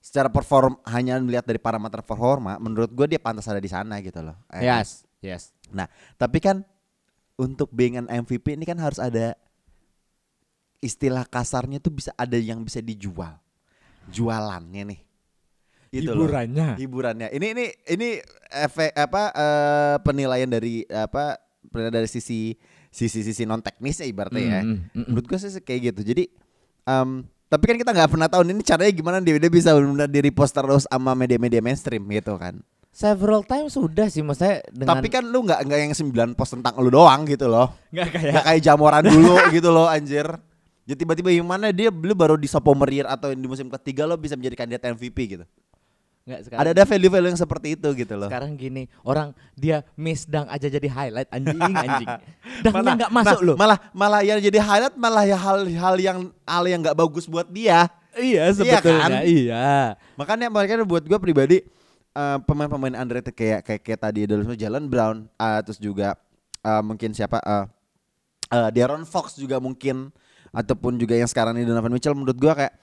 secara 0.00 0.30
perform 0.32 0.80
hanya 0.88 1.18
melihat 1.20 1.44
dari 1.44 1.58
parameter 1.60 2.00
performa 2.00 2.56
menurut 2.62 2.88
gue 2.94 3.06
dia 3.10 3.20
pantas 3.20 3.50
ada 3.50 3.60
di 3.60 3.68
sana 3.68 4.00
gitu 4.00 4.22
loh. 4.24 4.38
Eh, 4.54 4.64
Yes, 4.64 5.04
yes. 5.20 5.42
Nah, 5.74 5.90
tapi 6.16 6.40
kan 6.40 6.64
untuk 7.36 7.68
being 7.74 8.00
an 8.00 8.08
MVP 8.08 8.56
ini 8.56 8.64
kan 8.64 8.80
harus 8.80 8.96
ada 8.96 9.36
istilah 10.80 11.24
kasarnya 11.26 11.80
tuh 11.80 11.92
bisa 11.92 12.10
ada 12.16 12.36
yang 12.36 12.62
bisa 12.62 12.80
dijual. 12.80 13.36
Jualannya 14.10 14.82
nih. 14.94 15.00
Gitu 15.90 16.10
loh. 16.12 16.26
Hiburannya. 16.26 16.68
Hiburannya. 16.78 17.28
Ini 17.32 17.46
ini 17.56 17.66
ini 17.94 18.08
efek 18.50 18.92
apa 18.94 19.22
eh, 19.32 19.96
penilaian 20.02 20.50
dari 20.50 20.82
apa 20.88 21.38
penilaian 21.70 22.02
dari 22.02 22.10
sisi 22.10 22.54
sisi 22.90 23.20
sisi 23.20 23.42
non 23.44 23.60
teknisnya 23.60 24.08
ibaratnya 24.08 24.42
ya. 24.42 24.60
Mm, 24.62 24.72
mm, 24.72 24.78
mm. 24.92 25.04
Menurut 25.12 25.26
gue 25.28 25.38
sih 25.38 25.60
kayak 25.60 25.80
gitu. 25.92 26.00
Jadi 26.14 26.24
em, 26.88 27.28
tapi 27.46 27.64
kan 27.70 27.76
kita 27.78 27.90
nggak 27.94 28.10
pernah 28.10 28.28
tahu 28.28 28.42
ini 28.42 28.62
caranya 28.66 28.92
gimana 28.92 29.18
dia, 29.22 29.38
dia 29.38 29.52
bisa 29.52 29.70
benar-benar 29.70 30.10
di 30.10 30.18
repost 30.18 30.50
terus 30.50 30.84
sama 30.90 31.14
media-media 31.14 31.62
mainstream 31.62 32.02
gitu 32.10 32.34
kan. 32.40 32.58
Several 32.96 33.44
times 33.44 33.76
sudah 33.76 34.08
sih 34.08 34.24
maksudnya 34.24 34.64
dengan 34.72 34.96
Tapi 34.96 35.12
kan 35.12 35.20
lu 35.20 35.44
nggak 35.44 35.68
nggak 35.68 35.78
yang 35.84 35.92
9 35.92 36.32
post 36.32 36.56
tentang 36.56 36.80
lu 36.80 36.88
doang 36.88 37.28
gitu 37.28 37.44
loh. 37.44 37.76
nggak 37.92 38.08
kayak 38.08 38.32
Nggak 38.32 38.44
kayak 38.48 38.60
jamuran 38.64 39.04
dulu 39.04 39.36
gitu 39.56 39.68
loh 39.68 39.86
anjir. 39.86 40.26
Jadi 40.86 41.02
tiba-tiba 41.02 41.34
yang 41.34 41.50
mana 41.50 41.74
dia 41.74 41.90
lu 41.90 42.14
baru 42.14 42.38
di 42.38 42.46
Sopomerir 42.46 43.10
atau 43.10 43.34
di 43.34 43.46
musim 43.50 43.66
ketiga 43.74 44.06
lo 44.06 44.14
bisa 44.14 44.38
menjadi 44.38 44.54
kandidat 44.54 44.86
MVP 44.94 45.18
gitu. 45.34 45.44
nggak 46.26 46.40
sekarang. 46.46 46.62
Ada 46.62 46.70
ada 46.74 46.82
value-value 46.86 47.30
yang 47.30 47.38
seperti 47.38 47.68
itu 47.78 47.88
gitu 48.02 48.14
loh. 48.18 48.26
Sekarang 48.26 48.58
gini, 48.58 48.90
orang 49.06 49.30
dia 49.54 49.86
miss 49.94 50.26
dang 50.26 50.46
aja 50.50 50.66
jadi 50.66 50.86
highlight 50.90 51.30
anjing 51.30 51.58
anjing. 51.86 52.08
Dangnya 52.66 52.92
nggak 53.02 53.12
nah, 53.14 53.18
masuk 53.22 53.40
loh. 53.46 53.56
Malah 53.58 53.78
malah 53.94 54.22
yang 54.26 54.38
jadi 54.42 54.58
highlight 54.58 54.94
malah 54.98 55.22
ya 55.22 55.38
hal-hal 55.38 55.94
yang 55.98 56.18
hal 56.42 56.64
yang 56.66 56.82
nggak 56.82 56.98
bagus 56.98 57.30
buat 57.30 57.46
dia. 57.50 57.90
Iya 58.16 58.48
sebetulnya, 58.54 59.22
Iya. 59.22 59.94
Makanya 60.18 60.50
makanya 60.50 60.82
buat 60.82 61.04
gue 61.06 61.18
pribadi 61.18 61.62
eh, 62.16 62.38
pemain-pemain 62.42 62.94
underrated 62.96 63.34
kayak 63.34 63.60
kayak, 63.62 63.82
kayak 63.86 64.00
tadi 64.00 64.18
ada 64.26 64.34
Jalen 64.54 64.86
Brown, 64.90 65.30
eh, 65.30 65.60
terus 65.62 65.78
juga 65.78 66.18
eh, 66.62 66.82
mungkin 66.82 67.10
siapa 67.14 67.38
eh 67.42 67.64
eh, 68.50 68.70
Deron 68.74 69.04
Fox 69.06 69.36
juga 69.38 69.60
mungkin 69.62 70.10
ataupun 70.56 70.96
juga 70.96 71.12
yang 71.12 71.28
sekarang 71.28 71.60
ini 71.60 71.68
Donovan 71.68 71.92
Mitchell 71.92 72.16
menurut 72.16 72.34
gua 72.34 72.56
kayak 72.56 72.74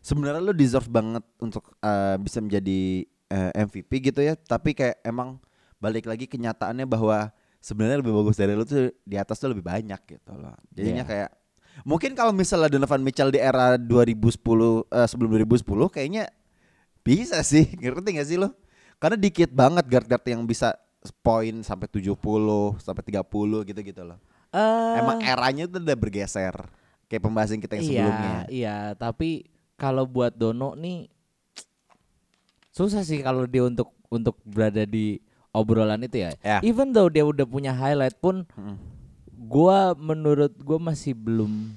sebenarnya 0.00 0.42
lu 0.42 0.50
deserve 0.50 0.90
banget 0.90 1.22
untuk 1.38 1.62
eh, 1.78 2.16
bisa 2.18 2.42
menjadi 2.42 3.06
eh, 3.06 3.50
MVP 3.54 3.90
gitu 4.02 4.20
ya, 4.20 4.34
tapi 4.34 4.74
kayak 4.74 4.98
emang 5.00 5.38
balik 5.78 6.04
lagi 6.04 6.26
kenyataannya 6.26 6.84
bahwa 6.84 7.30
sebenarnya 7.58 8.00
lebih 8.00 8.12
bagus 8.12 8.34
dari 8.34 8.52
lu 8.52 8.64
tuh 8.64 8.90
di 9.04 9.14
atas 9.14 9.38
tuh 9.38 9.52
lebih 9.52 9.62
banyak 9.62 10.00
gitu 10.08 10.32
loh. 10.34 10.56
Jadinya 10.72 11.04
Iya. 11.04 11.08
kayak 11.08 11.30
mungkin 11.86 12.12
kalau 12.12 12.34
misalnya 12.34 12.68
Donovan 12.68 13.00
Mitchell 13.00 13.30
di 13.30 13.38
era 13.38 13.78
2010 13.78 14.82
eh, 14.90 15.06
sebelum 15.06 15.30
2010 15.30 15.62
kayaknya 15.88 16.28
bisa 17.00 17.40
sih, 17.40 17.64
ngerti 17.80 18.10
gak 18.16 18.28
sih 18.28 18.36
lo? 18.36 18.52
Karena 19.00 19.16
dikit 19.16 19.48
banget 19.52 19.88
guard-guard 19.88 20.24
yang 20.28 20.44
bisa 20.44 20.76
poin 21.24 21.64
sampai 21.64 21.88
70 21.88 22.12
sampai 22.76 23.02
30 23.04 23.24
gitu-gitu 23.64 24.02
loh. 24.04 24.20
Eh, 24.52 24.94
Emang 25.00 25.22
eranya 25.22 25.64
tuh 25.64 25.80
udah 25.80 25.96
bergeser. 25.96 26.52
Kayak 27.10 27.26
pembahasan 27.26 27.58
kita 27.58 27.74
yang 27.74 27.82
iya, 27.82 27.90
sebelumnya. 27.90 28.38
Iya, 28.46 28.76
tapi 28.94 29.50
kalau 29.74 30.06
buat 30.06 30.30
Dono 30.30 30.78
nih 30.78 31.10
susah 32.70 33.02
sih 33.02 33.18
kalau 33.18 33.50
dia 33.50 33.66
untuk 33.66 33.90
untuk 34.06 34.38
berada 34.46 34.86
di 34.86 35.18
obrolan 35.50 36.06
itu 36.06 36.22
ya. 36.22 36.30
Ya. 36.38 36.58
Even 36.62 36.94
though 36.94 37.10
dia 37.10 37.26
udah 37.26 37.42
punya 37.42 37.74
highlight 37.74 38.14
pun 38.22 38.46
gua 39.34 39.98
menurut 39.98 40.54
gua 40.62 40.78
masih 40.78 41.18
belum 41.18 41.74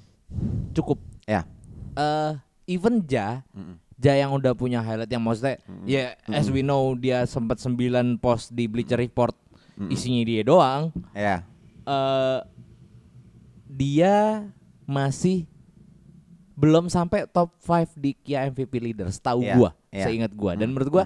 cukup. 0.77 1.01
Ya. 1.25 1.49
Eh 1.97 2.37
even 2.77 3.01
Ja 3.09 3.41
Ja 3.97 4.13
yang 4.13 4.37
udah 4.37 4.53
punya 4.53 4.85
highlight 4.85 5.09
yang 5.09 5.23
maksudnya 5.23 5.57
ya 5.87 6.13
as 6.29 6.51
we 6.53 6.61
know 6.61 6.93
dia 6.93 7.23
sempat 7.25 7.57
9 7.57 8.21
post 8.21 8.51
di 8.51 8.69
Bleacher 8.69 9.01
Report 9.01 9.33
isinya 9.89 10.21
dia 10.21 10.45
doang. 10.45 10.93
Ya. 11.17 11.41
eh 11.83 12.39
dia 13.73 14.45
masih 14.85 15.47
belum 16.53 16.87
sampai 16.87 17.25
top 17.25 17.57
5 17.59 17.97
di 17.97 18.13
Kia 18.13 18.45
MVP 18.47 18.77
leader 18.77 19.09
setahu 19.09 19.41
Iya, 19.41 19.55
gua, 19.57 19.69
iya. 19.89 20.05
seingat 20.05 20.31
gua. 20.37 20.53
Dan 20.53 20.71
menurut 20.71 20.89
gua 20.89 21.05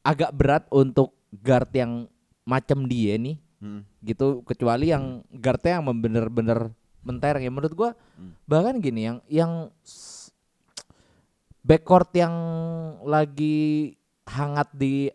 agak 0.00 0.32
berat 0.32 0.64
untuk 0.72 1.12
guard 1.44 1.68
yang 1.76 2.08
macam 2.48 2.88
dia 2.88 3.20
nih. 3.20 3.36
Hmm. 3.60 3.84
Gitu 4.00 4.44
kecuali 4.44 4.92
yang 4.92 5.24
guardnya 5.28 5.80
yang 5.80 5.84
bener-bener 6.00 6.72
mentereng 7.06 7.38
ya 7.46 7.52
menurut 7.54 7.70
gua 7.70 7.90
bahkan 8.50 8.82
gini 8.82 9.06
yang 9.06 9.18
yang 9.30 9.52
backcourt 11.62 12.10
yang 12.18 12.34
lagi 13.06 13.94
hangat 14.26 14.70
di 14.74 15.10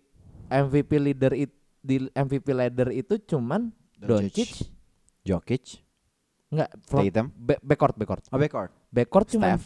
MVP 0.52 0.92
leader 1.00 1.32
it, 1.32 1.52
di 1.80 2.12
MVP 2.12 2.52
leader 2.52 2.92
itu 2.92 3.16
cuman. 3.24 3.72
Doncic 4.02 4.66
Jokic. 5.22 5.86
Enggak, 6.52 6.70
front, 6.84 7.04
Tatum. 7.06 7.28
ba- 7.34 7.62
backcourt, 7.62 7.96
backcourt. 7.96 8.24
Oh, 8.28 8.36
backcourt. 8.36 8.72
Backcourt 8.90 9.28
cuma 9.30 9.56
Steph. 9.56 9.66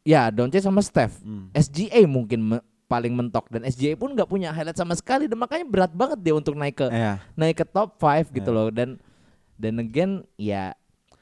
Ya, 0.00 0.32
Doncic 0.32 0.64
sama 0.64 0.80
Steph. 0.80 1.20
Hmm. 1.20 1.52
SGA 1.52 2.00
mungkin 2.04 2.40
me- 2.42 2.64
paling 2.86 3.14
mentok 3.14 3.46
dan 3.46 3.62
SGA 3.62 3.94
pun 3.94 4.10
nggak 4.10 4.26
punya 4.26 4.50
highlight 4.50 4.74
sama 4.74 4.98
sekali 4.98 5.30
dan 5.30 5.38
makanya 5.38 5.62
berat 5.62 5.92
banget 5.94 6.18
dia 6.18 6.34
untuk 6.34 6.58
naik 6.58 6.74
ke 6.74 6.90
Iya. 6.90 7.22
naik 7.38 7.54
ke 7.54 7.64
top 7.64 7.94
5 7.94 8.26
gitu 8.32 8.50
loh 8.50 8.66
dan 8.66 8.98
dan 9.54 9.78
again 9.78 10.26
ya 10.34 10.74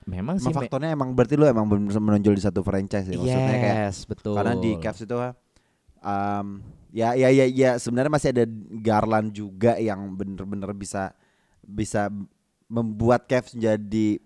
memang 0.09 0.41
sih 0.41 0.49
Emang 0.49 0.57
me- 0.57 0.64
faktornya 0.64 0.91
emang 0.97 1.12
berarti 1.12 1.37
lu 1.37 1.45
emang 1.45 1.68
menonjol 1.68 2.33
di 2.33 2.41
satu 2.41 2.64
franchise 2.64 3.05
ya 3.05 3.20
maksudnya 3.20 3.53
kayak 3.53 3.74
yes, 3.85 4.09
betul. 4.09 4.33
karena 4.33 4.57
di 4.57 4.81
Cavs 4.81 5.05
itu 5.05 5.12
um, 5.12 6.47
ya 6.89 7.12
ya 7.12 7.29
ya 7.29 7.45
ya 7.45 7.70
sebenarnya 7.76 8.12
masih 8.12 8.29
ada 8.33 8.45
Garland 8.81 9.29
juga 9.31 9.76
yang 9.76 10.16
bener-bener 10.16 10.72
bisa 10.72 11.12
bisa 11.61 12.09
membuat 12.64 13.29
Cavs 13.29 13.53
jadi 13.53 14.16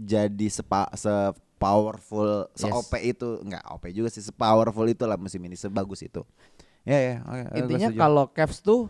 jadi 0.00 0.46
sepa, 0.48 0.88
se 0.94 1.12
powerful 1.54 2.48
se 2.54 2.64
Yes. 2.64 2.72
OP 2.74 2.92
itu 2.98 3.28
enggak 3.40 3.60
OP 3.68 3.84
juga 3.90 4.08
sih 4.08 4.20
se 4.20 4.32
powerful 4.32 4.86
itu 4.86 5.04
lah 5.04 5.14
musim 5.14 5.38
ini 5.38 5.52
sebagus 5.52 6.00
itu 6.00 6.24
ya 6.82 6.96
ya 6.96 7.14
oke, 7.20 7.42
gua 7.44 7.58
Intinya 7.60 7.88
setuju. 7.88 8.00
kalau 8.00 8.24
Cavs 8.26 8.58
tuh 8.58 8.88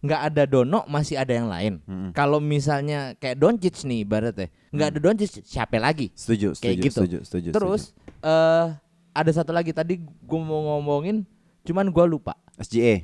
nggak 0.00 0.20
ada 0.28 0.42
Dono 0.44 0.80
masih 0.86 1.16
ada 1.16 1.28
yang 1.30 1.44
lain. 1.44 1.76
Mm-mm. 1.82 2.12
Kalau 2.12 2.36
misalnya 2.36 3.12
kayak 3.14 3.36
Doncic 3.36 3.84
nih 3.84 4.00
ibaratnya 4.00 4.48
nggak 4.70 4.88
ada 4.90 5.00
Doncic 5.00 5.40
siapa 5.42 5.76
lagi? 5.76 6.12
setuju 6.12 6.52
kayak 6.54 6.76
setuju 6.76 6.82
gitu. 6.82 6.92
setuju 6.92 7.18
setuju 7.24 7.48
Terus 7.52 7.82
eh 8.20 8.66
ada 9.10 9.30
satu 9.30 9.50
lagi 9.50 9.72
tadi 9.72 9.98
gue 10.00 10.40
mau 10.40 10.76
ngomongin, 10.76 11.24
cuman 11.62 11.88
gue 11.88 12.04
lupa. 12.06 12.36
setuju. 12.56 12.80
SGA 12.80 12.94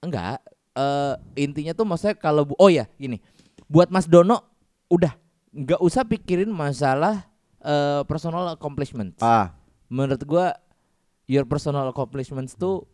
Enggak. 0.00 0.38
eh 0.72 1.14
intinya 1.36 1.72
tuh 1.72 1.82
maksudnya 1.82 2.14
kalau 2.14 2.44
oh 2.54 2.68
ya 2.68 2.84
gini, 2.94 3.16
buat 3.64 3.88
Mas 3.88 4.04
Dono 4.04 4.44
udah 4.86 5.16
nggak 5.56 5.80
usah 5.80 6.04
pikirin 6.04 6.48
masalah 6.48 7.24
eh 7.58 8.04
personal 8.04 8.46
accomplishment. 8.50 9.16
ah 9.18 9.56
Menurut 9.88 10.20
gue 10.20 10.46
your 11.26 11.42
personal 11.42 11.86
accomplishments 11.86 12.52
tuh 12.52 12.84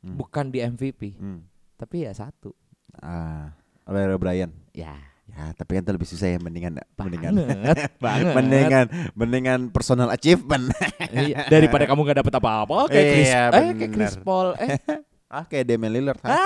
bukan 0.00 0.48
di 0.48 0.58
MVP, 0.58 1.14
hmm. 1.14 1.40
tapi 1.76 2.02
ya 2.02 2.12
satu. 2.12 2.54
ah 2.96 3.50
Larry 3.84 4.12
O'Brien 4.12 4.50
Ya. 4.72 4.94
Ya, 5.24 5.48
tapi 5.54 5.74
kan 5.74 5.80
itu 5.80 5.92
lebih 5.92 6.04
susah 6.04 6.28
ya 6.28 6.36
mendingan 6.36 6.76
mendingan 6.94 7.32
Banget, 7.40 7.88
banget. 7.96 8.34
mendingan 8.34 8.86
mendingan 9.12 9.60
personal 9.68 10.08
achievement. 10.08 10.68
Iya, 11.08 11.48
daripada 11.48 11.88
kamu 11.88 12.00
nggak 12.02 12.18
dapet 12.20 12.34
apa-apa 12.36 12.76
kayak 12.86 13.06
Chris, 13.08 13.26
Iya, 13.26 13.42
eh 13.48 13.64
kayak. 13.72 13.90
Chris 13.90 14.14
Paul, 14.18 14.52
eh 14.60 14.76
ah, 15.32 15.44
kayak 15.46 15.64
Damian 15.64 15.88
Lillard. 15.90 16.20
ha? 16.20 16.36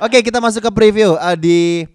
Oke, 0.00 0.18
kita 0.20 0.38
masuk 0.38 0.58
ke 0.60 0.70
preview 0.70 1.14
Ah, 1.14 1.38
di 1.38 1.86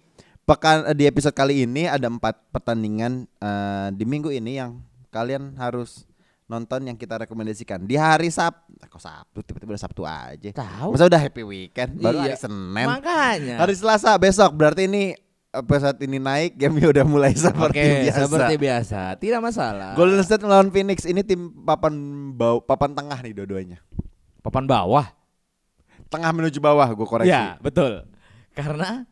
pekan 0.44 0.84
eh, 0.84 0.94
di 0.94 1.04
episode 1.04 1.32
kali 1.32 1.64
ini 1.64 1.84
ada 1.84 2.06
empat 2.06 2.36
pertandingan 2.50 3.24
eh, 3.28 3.88
di 3.92 4.04
minggu 4.04 4.28
ini 4.28 4.56
yang 4.56 4.80
kalian 5.08 5.56
harus 5.56 6.04
nonton 6.44 6.84
yang 6.84 6.94
kita 6.94 7.16
rekomendasikan 7.18 7.80
di 7.80 7.96
hari 7.96 8.28
Sabtu. 8.28 8.76
Kok 8.84 9.00
Sabtu 9.00 9.38
tiba-tiba 9.40 9.72
udah 9.72 9.82
Sabtu 9.82 10.02
aja. 10.04 10.48
Tahu. 10.52 10.92
Masa 10.92 11.08
udah 11.08 11.16
happy 11.18 11.42
weekend 11.42 11.96
baru 11.96 12.20
Iya. 12.20 12.24
hari 12.26 12.36
Senin. 12.36 12.86
makanya. 12.86 13.54
Hari 13.58 13.74
Selasa 13.74 14.12
besok 14.14 14.52
berarti 14.52 14.84
ini 14.84 15.16
episode 15.50 15.96
ini 16.02 16.18
naik 16.18 16.58
gamenya 16.58 16.88
udah 16.90 17.04
mulai 17.06 17.32
seperti 17.38 17.78
Oke, 17.78 18.02
biasa. 18.04 18.20
seperti 18.26 18.54
biasa, 18.58 19.00
tidak 19.16 19.40
masalah. 19.40 19.94
Golden 19.94 20.20
State 20.20 20.42
melawan 20.42 20.68
Phoenix 20.68 21.06
ini 21.06 21.22
tim 21.22 21.48
papan 21.64 21.94
bau 22.34 22.60
papan 22.60 22.92
tengah 22.92 23.18
nih 23.20 23.32
dua-duanya. 23.32 23.78
papan 24.42 24.68
bawah. 24.68 25.08
Tengah 26.12 26.30
menuju 26.30 26.60
bawah 26.60 26.84
gue 26.84 27.06
koreksi. 27.08 27.32
Ya, 27.32 27.56
betul. 27.58 28.04
Karena 28.52 29.08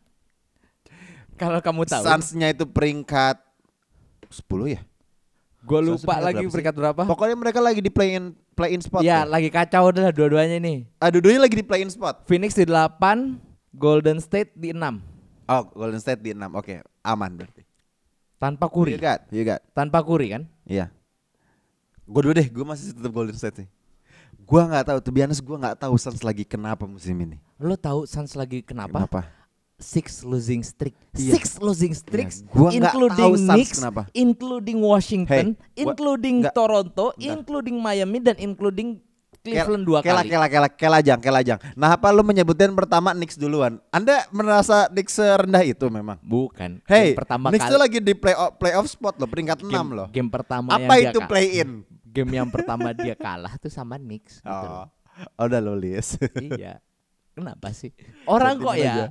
kalau 1.37 1.59
kamu 1.61 1.83
tahu, 1.89 2.05
Suns-nya 2.05 2.53
itu 2.53 2.64
peringkat 2.68 3.41
10 4.33 4.76
ya. 4.78 4.80
gue 5.62 5.78
lupa 5.78 6.18
lagi 6.18 6.43
berapa 6.43 6.53
peringkat 6.59 6.74
berapa. 6.74 7.03
Pokoknya 7.07 7.37
mereka 7.39 7.62
lagi 7.62 7.78
di 7.78 7.87
play 7.87 8.18
in 8.18 8.35
play 8.59 8.74
in 8.74 8.83
spot. 8.83 9.07
Ya, 9.07 9.22
tuh. 9.22 9.30
lagi 9.30 9.47
kacau 9.47 9.95
udah 9.95 10.11
dua-duanya 10.11 10.59
nih. 10.59 10.91
Ah, 10.99 11.07
dua-duanya 11.07 11.47
lagi 11.47 11.55
di 11.55 11.62
play 11.62 11.87
in 11.87 11.91
spot. 11.91 12.26
Phoenix 12.26 12.59
di 12.59 12.66
8, 12.66 13.39
Golden 13.70 14.18
State 14.18 14.53
di 14.59 14.74
6. 14.74 14.99
Oh, 15.47 15.62
Golden 15.70 16.03
State 16.03 16.18
di 16.18 16.35
6. 16.35 16.59
Oke, 16.59 16.83
aman 17.07 17.30
berarti. 17.39 17.62
Tanpa 18.43 18.66
Curry. 18.66 18.99
You 18.99 19.01
got, 19.01 19.20
you 19.30 19.47
got. 19.47 19.62
Tanpa 19.70 20.03
Curry 20.03 20.35
kan? 20.35 20.43
Iya. 20.66 20.91
Gue 22.03 22.20
dulu 22.26 22.35
deh, 22.35 22.49
gue 22.51 22.64
masih 22.66 22.91
tetap 22.91 23.14
Golden 23.14 23.39
State 23.39 23.62
sih. 23.62 23.68
Gue 24.43 24.62
nggak 24.66 24.85
tahu, 24.91 24.99
tuh 24.99 25.12
biasa 25.14 25.39
gue 25.39 25.59
nggak 25.62 25.78
tahu 25.78 25.95
Suns 25.95 26.26
lagi 26.26 26.43
kenapa 26.43 26.85
musim 26.91 27.14
ini. 27.22 27.39
Lo 27.62 27.78
tahu 27.78 28.03
Suns 28.11 28.35
lagi 28.35 28.66
kenapa? 28.66 29.07
Kenapa? 29.07 29.30
Six 29.83 30.22
losing 30.22 30.62
streak. 30.62 30.95
Iya. 31.12 31.35
Six 31.35 31.59
losing 31.59 31.91
streaks. 31.91 32.41
Iya, 32.41 32.49
gua 32.49 32.70
including 32.70 33.18
tahu 33.18 33.35
Knicks, 33.37 33.76
kenapa. 33.76 34.03
including 34.12 34.78
Washington, 34.78 35.47
Hey, 35.53 35.83
gua- 35.83 35.91
including 35.91 36.37
nggak. 36.41 36.55
Toronto, 36.55 37.07
Bentar. 37.11 37.26
including 37.28 37.76
Miami 37.76 38.18
dan 38.18 38.37
including 38.37 39.03
Cleveland 39.43 39.83
dua 39.83 39.99
kela, 40.01 40.22
kali. 40.22 40.30
Kela, 40.30 40.47
kela, 40.47 40.68
kelajang, 40.70 41.18
kelajang. 41.18 41.59
Nah, 41.74 41.99
apa 41.99 42.09
lu 42.09 42.22
menyebutkan 42.22 42.70
pertama 42.72 43.11
Knicks 43.11 43.35
duluan? 43.35 43.83
Anda 43.91 44.22
merasa 44.30 44.87
Knicks 44.87 45.18
serendah 45.18 45.61
itu 45.61 45.83
memang? 45.85 46.14
Bukan. 46.22 46.78
Hey, 46.87 47.11
game 47.11 47.18
pertama 47.18 47.51
Knicks 47.51 47.66
kali. 47.66 47.72
tuh 47.74 47.80
lagi 47.83 47.99
di 47.99 48.14
playoff 48.14 48.55
playoff 48.55 48.87
spot 48.87 49.18
loh, 49.18 49.26
peringkat 49.26 49.59
6 49.61 49.66
game, 49.66 49.91
loh. 49.93 50.07
game 50.09 50.30
pertama 50.30 50.78
Apa 50.78 50.95
yang 50.95 51.11
itu 51.11 51.18
dia 51.18 51.26
play 51.26 51.47
in? 51.59 51.83
Game 52.07 52.30
yang 52.30 52.47
pertama 52.47 52.95
dia 52.95 53.18
kalah 53.18 53.59
tuh 53.59 53.66
sama 53.66 53.99
Knicks 53.99 54.39
gitu 54.39 54.47
Oh, 54.47 54.87
loh. 54.87 54.95
oh 55.35 55.45
udah 55.45 55.59
lo 55.59 55.74
list. 55.74 56.22
iya. 56.39 56.78
Kenapa 57.33 57.72
sih? 57.72 57.91
Orang 58.24 58.61
kok 58.61 58.70
Aja. 58.70 58.78
ya. 58.78 58.95
Jadi 58.95 59.03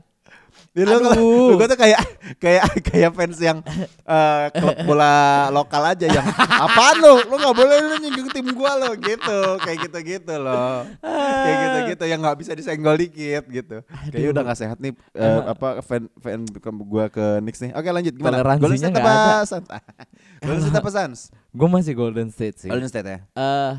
lu, 0.72 0.98
Aduh. 1.12 1.60
gue 1.60 1.68
tuh 1.68 1.80
kayak 1.80 2.00
kayak 2.40 2.64
kayak 2.88 3.12
fans 3.12 3.38
yang 3.44 3.60
eh, 4.08 4.46
klub 4.56 4.78
bola 4.88 5.48
lokal 5.52 5.84
aja 5.92 6.08
yang 6.08 6.24
apaan 6.48 6.96
lu? 7.04 7.16
Lu 7.28 7.36
nggak 7.36 7.56
boleh 7.56 7.76
lu 7.84 7.96
nyinggung 8.00 8.30
tim 8.32 8.48
gua 8.56 8.80
lo 8.80 8.96
gitu. 8.96 9.40
Kayak 9.60 9.78
gitu-gitu 9.90 10.36
loh. 10.40 10.88
Kayak 11.04 11.58
gitu-gitu 11.60 12.04
yang 12.08 12.20
nggak 12.24 12.38
bisa 12.40 12.52
disenggol 12.56 12.96
dikit 12.96 13.44
gitu. 13.52 13.84
Kayaknya 14.10 14.30
udah 14.32 14.42
nggak 14.48 14.60
sehat 14.60 14.78
nih 14.80 14.92
eh, 15.18 15.42
apa 15.52 15.84
fan 15.84 16.08
fan 16.24 16.48
gua 16.88 17.12
ke 17.12 17.44
Knicks 17.44 17.60
nih. 17.68 17.72
Oke 17.76 17.90
lanjut 17.92 18.14
gimana? 18.16 18.40
Toleransinya 18.40 18.64
Golden 18.64 18.80
State 18.80 18.94
nggak 18.96 19.06
apa 19.06 19.14
ada. 19.44 19.78
Golden 20.46 20.62
State 20.64 20.80
apa 20.80 20.90
Suns? 20.90 21.22
Gue 21.52 21.68
masih 21.68 21.94
Golden 21.94 22.30
State 22.32 22.58
sih. 22.64 22.70
Golden 22.72 22.90
State 22.90 23.08
ya. 23.08 23.20
eh 23.36 23.74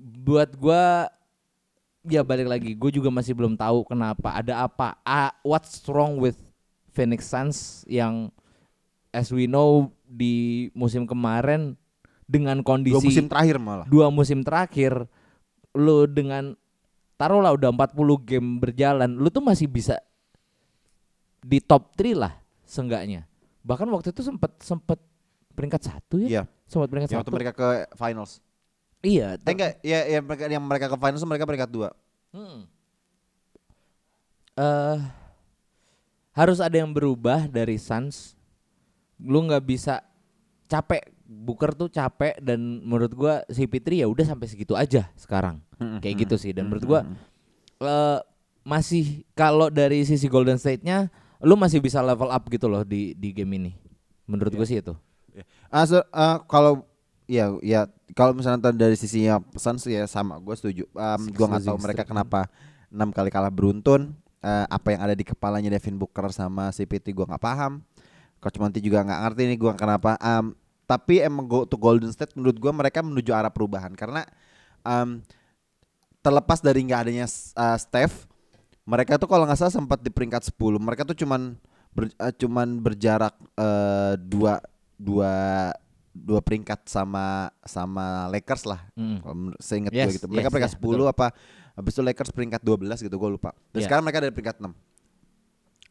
buat 0.00 0.56
gua 0.56 1.12
ya 2.02 2.20
balik 2.20 2.46
lagi 2.46 2.72
gue 2.72 2.90
juga 2.90 3.08
masih 3.08 3.32
belum 3.32 3.54
tahu 3.54 3.84
kenapa 3.84 4.32
ada 4.32 4.64
apa 4.64 4.96
Ah, 5.02 5.36
what's 5.40 5.80
wrong 5.86 6.16
with 6.16 6.36
Phoenix 6.88 7.26
Suns 7.26 7.58
yang 7.84 8.32
as 9.10 9.28
we 9.28 9.44
know 9.44 9.90
di 10.02 10.68
musim 10.72 11.04
kemarin 11.04 11.76
dengan 12.24 12.62
kondisi 12.62 12.94
Dua 12.94 13.04
musim 13.04 13.26
terakhir 13.26 13.56
malah. 13.58 13.86
dua 13.86 14.06
musim 14.08 14.40
terakhir 14.40 15.04
lu 15.70 16.06
dengan 16.06 16.54
taruhlah 17.14 17.52
udah 17.52 17.68
40 17.68 17.94
game 18.22 18.48
berjalan 18.58 19.10
lu 19.10 19.28
tuh 19.28 19.42
masih 19.42 19.66
bisa 19.66 19.98
di 21.40 21.58
top 21.58 21.92
3 21.94 22.16
lah 22.16 22.32
seenggaknya 22.62 23.26
bahkan 23.60 23.84
waktu 23.88 24.08
itu 24.08 24.22
sempat 24.22 24.56
sempat 24.58 24.96
peringkat 25.52 25.82
satu 25.82 26.16
ya 26.16 26.28
Iya. 26.30 26.42
sempat 26.64 26.88
peringkat 26.88 27.08
waktu 27.12 27.22
satu 27.22 27.34
mereka 27.34 27.52
ke 27.52 27.68
finals. 27.92 28.40
Iya 29.00 29.36
Eh 29.40 29.52
enggak, 29.52 29.72
ya, 29.80 30.00
ya 30.06 30.18
mereka 30.20 30.44
yang 30.46 30.64
mereka 30.64 30.86
ke 30.92 30.96
finals 31.00 31.24
mereka 31.24 31.48
peringkat 31.48 31.70
dua. 31.70 31.88
Hmm. 32.30 32.68
Eh, 34.54 34.98
harus 36.36 36.58
ada 36.60 36.76
yang 36.76 36.92
berubah 36.92 37.48
dari 37.48 37.80
Suns. 37.80 38.36
Lu 39.20 39.44
nggak 39.44 39.64
bisa 39.64 40.04
capek. 40.66 41.04
Booker 41.30 41.70
tuh 41.78 41.86
capek 41.86 42.42
dan 42.42 42.58
menurut 42.82 43.14
gua 43.14 43.46
si 43.46 43.62
Fitri 43.70 44.02
ya 44.02 44.10
udah 44.10 44.26
sampai 44.26 44.50
segitu 44.50 44.74
aja 44.74 45.06
sekarang. 45.14 45.62
Kayak 46.02 46.26
gitu 46.26 46.34
sih 46.34 46.50
dan 46.50 46.66
menurut 46.66 46.82
gua 46.82 47.00
eh 47.80 48.18
masih 48.66 49.22
kalau 49.32 49.70
dari 49.70 50.02
sisi 50.04 50.26
Golden 50.26 50.58
State-nya 50.58 51.08
lu 51.40 51.56
masih 51.56 51.80
bisa 51.80 52.02
level 52.04 52.28
up 52.28 52.44
gitu 52.50 52.66
loh 52.68 52.82
di 52.84 53.14
di 53.16 53.30
game 53.32 53.56
ini. 53.56 53.72
Menurut 54.28 54.52
gue 54.52 54.66
sih 54.68 54.78
itu. 54.78 54.92
Ah, 55.72 55.86
so- 55.88 56.06
ah, 56.12 56.42
kalau 56.44 56.84
ya 57.30 57.54
ya 57.62 57.86
kalau 58.18 58.34
misalnya 58.34 58.74
dari 58.74 58.98
sisinya 58.98 59.38
pesan 59.38 59.78
sih 59.78 59.94
ya 59.94 60.10
sama 60.10 60.42
gue 60.42 60.54
setuju. 60.58 60.84
Um, 60.90 61.30
gue 61.30 61.46
nggak 61.46 61.62
tahu 61.62 61.78
mereka 61.78 62.02
kenapa 62.02 62.50
enam 62.90 63.14
kali 63.14 63.30
kalah 63.30 63.54
beruntun. 63.54 64.18
Eh, 64.40 64.66
apa 64.66 64.96
yang 64.96 65.00
ada 65.04 65.14
di 65.14 65.22
kepalanya 65.22 65.68
Devin 65.70 66.00
Booker 66.00 66.32
sama 66.34 66.74
CPT 66.74 67.14
gue 67.14 67.22
nggak 67.22 67.44
paham. 67.44 67.84
Coach 68.42 68.58
Monty 68.58 68.82
juga 68.82 69.06
nggak 69.06 69.20
ngerti 69.30 69.42
nih 69.46 69.58
gue 69.60 69.72
kenapa. 69.78 70.18
Um, 70.18 70.58
tapi 70.90 71.22
emang 71.22 71.46
go 71.46 71.62
to 71.62 71.78
Golden 71.78 72.10
State 72.10 72.34
menurut 72.34 72.58
gue 72.58 72.72
mereka 72.74 72.98
menuju 72.98 73.30
arah 73.30 73.52
perubahan 73.52 73.94
karena 73.94 74.26
um, 74.82 75.22
terlepas 76.18 76.58
dari 76.58 76.82
nggak 76.82 77.00
adanya 77.06 77.30
uh, 77.54 77.78
Steph, 77.78 78.26
mereka 78.82 79.20
tuh 79.20 79.30
kalau 79.30 79.46
nggak 79.46 79.60
salah 79.60 79.70
sempat 79.70 80.02
di 80.02 80.10
peringkat 80.10 80.50
10. 80.50 80.56
Mereka 80.82 81.06
tuh 81.06 81.14
cuman 81.14 81.54
ber- 81.94 82.16
uh, 82.18 82.34
cuman 82.34 82.80
berjarak 82.80 83.36
uh, 83.54 84.18
dua 84.18 84.58
dua 84.98 85.32
dua 86.20 86.44
peringkat 86.44 86.84
sama 86.84 87.48
sama 87.64 88.28
Lakers 88.28 88.68
lah. 88.68 88.80
Mm. 88.94 89.56
Seingat 89.56 89.92
Yes, 89.92 90.06
gue 90.06 90.14
gitu. 90.20 90.26
Mereka 90.28 90.48
yes, 90.48 90.52
peringkat 90.52 90.72
yeah, 90.76 90.84
10 90.84 90.92
betul. 90.92 91.08
apa 91.08 91.26
habis 91.74 91.92
itu 91.96 92.02
Lakers 92.04 92.30
peringkat 92.36 92.60
12 92.60 93.06
gitu 93.08 93.16
gue 93.16 93.30
lupa. 93.32 93.50
Dan 93.72 93.80
Yeah. 93.80 93.88
sekarang 93.88 94.04
mereka 94.04 94.20
dari 94.20 94.32
peringkat 94.36 94.56
6. 94.60 94.76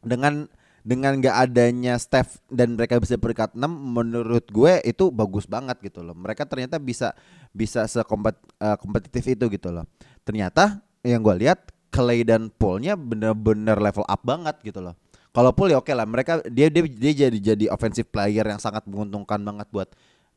Dengan 0.05 0.33
dengan 0.79 1.11
nggak 1.19 1.35
adanya 1.43 1.99
Steph 1.99 2.39
dan 2.47 2.79
mereka 2.79 2.95
bisa 3.03 3.19
peringkat 3.19 3.51
6 3.51 3.67
menurut 3.67 4.45
gue 4.47 4.79
itu 4.87 5.11
bagus 5.11 5.43
banget 5.49 5.75
gitu 5.83 6.05
loh. 6.05 6.15
Mereka 6.15 6.47
ternyata 6.47 6.79
bisa 6.79 7.11
bisa 7.51 7.83
sekompetitif 7.89 9.25
itu 9.27 9.45
gitu 9.51 9.69
loh. 9.73 9.83
Ternyata 10.23 10.79
yang 11.03 11.19
gue 11.19 11.35
lihat 11.35 11.73
Clay 11.89 12.21
dan 12.21 12.53
Paul-nya 12.53 12.93
bener-bener 12.93 13.75
level 13.81 14.05
up 14.05 14.21
banget 14.21 14.55
gitu 14.61 14.79
loh. 14.79 14.95
Kalau 15.29 15.53
Paul 15.53 15.69
ya 15.73 15.77
oke 15.77 15.93
lah, 15.93 16.09
mereka 16.09 16.41
dia 16.49 16.73
dia 16.73 16.83
dia 16.85 17.11
jadi 17.27 17.37
jadi 17.53 17.65
offensive 17.69 18.09
player 18.09 18.41
yang 18.41 18.57
sangat 18.57 18.85
menguntungkan 18.89 19.37
banget 19.37 19.69
buat 19.69 19.89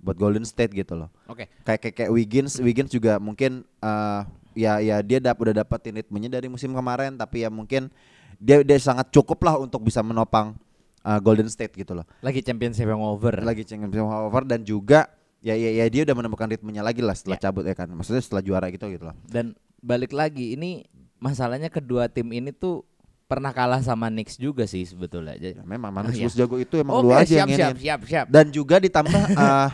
buat 0.03 0.18
Golden 0.18 0.42
State 0.42 0.74
gitu 0.74 0.92
loh. 0.92 1.09
Oke. 1.24 1.46
Kayak 1.62 1.78
kayak, 1.80 1.94
kayak 1.96 2.11
Wiggins, 2.11 2.59
Wiggins 2.59 2.90
juga 2.90 3.16
mungkin 3.16 3.62
eh, 3.78 4.20
ya 4.53 4.76
ya 4.78 4.98
dia 5.00 5.16
dap, 5.16 5.38
udah 5.38 5.55
dapetin 5.57 5.96
ritmenya 5.96 6.28
dari 6.28 6.44
musim 6.46 6.70
kemarin 6.70 7.14
tapi 7.14 7.40
ya 7.40 7.48
mungkin 7.48 7.88
dia 8.36 8.61
dia 8.61 8.76
sangat 8.76 9.09
cukup 9.09 9.38
lah 9.40 9.57
untuk 9.57 9.80
bisa 9.80 10.03
menopang 10.03 10.59
eh, 11.00 11.18
Golden 11.18 11.46
State 11.46 11.72
gitu 11.72 11.94
loh. 11.94 12.03
Lagi 12.18 12.42
championship 12.42 12.84
yang 12.84 13.00
over. 13.00 13.32
Lagi 13.38 13.62
championship 13.62 14.03
over 14.03 14.42
dan 14.42 14.61
juga 14.61 15.07
ya 15.38 15.55
ya 15.55 15.70
ya 15.72 15.86
dia 15.86 16.03
udah 16.03 16.14
menemukan 16.14 16.46
ritmenya 16.46 16.82
lagi 16.82 16.98
lah 16.98 17.14
setelah 17.14 17.38
Ya. 17.38 17.42
cabut 17.46 17.62
ya 17.62 17.72
kan. 17.72 17.86
Maksudnya 17.88 18.20
setelah 18.20 18.42
juara 18.42 18.66
gitu 18.68 18.90
gitu 18.90 19.07
loh. 19.07 19.14
Dan 19.24 19.55
balik 19.78 20.11
lagi 20.11 20.55
ini 20.55 20.82
masalahnya 21.16 21.66
kedua 21.66 22.07
tim 22.07 22.26
ini 22.28 22.50
tuh 22.50 22.82
pernah 23.24 23.48
kalah 23.48 23.80
sama 23.80 24.07
Knicks 24.07 24.36
juga 24.36 24.66
sih 24.66 24.84
sebetulnya. 24.84 25.32
Jadi- 25.34 25.57
Ya, 25.57 25.64
memang 25.64 25.88
Oh, 25.88 25.96
Manus 26.03 26.14
iya. 26.14 26.28
jago 26.28 26.59
itu 26.59 26.76
emang 26.76 27.00
Oke, 27.00 27.05
lu 27.07 27.11
aja 27.11 27.24
siap, 27.24 27.46
yang 27.46 27.57
siap, 27.57 27.74
siap, 27.78 28.00
siap. 28.05 28.26
Dan 28.28 28.50
juga 28.50 28.76
ditambah 28.76 29.22
eh 29.40 29.70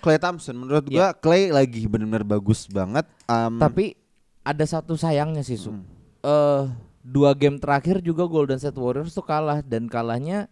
Clay 0.00 0.16
Thompson 0.16 0.56
menurut 0.56 0.84
gua 0.86 1.12
Clay 1.12 1.48
lagi 1.48 1.84
benar-benar 1.84 2.24
bagus 2.24 2.64
banget. 2.66 3.04
Em, 3.24 3.54
Tapi 3.56 3.94
ada 4.40 4.64
satu 4.64 4.96
sayangnya 4.96 5.40
sih, 5.40 5.54
Su. 5.54 5.70
Hmm. 5.70 5.84
Eh, 6.20 6.64
dua 7.00 7.32
game 7.32 7.56
terakhir 7.56 8.00
juga 8.00 8.24
Golden 8.24 8.56
State 8.56 8.76
Warriors 8.76 9.12
tuh 9.12 9.22
kalah 9.22 9.60
dan 9.60 9.86
kalahnya 9.86 10.48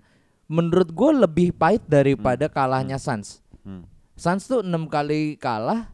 menurut 0.47 0.89
gue 0.89 1.11
lebih 1.19 1.49
pahit 1.53 1.85
daripada 1.85 2.49
kalahnya 2.49 2.97
Suns. 2.97 3.45
hmm. 3.65 3.85
Suns 4.17 4.45
tuh 4.45 4.65
enam 4.65 4.89
kali 4.89 5.37
kalah 5.37 5.93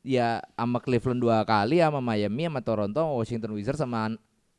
ya 0.00 0.40
sama 0.56 0.80
Cleveland 0.80 1.20
dua 1.20 1.44
kali 1.44 1.78
sama 1.78 2.00
Miami 2.00 2.48
sama 2.48 2.60
Toronto 2.60 2.96
sama 2.96 3.12
Washington 3.12 3.52
Wizards 3.52 3.76
sama 3.78 4.08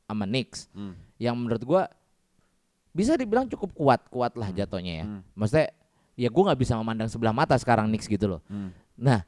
sama 0.06 0.26
Knicks 0.26 0.70
Hmm. 0.72 0.94
yang 1.18 1.34
menurut 1.34 1.62
gua 1.62 1.90
bisa 2.92 3.18
dibilang 3.18 3.48
cukup 3.48 3.74
kuat 3.74 4.02
kuat 4.08 4.38
lah 4.38 4.54
jatuhnya 4.54 4.94
ya 4.94 5.06
Hmm. 5.10 5.22
maksudnya 5.34 5.74
ya 6.14 6.28
gua 6.28 6.44
nggak 6.48 6.60
bisa 6.60 6.74
memandang 6.76 7.08
sebelah 7.08 7.32
mata 7.32 7.56
sekarang 7.56 7.88
Knicks 7.88 8.06
gitu 8.06 8.28
loh 8.28 8.42
Hmm. 8.46 8.72
nah 8.94 9.24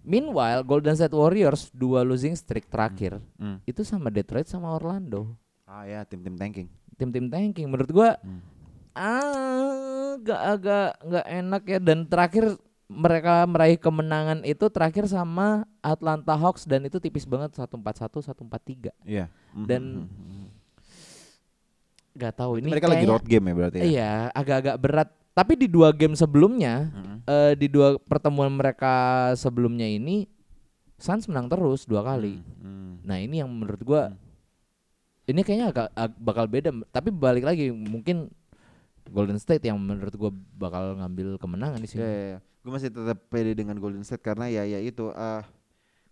meanwhile 0.00 0.62
Golden 0.62 0.92
State 0.92 1.12
Warriors 1.12 1.68
dua 1.70 2.00
losing 2.00 2.32
streak 2.32 2.66
terakhir 2.66 3.18
Hmm. 3.34 3.58
itu 3.62 3.80
sama 3.80 4.08
Detroit 4.08 4.44
sama 4.44 4.70
Orlando 4.70 5.34
Ah 5.64 5.82
ya 5.82 6.02
tim-tim 6.02 6.34
tanking. 6.34 6.68
tim-tim 6.94 7.26
tanking 7.26 7.66
menurut 7.66 7.90
gua 7.90 8.14
Hmm. 8.18 8.40
agak 8.96 10.40
agak 10.40 10.86
nggak 11.02 11.26
enak 11.28 11.62
ya 11.64 11.78
dan 11.78 11.98
terakhir 12.04 12.44
mereka 12.86 13.42
meraih 13.44 13.74
kemenangan 13.74 14.40
itu 14.42 14.62
terakhir 14.68 15.04
sama 15.04 15.66
Atlanta 15.80 16.32
Hawks 16.32 16.62
dan 16.62 16.82
itu 16.82 16.96
tipis 16.96 17.26
banget 17.26 17.50
141 17.52 17.82
143 18.22 18.94
Iya. 19.02 19.26
dan 19.58 20.06
nggak 22.14 22.32
tahu 22.32 22.52
ini 22.56 22.70
mereka 22.70 22.88
lagi 22.88 23.04
road 23.04 23.26
game 23.26 23.44
ya 23.44 23.54
berarti 23.54 23.76
ya. 23.76 23.84
iya 23.84 24.10
agak-agak 24.32 24.76
berat 24.78 25.10
tapi 25.36 25.52
di 25.52 25.68
dua 25.68 25.92
game 25.92 26.16
sebelumnya 26.16 26.88
Mm-mm. 26.88 27.18
eh, 27.28 27.52
di 27.52 27.68
dua 27.68 28.00
pertemuan 28.00 28.48
mereka 28.48 29.28
sebelumnya 29.36 29.84
ini 29.84 30.24
Suns 30.96 31.28
menang 31.28 31.52
terus 31.52 31.84
dua 31.84 32.00
kali 32.00 32.40
Hmm. 32.56 33.04
Nah 33.04 33.20
ini 33.20 33.44
yang 33.44 33.52
menurut 33.52 33.78
gua 33.84 34.16
ini 35.26 35.42
kayaknya 35.44 35.66
agak, 35.74 35.88
ag- 35.92 36.18
bakal 36.22 36.46
beda. 36.46 36.70
Tapi 36.88 37.10
balik 37.10 37.44
lagi 37.44 37.68
mungkin 37.74 38.30
Golden 39.06 39.38
State 39.38 39.66
yang 39.66 39.78
menurut 39.78 40.14
gua 40.14 40.30
bakal 40.54 40.96
ngambil 40.98 41.36
kemenangan 41.38 41.78
di 41.82 41.88
sini. 41.90 42.00
Ya, 42.02 42.08
ya, 42.08 42.24
ya. 42.34 42.38
Gue 42.62 42.72
masih 42.74 42.90
tetap 42.90 43.18
pede 43.30 43.54
dengan 43.54 43.78
Golden 43.78 44.02
State 44.02 44.22
karena 44.22 44.50
ya 44.50 44.66
ya 44.66 44.82
itu 44.82 45.10
eh 45.14 45.42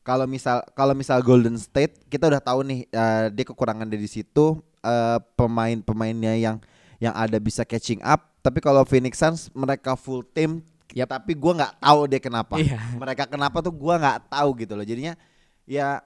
kalau 0.04 0.28
misal 0.28 0.62
kalau 0.76 0.94
misal 0.94 1.18
Golden 1.24 1.56
State 1.58 2.06
kita 2.12 2.28
udah 2.28 2.42
tahu 2.42 2.60
nih 2.66 2.86
eh, 2.86 3.26
dia 3.32 3.44
kekurangan 3.46 3.88
dari 3.88 4.06
situ 4.06 4.60
eh, 4.84 5.18
pemain-pemainnya 5.34 6.34
yang 6.38 6.56
yang 6.98 7.14
ada 7.16 7.38
bisa 7.38 7.62
catching 7.66 8.02
up. 8.04 8.33
Tapi 8.44 8.60
kalau 8.60 8.84
Phoenix 8.84 9.16
Suns 9.16 9.48
mereka 9.56 9.96
full 9.96 10.20
team 10.20 10.60
Yap. 10.92 11.08
tapi 11.08 11.32
gua 11.32 11.56
nggak 11.56 11.74
tahu 11.80 12.00
dia 12.06 12.20
kenapa. 12.20 12.54
Iya. 12.60 12.76
Mereka 12.94 13.24
kenapa 13.26 13.64
tuh 13.64 13.72
gua 13.72 13.96
nggak 13.96 14.28
tahu 14.28 14.48
gitu 14.60 14.76
loh. 14.76 14.84
Jadinya 14.84 15.16
ya 15.64 16.04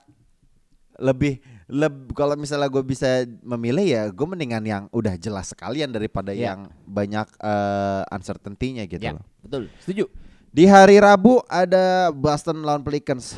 lebih 0.99 1.39
leb 1.69 2.11
kalau 2.11 2.35
misalnya 2.35 2.67
gue 2.67 2.83
bisa 2.83 3.23
memilih 3.39 3.87
ya 3.87 4.03
gue 4.09 4.27
mendingan 4.27 4.65
yang 4.65 4.83
udah 4.91 5.15
jelas 5.15 5.53
sekalian 5.53 5.93
daripada 5.93 6.35
Iya. 6.35 6.55
yang 6.55 6.61
banyak 6.83 7.29
eh, 7.39 8.03
uncertainty-nya 8.09 8.83
gitu 8.87 9.03
Ya, 9.03 9.15
loh. 9.15 9.23
betul. 9.39 9.71
Setuju. 9.83 10.11
Di 10.49 10.65
hari 10.65 10.99
Rabu 10.99 11.39
ada 11.45 12.09
Boston 12.11 12.63
lawan 12.63 12.83
Pelicans. 12.83 13.37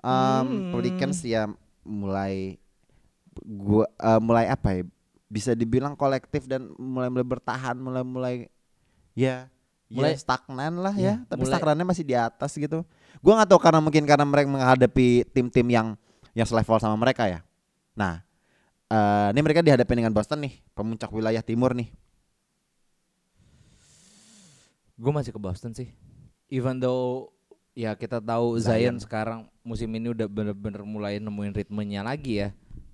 Um, 0.00 0.44
Hmm. 0.44 0.72
Pelicans 0.74 1.20
ya 1.22 1.44
mulai 1.84 2.56
gua 3.40 3.84
eh, 3.86 4.20
mulai 4.20 4.48
apa 4.48 4.68
ya? 4.74 4.82
Bisa 5.30 5.54
dibilang 5.54 5.94
kolektif 5.94 6.50
dan 6.50 6.74
mulai 6.74 7.06
mulai 7.06 7.22
bertahan, 7.22 7.78
mulai 7.78 8.02
mulai 8.02 8.34
ya 9.14 9.46
mulai 9.90 10.14
Mulai- 10.14 10.22
stagnan 10.22 10.74
lah 10.82 10.94
ya, 10.94 11.02
ya, 11.02 11.14
tapi 11.26 11.46
mulai- 11.46 11.54
stagnannya 11.54 11.86
masih 11.86 12.04
di 12.06 12.14
atas 12.18 12.50
gitu. 12.54 12.82
Gua 13.22 13.38
nggak 13.38 13.50
tahu 13.54 13.60
karena 13.62 13.80
mungkin 13.82 14.02
karena 14.06 14.26
mereka 14.26 14.50
menghadapi 14.50 15.26
tim-tim 15.30 15.66
yang 15.70 15.88
yang 16.34 16.46
selevel 16.46 16.78
sama 16.78 16.94
mereka 16.98 17.26
ya. 17.26 17.42
Nah, 17.94 18.22
eh, 18.86 19.28
ini 19.34 19.40
mereka 19.42 19.62
dihadapi 19.62 19.92
dengan 19.94 20.14
Boston 20.14 20.46
nih, 20.46 20.58
pemuncak 20.74 21.10
wilayah 21.10 21.42
timur 21.42 21.74
nih. 21.74 21.90
Gue 25.00 25.12
masih 25.14 25.32
ke 25.32 25.40
Boston 25.40 25.72
sih. 25.72 25.90
Even 26.50 26.76
though 26.78 27.32
ya 27.72 27.94
kita 27.96 28.20
tahu 28.20 28.58
Zion. 28.60 28.94
Zion, 28.94 28.96
sekarang 29.00 29.40
musim 29.64 29.88
ini 29.96 30.12
udah 30.12 30.28
bener-bener 30.28 30.82
mulai 30.84 31.16
nemuin 31.16 31.56
ritmenya 31.56 32.04
lagi 32.04 32.46
ya. 32.46 32.48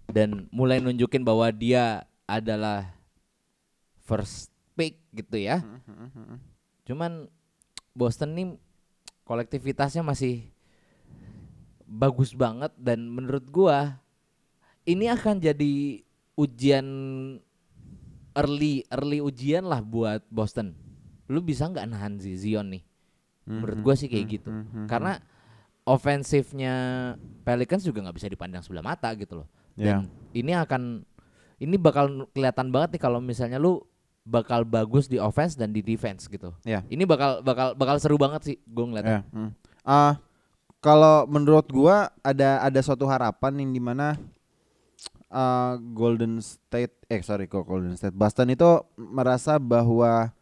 Dan 0.06 0.46
mulai 0.54 0.78
nunjukin 0.78 1.26
bahwa 1.26 1.50
dia 1.50 2.06
adalah 2.26 2.90
first 4.02 4.50
pick 4.74 4.98
gitu 5.14 5.40
ya. 5.40 5.62
Cuman 6.86 7.26
Boston 7.96 8.30
nih 8.36 8.46
kolektivitasnya 9.26 10.04
masih 10.04 10.50
bagus 11.86 12.34
banget 12.34 12.74
dan 12.78 13.06
menurut 13.06 13.46
gua 13.50 14.02
ini 14.86 15.06
akan 15.10 15.38
jadi 15.38 16.02
ujian 16.38 16.86
early 18.36 18.84
early 18.92 19.18
ujian 19.22 19.64
lah 19.66 19.80
buat 19.82 20.22
Boston. 20.30 20.74
Lu 21.26 21.42
bisa 21.42 21.66
nggak 21.66 21.86
nahan 21.90 22.18
si 22.22 22.38
Zion 22.38 22.70
nih? 22.70 22.82
Menurut 23.46 23.78
gua 23.82 23.94
sih 23.94 24.10
kayak 24.10 24.26
gitu. 24.42 24.50
Karena 24.86 25.18
ofensifnya 25.86 26.74
Pelicans 27.46 27.86
juga 27.86 28.02
nggak 28.02 28.18
bisa 28.18 28.30
dipandang 28.30 28.62
sebelah 28.62 28.82
mata 28.82 29.10
gitu 29.14 29.42
loh. 29.42 29.48
Dan 29.74 30.10
ini 30.34 30.52
akan 30.54 31.06
ini 31.56 31.76
bakal 31.80 32.28
kelihatan 32.36 32.68
banget 32.68 32.96
nih 32.96 33.02
kalau 33.02 33.18
misalnya 33.20 33.56
lu 33.56 33.80
bakal 34.26 34.66
bagus 34.66 35.06
di 35.06 35.22
offense 35.22 35.54
dan 35.54 35.70
di 35.70 35.80
defense 35.80 36.26
gitu. 36.26 36.50
Ya. 36.66 36.82
Ini 36.90 37.06
bakal 37.06 37.40
bakal 37.46 37.78
bakal 37.78 37.96
seru 38.02 38.18
banget 38.18 38.40
sih 38.42 38.56
gue 38.66 38.84
ngeliatnya. 38.84 39.22
Ya. 39.22 39.30
hmm. 39.30 39.50
Ah, 39.86 40.18
kalau 40.82 41.30
menurut 41.30 41.66
gua 41.70 42.10
ada 42.20 42.58
ada 42.60 42.80
suatu 42.82 43.06
harapan 43.06 43.62
yang 43.62 43.70
di 43.70 43.78
mana 43.78 44.18
ah, 45.30 45.78
Golden 45.78 46.42
State, 46.42 47.06
eh 47.06 47.22
sorry 47.22 47.46
kok 47.46 47.64
Golden 47.64 47.94
State, 47.94 48.14
Boston 48.14 48.50
itu 48.50 48.82
merasa 48.98 49.62
bahwa 49.62 50.34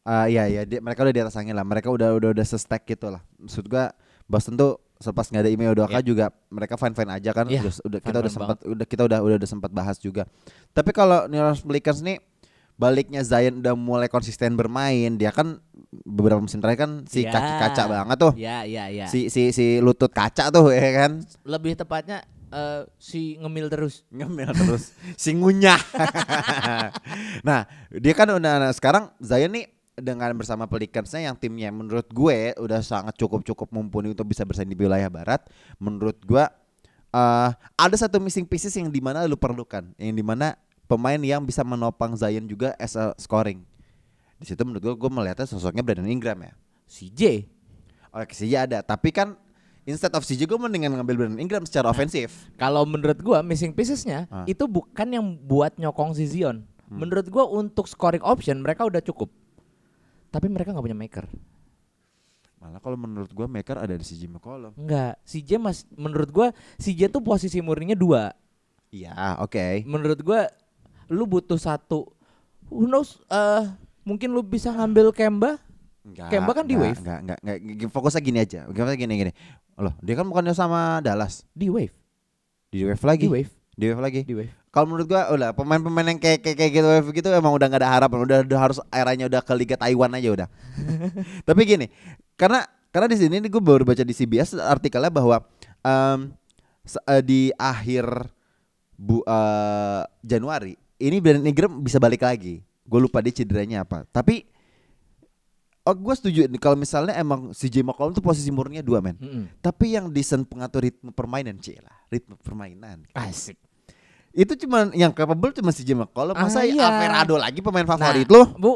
ah 0.00 0.26
ya 0.26 0.48
ya 0.48 0.64
dia- 0.64 0.80
mereka 0.80 1.04
udah 1.04 1.14
di 1.14 1.22
atas 1.22 1.36
angin 1.36 1.52
lah, 1.52 1.62
mereka 1.62 1.92
udah 1.92 2.16
udah 2.16 2.32
udah 2.32 2.46
se-stack 2.48 2.88
gitu 2.88 3.12
lah. 3.12 3.20
Maksud 3.36 3.68
gua 3.68 3.92
Boston 4.24 4.56
tuh 4.56 4.80
selepas 5.00 5.26
nggak 5.26 5.42
ada 5.42 5.50
Ime 5.50 5.64
Udoka 5.66 5.96
Ya. 5.96 6.04
juga 6.04 6.26
mereka 6.46 6.76
fine 6.76 6.92
fine 6.92 7.10
aja 7.10 7.30
kan. 7.32 7.48
Ya, 7.48 7.64
Udah, 7.64 7.74
udah- 7.82 8.00
kita 8.04 8.18
udah 8.20 8.32
sempat 8.32 8.56
udah 8.62 8.86
kita 8.86 9.02
udah 9.08 9.18
udah, 9.18 9.36
udah 9.40 9.48
sempat 9.48 9.70
bahas 9.72 9.96
juga. 9.96 10.28
Tapi 10.70 10.92
kalau 10.92 11.24
New 11.26 11.40
Orleans 11.40 11.64
Pelicans 11.64 12.00
nih 12.00 12.20
baliknya 12.76 13.20
Zion 13.20 13.60
udah 13.60 13.72
mulai 13.72 14.08
konsisten 14.08 14.56
bermain, 14.56 15.16
dia 15.16 15.28
kan 15.28 15.60
beberapa 16.04 16.40
musim 16.40 16.60
terakhir 16.60 16.80
kan 16.80 16.92
si 17.04 17.24
Ya. 17.24 17.32
kaki 17.32 17.52
kaca 17.58 17.82
banget 17.86 18.16
tuh. 18.18 18.32
Ya, 18.36 18.64
ya, 18.64 18.88
ya. 18.88 19.04
Si 19.08 19.28
si 19.28 19.52
si 19.52 19.80
lutut 19.80 20.12
kaca 20.12 20.48
tuh 20.48 20.68
ya 20.68 20.88
kan. 20.94 21.20
Lebih 21.44 21.76
tepatnya 21.76 22.20
eh, 22.48 22.84
si 22.96 23.36
ngemil 23.36 23.68
terus. 23.68 24.04
ngemil 24.08 24.52
terus 24.52 24.92
si 25.16 25.32
ngunyah. 25.32 25.76
nah, 27.48 27.64
dia 27.90 28.12
kan 28.12 28.28
udah 28.28 28.54
nah, 28.58 28.72
sekarang 28.72 29.12
Zion 29.20 29.52
nih 29.52 29.66
dengan 30.00 30.32
bersama 30.34 30.64
Pelicansnya 30.66 31.30
yang 31.30 31.36
timnya 31.36 31.70
menurut 31.70 32.08
gue 32.10 32.56
udah 32.56 32.80
sangat 32.80 33.14
cukup-cukup 33.16 33.70
mumpuni 33.70 34.12
untuk 34.12 34.26
bisa 34.26 34.42
bersaing 34.44 34.68
di 34.68 34.76
wilayah 34.76 35.08
barat. 35.08 35.44
Menurut 35.76 36.18
gue 36.24 36.44
eh 37.10 37.50
ada 37.56 37.96
satu 37.96 38.18
missing 38.18 38.46
pieces 38.46 38.74
yang 38.74 38.88
di 38.88 38.98
mana 38.98 39.26
lu 39.26 39.36
perlukan, 39.36 39.86
yang 39.98 40.14
di 40.14 40.24
mana 40.24 40.54
pemain 40.86 41.18
yang 41.18 41.42
bisa 41.44 41.62
menopang 41.62 42.18
Zion 42.18 42.46
juga 42.46 42.74
as 42.78 42.98
a 42.98 43.14
scoring. 43.16 43.62
Di 44.40 44.48
situ 44.48 44.62
menurut 44.64 44.82
gue 44.82 44.94
gue 44.96 45.10
melihatnya 45.12 45.46
sosoknya 45.46 45.84
Brandon 45.84 46.08
Ingram 46.08 46.38
ya. 46.40 46.52
CJ. 46.90 47.46
Oke, 48.10 48.34
CJ 48.34 48.52
ada, 48.66 48.78
tapi 48.82 49.14
kan 49.14 49.38
instead 49.86 50.10
of 50.10 50.26
CJ 50.26 50.50
gue 50.50 50.58
mendingan 50.58 50.98
ngambil 50.98 51.14
Brandon 51.26 51.38
Ingram 51.38 51.62
secara 51.62 51.90
ofensif. 51.90 52.50
Kalau 52.58 52.82
menurut 52.82 53.18
gua 53.22 53.38
missing 53.42 53.70
piecesnya 53.70 54.26
Ah. 54.26 54.42
itu 54.46 54.66
bukan 54.66 55.06
yang 55.06 55.26
buat 55.46 55.78
nyokong 55.78 56.18
si 56.18 56.26
Zion. 56.26 56.66
Menurut 56.90 57.30
gua 57.30 57.46
untuk 57.46 57.86
scoring 57.86 58.18
option 58.26 58.58
mereka 58.58 58.82
udah 58.82 58.98
cukup. 58.98 59.30
Tapi 60.30 60.46
mereka 60.46 60.70
nggak 60.70 60.86
punya 60.86 60.98
maker. 60.98 61.26
Malah 62.60 62.78
kalau 62.78 62.96
menurut 63.00 63.32
gue 63.32 63.46
maker 63.48 63.76
ada 63.80 63.94
di 63.96 64.04
CJ 64.04 64.28
McCollum. 64.28 64.76
Enggak, 64.76 65.16
CJ 65.24 65.56
mas 65.56 65.88
menurut 65.96 66.28
gua 66.28 66.46
CJ 66.76 67.08
tuh 67.08 67.24
posisi 67.24 67.56
murninya 67.64 67.96
dua. 67.96 68.36
Iya, 68.92 69.40
oke. 69.40 69.82
Menurut 69.88 70.20
gua 70.20 70.44
lu 71.08 71.24
butuh 71.24 71.56
satu. 71.56 72.04
Who 72.68 72.84
knows 72.86 73.18
eh 73.32 73.64
mungkin 74.04 74.30
lu 74.36 74.44
bisa 74.44 74.70
ngambil 74.70 75.10
Kemba? 75.16 75.56
Enggak. 76.04 76.28
Kemba 76.30 76.52
kan 76.52 76.64
di 76.68 76.76
enggak, 76.76 76.92
wave. 76.92 77.00
Enggak, 77.00 77.18
enggak, 77.24 77.38
enggak. 77.40 77.58
G- 77.80 77.90
Fokusnya 77.90 78.20
gini 78.20 78.38
aja. 78.44 78.60
Fokusnya 78.68 78.96
gini 79.00 79.14
gini. 79.16 79.32
Loh, 79.80 79.94
dia 80.04 80.14
kan 80.20 80.28
bukannya 80.28 80.52
sama 80.52 81.00
Dallas. 81.00 81.48
Di 81.56 81.72
wave. 81.72 81.96
Di 82.68 82.84
wave 82.84 83.04
lagi. 83.08 83.24
Di 83.24 83.32
wave. 83.32 83.52
Di 83.72 83.84
wave 83.88 84.02
lagi. 84.04 84.20
Di 84.28 84.34
wave. 84.36 84.54
Kalau 84.70 84.86
menurut 84.86 85.06
gua 85.10 85.26
udah 85.34 85.50
pemain-pemain 85.50 86.14
yang 86.14 86.20
kayak 86.22 86.46
kayak 86.46 86.56
kayak 86.62 86.72
gitu 86.78 86.88
gitu 87.10 87.28
emang 87.34 87.50
udah 87.50 87.66
nggak 87.66 87.82
ada 87.82 87.90
harapan. 87.90 88.18
Udah, 88.22 88.38
udah 88.46 88.58
harus 88.58 88.78
eranya 88.94 89.26
udah 89.26 89.42
ke 89.42 89.52
Liga 89.58 89.74
Taiwan 89.74 90.14
aja 90.14 90.28
udah. 90.30 90.48
Tapi 91.48 91.60
gini, 91.66 91.86
karena 92.38 92.62
karena 92.94 93.10
di 93.10 93.16
sini 93.18 93.42
gue 93.42 93.62
baru 93.62 93.82
baca 93.82 94.06
di 94.06 94.14
CBS 94.14 94.54
artikelnya 94.58 95.10
bahwa 95.10 95.42
eh, 95.82 97.22
di 97.26 97.50
akhir 97.58 98.06
bu 98.94 99.26
eh, 99.26 100.02
Januari 100.22 100.78
ini 101.00 101.16
Brandon 101.18 101.48
Ingram 101.48 101.72
bisa 101.80 101.96
balik 101.96 102.22
lagi. 102.22 102.60
Gue 102.84 103.00
lupa 103.00 103.24
dia 103.24 103.32
cederanya 103.32 103.82
apa. 103.82 104.04
Tapi 104.12 104.44
oh 105.88 105.96
gue 105.96 106.14
setuju 106.14 106.40
kalau 106.60 106.76
misalnya 106.76 107.16
emang 107.16 107.56
si 107.56 107.72
J 107.72 107.80
McCollum 107.80 108.12
tuh 108.12 108.22
posisi 108.22 108.52
murninya 108.52 108.84
dua 108.84 109.00
men. 109.00 109.16
Mm-mm. 109.16 109.44
Tapi 109.64 109.96
yang 109.96 110.12
desain 110.12 110.44
pengatur 110.44 110.84
ritme 110.84 111.10
permainan 111.10 111.56
cila, 111.58 111.90
ritme 112.12 112.36
permainan. 112.36 113.08
Asik. 113.16 113.56
Itu 114.30 114.54
cuman 114.56 114.92
yang 114.92 115.10
capable 115.10 115.50
cuma 115.52 115.70
si 115.70 115.82
J 115.82 115.94
McCollum. 115.94 116.32
Masa 116.32 116.62
Ah, 116.62 116.64
iya. 116.64 116.86
Averado 116.86 117.34
lagi 117.34 117.58
pemain 117.58 117.82
favorit 117.84 118.24
Nah, 118.24 118.30
lo? 118.30 118.42
Bu. 118.54 118.72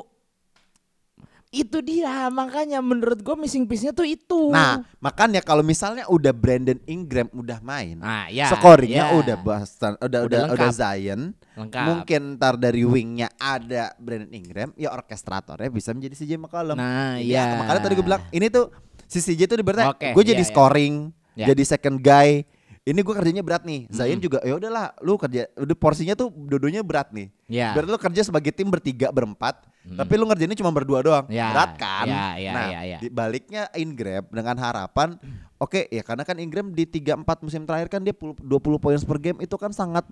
Itu 1.48 1.78
dia 1.78 2.26
makanya 2.28 2.82
menurut 2.82 3.22
gua 3.22 3.38
missing 3.38 3.62
piece-nya 3.62 3.94
tuh 3.94 4.02
itu. 4.02 4.50
Nah, 4.50 4.82
makanya 4.98 5.38
kalau 5.38 5.62
misalnya 5.62 6.02
udah 6.04 6.34
Brandon 6.34 6.82
Ingram 6.82 7.30
udah 7.30 7.62
main, 7.62 8.02
Ah, 8.02 8.26
ya, 8.26 8.50
scoringnya 8.50 9.14
ya. 9.14 9.14
udah 9.14 9.36
Boston, 9.38 9.94
udah 10.02 10.20
Udah 10.26 10.40
udah 10.50 10.54
udah. 10.58 10.70
Zion. 10.74 11.30
Lengkap. 11.54 11.84
Mungkin 11.86 12.20
ntar 12.34 12.58
dari 12.58 12.82
wingnya 12.82 13.30
ada 13.38 13.94
Brandon 13.94 14.34
Ingram, 14.34 14.74
ya 14.74 14.90
orkestratornya 14.90 15.70
bisa 15.70 15.94
menjadi 15.94 16.14
CJ 16.18 16.42
McCollum. 16.42 16.74
Nah, 16.74 17.22
iya. 17.22 17.62
Makanya 17.62 17.80
tadi 17.80 17.94
gue 17.94 18.02
bilang 18.04 18.22
ini 18.28 18.50
tuh 18.50 18.74
si 19.06 19.22
CJ 19.22 19.46
tuh 19.46 19.54
ibaratnya 19.54 19.94
Oke, 19.94 20.10
gue 20.10 20.24
jadi 20.26 20.34
iya, 20.34 20.42
iya. 20.42 20.50
scoring, 20.50 20.94
Ya. 21.34 21.46
jadi 21.46 21.62
second 21.62 22.02
guy. 22.02 22.42
Ini 22.84 23.00
gue 23.00 23.14
kerjanya 23.16 23.40
berat 23.40 23.64
nih. 23.64 23.88
Zion 23.88 24.20
juga 24.20 24.44
ya 24.44 24.60
udahlah, 24.60 24.92
lu 25.00 25.16
kerja 25.16 25.48
udah 25.56 25.72
porsinya 25.72 26.12
tuh 26.12 26.28
dodonya 26.28 26.84
berat 26.84 27.08
nih. 27.16 27.32
Ya. 27.48 27.72
Berarti 27.72 27.88
lu 27.88 27.96
kerja 27.96 28.20
sebagai 28.28 28.52
tim 28.52 28.68
bertiga 28.68 29.08
berempat, 29.08 29.64
tapi 29.96 30.12
lu 30.20 30.28
ngerjainnya 30.28 30.52
cuma 30.60 30.68
berdua 30.68 31.00
doang. 31.00 31.24
Ya, 31.32 31.48
Berat 31.48 31.80
kan? 31.80 32.04
ya, 32.04 32.36
ya, 32.36 32.52
nah, 32.52 32.68
ya, 32.68 32.80
ya. 32.84 32.98
di 33.00 33.08
baliknya 33.08 33.72
Ingram 33.72 34.28
dengan 34.28 34.56
harapan 34.60 35.16
oke 35.56 35.88
ya 35.88 36.04
karena 36.04 36.28
kan 36.28 36.36
Ingram 36.36 36.76
di 36.76 36.84
3 36.84 37.24
4 37.24 37.44
musim 37.44 37.64
terakhir 37.64 37.88
kan 37.88 38.04
dia 38.04 38.12
10 38.12 38.36
20 38.44 38.76
poin 38.76 38.96
per 39.00 39.18
game 39.20 39.38
itu 39.40 39.56
kan 39.56 39.72
sangat 39.72 40.04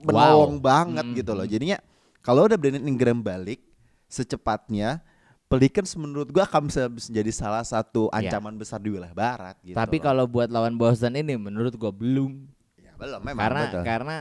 menolong 0.00 0.60
banget 0.64 1.04
Hmm, 1.04 1.16
gitu 1.16 1.32
loh. 1.36 1.44
Jadinya 1.44 1.76
kalau 2.24 2.48
udah 2.48 2.56
Brandon 2.56 2.88
Ingram 2.88 3.20
balik 3.20 3.60
secepatnya 4.08 5.04
Pelicans 5.44 5.92
menurut 5.94 6.28
gua 6.28 6.44
akan 6.44 6.66
bisa 6.66 6.88
menjadi 6.88 7.30
salah 7.30 7.62
satu 7.62 8.08
Ya. 8.10 8.32
ancaman 8.34 8.56
besar 8.56 8.80
di 8.80 8.90
wilayah 8.90 9.12
barat 9.12 9.54
gitu. 9.60 9.76
Tapi 9.76 10.00
kalau 10.00 10.24
buat 10.24 10.48
lawan 10.48 10.74
Boston 10.74 11.14
ini 11.14 11.36
menurut 11.36 11.76
gua 11.76 11.92
belum. 11.92 12.48
ya, 12.76 12.90
belum 12.96 13.20
memang 13.22 13.42
karena 13.44 13.62
betul. 13.68 13.82
karena 13.84 14.16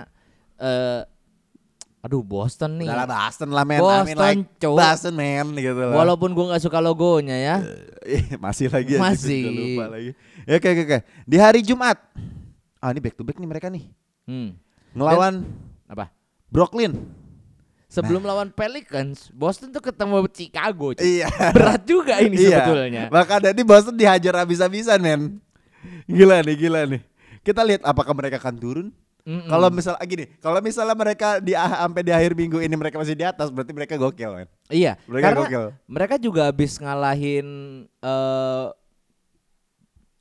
eh 0.59 1.01
aduh 2.03 2.19
Boston 2.19 2.75
nih. 2.77 2.87
Udah 2.91 2.97
lah 2.99 3.07
Boston 3.07 3.49
lah 3.49 3.63
men, 3.63 3.79
I 3.79 3.81
Boston, 3.81 4.05
mean 4.05 4.19
like 4.19 4.43
cowok. 4.59 4.77
Boston 4.83 5.13
man 5.15 5.47
gitu 5.55 5.79
loh. 5.79 5.95
Walaupun 5.95 6.29
gua 6.35 6.45
nggak 6.53 6.63
suka 6.63 6.79
logonya 6.83 7.37
ya. 7.39 7.55
Eh, 8.03 8.35
masih 8.35 8.67
lagi 8.67 8.99
aja, 8.99 9.01
Masih. 9.01 9.41
gua 9.47 9.53
lupa 9.55 9.85
lagi. 9.95 10.11
Ya, 10.43 10.53
Oke 10.59 10.67
oke 10.69 10.81
oke. 10.83 10.97
Di 11.23 11.37
hari 11.39 11.59
Jumat. 11.63 11.97
Ah 12.83 12.91
ini 12.91 12.99
back 12.99 13.15
to 13.15 13.23
back 13.23 13.39
nih 13.39 13.47
mereka 13.47 13.71
nih. 13.71 13.87
Hmm. 14.27 14.59
Ngelawan 14.91 15.47
Apa? 15.87 16.11
Brooklyn. 16.51 17.22
Sebelum 17.93 18.25
lawan 18.25 18.49
Pelicans, 18.49 19.29
Boston 19.29 19.69
tuh 19.69 19.77
ketemu 19.79 20.25
Chicago. 20.27 20.97
cuy. 20.97 21.21
Iya. 21.21 21.29
Berat 21.53 21.81
juga 21.85 22.17
ini 22.19 22.35
Iya. 22.49 22.65
sebetulnya. 22.65 23.03
Maka 23.07 23.37
dari 23.37 23.61
Boston 23.61 23.93
dihajar 23.93 24.33
habis-habisan 24.35 24.97
men. 24.97 25.37
Gila 26.09 26.41
nih, 26.41 26.55
gila 26.57 26.89
nih. 26.89 27.01
Kita 27.45 27.61
lihat 27.61 27.85
apakah 27.85 28.17
mereka 28.17 28.41
akan 28.41 28.55
turun? 28.57 28.87
Mm-mm. 29.23 29.47
Kalau 29.47 29.71
misal 29.71 29.95
ah, 29.95 30.03
gini, 30.03 30.27
kalau 30.43 30.59
misalnya 30.59 30.91
mereka 30.93 31.39
di 31.39 31.55
ah- 31.55 31.87
sampai 31.87 32.03
di 32.03 32.11
akhir 32.11 32.35
minggu 32.35 32.59
ini 32.59 32.75
mereka 32.75 32.99
masih 32.99 33.15
di 33.15 33.23
atas, 33.23 33.47
berarti 33.47 33.71
mereka 33.71 33.95
gokil 33.95 34.35
men. 34.35 34.49
Iya, 34.67 34.99
Mereka 35.07 35.23
karena 35.23 35.39
gokil. 35.47 35.63
mereka 35.87 36.15
juga 36.17 36.41
habis 36.49 36.75
ngalahin 36.75 37.47
eh 38.01 38.67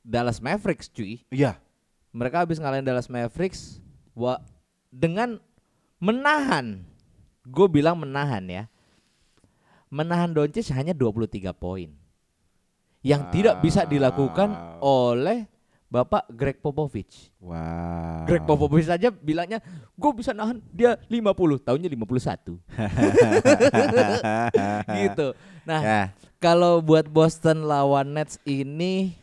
Dallas 0.03 0.39
Mavericks, 0.39 0.87
cuy. 0.87 1.23
Iya. 1.31 1.59
Mereka 2.11 2.43
habis 2.43 2.59
ngalahin 2.59 2.83
Dallas 2.83 3.07
Mavericks 3.07 3.79
wa 4.13 4.39
dengan 4.87 5.39
menahan. 5.97 6.83
Gue 7.43 7.67
bilang 7.67 7.99
menahan 7.99 8.43
ya. 8.47 8.63
Menahan 9.91 10.31
Doncic 10.33 10.71
hanya 10.73 10.95
23 10.95 11.53
poin. 11.53 11.91
Yang 13.03 13.21
tidak 13.35 13.59
bisa 13.59 13.83
dilakukan 13.83 14.79
oleh 14.79 15.45
Bapak 15.93 16.25
Greg 16.33 16.57
Popovich. 16.57 17.29
Wow. 17.37 18.25
Greg 18.25 18.41
Popovich 18.49 18.89
saja 18.89 19.13
bilangnya 19.13 19.61
gue 19.93 20.11
bisa 20.17 20.33
nahan 20.33 20.57
dia 20.73 20.97
50, 21.05 21.61
tahunnya 21.61 21.85
51. 21.85 22.57
gitu. 25.05 25.27
Nah, 25.69 25.81
Ya. 25.85 26.01
kalau 26.41 26.81
buat 26.81 27.05
Boston 27.05 27.69
lawan 27.69 28.17
Nets 28.17 28.41
ini 28.41 29.13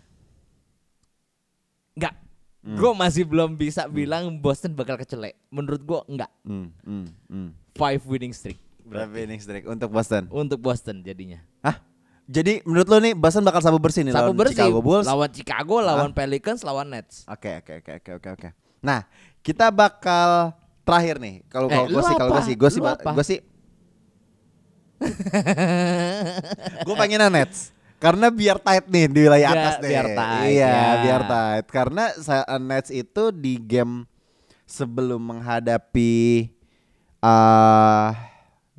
enggak. 1.98 2.14
Hmm. 2.60 2.76
Gue 2.76 2.92
masih 2.92 3.24
belum 3.24 3.56
bisa 3.56 3.88
bilang 3.88 4.36
Boston 4.36 4.76
bakal 4.76 5.00
kecelek. 5.00 5.32
Menurut 5.48 5.80
gue 5.80 6.00
enggak. 6.12 6.28
Hmm, 6.44 6.68
hmm, 6.84 7.06
hmm. 7.26 7.48
Five 7.72 8.04
winning 8.04 8.36
streak 8.36 8.60
Berapa 8.84 9.14
innings 9.16 9.46
Drake 9.46 9.64
untuk 9.64 9.88
Boston? 9.88 10.26
untuk 10.28 10.58
Boston 10.58 11.00
jadinya. 11.00 11.38
Hah? 11.62 11.78
Jadi 12.26 12.58
menurut 12.66 12.90
lo 12.90 12.98
nih 12.98 13.14
Boston 13.14 13.46
bakal 13.46 13.62
sabu 13.62 13.78
bersih 13.78 14.02
nih 14.02 14.10
Sapu 14.10 14.30
lawan 14.30 14.38
bersih. 14.38 14.58
Chicago 14.66 14.78
Bulls? 14.82 15.06
Lawan 15.06 15.30
Chicago, 15.30 15.74
lawan 15.78 16.10
Pelicans, 16.10 16.60
lawan 16.66 16.90
Nets. 16.90 17.22
Oke 17.26 17.62
oke 17.62 17.80
oke 17.80 17.92
oke 18.02 18.10
oke 18.18 18.28
oke. 18.34 18.48
Nah 18.82 19.06
kita 19.40 19.70
bakal 19.70 20.50
terakhir 20.82 21.22
nih. 21.22 21.46
Kalau 21.46 21.70
Eh, 21.70 21.86
gue 21.86 22.02
sih 22.02 22.14
kalau 22.18 22.30
gue 22.34 22.42
sih 22.42 22.54
gue 22.58 22.70
sih 22.70 22.80
gue 22.82 23.24
sih 23.24 23.38
gue 26.86 26.94
pengennya 26.98 27.30
Nets. 27.32 27.72
Karena 28.00 28.26
biar 28.28 28.56
tight 28.56 28.88
nih 28.88 29.06
di 29.06 29.20
wilayah 29.22 29.50
Biar- 29.50 29.60
atas 29.60 29.74
nih. 29.78 29.90
biar 29.92 30.06
tight, 30.10 30.48
Iya, 30.50 30.66
ya. 30.66 30.84
biar 31.04 31.22
tight. 31.22 31.66
Karena 31.68 32.04
saya 32.16 32.44
Nets 32.56 32.88
itu 32.88 33.24
di 33.30 33.54
game 33.56 34.08
sebelum 34.64 35.20
menghadapi 35.20 36.48
uh, 37.20 38.08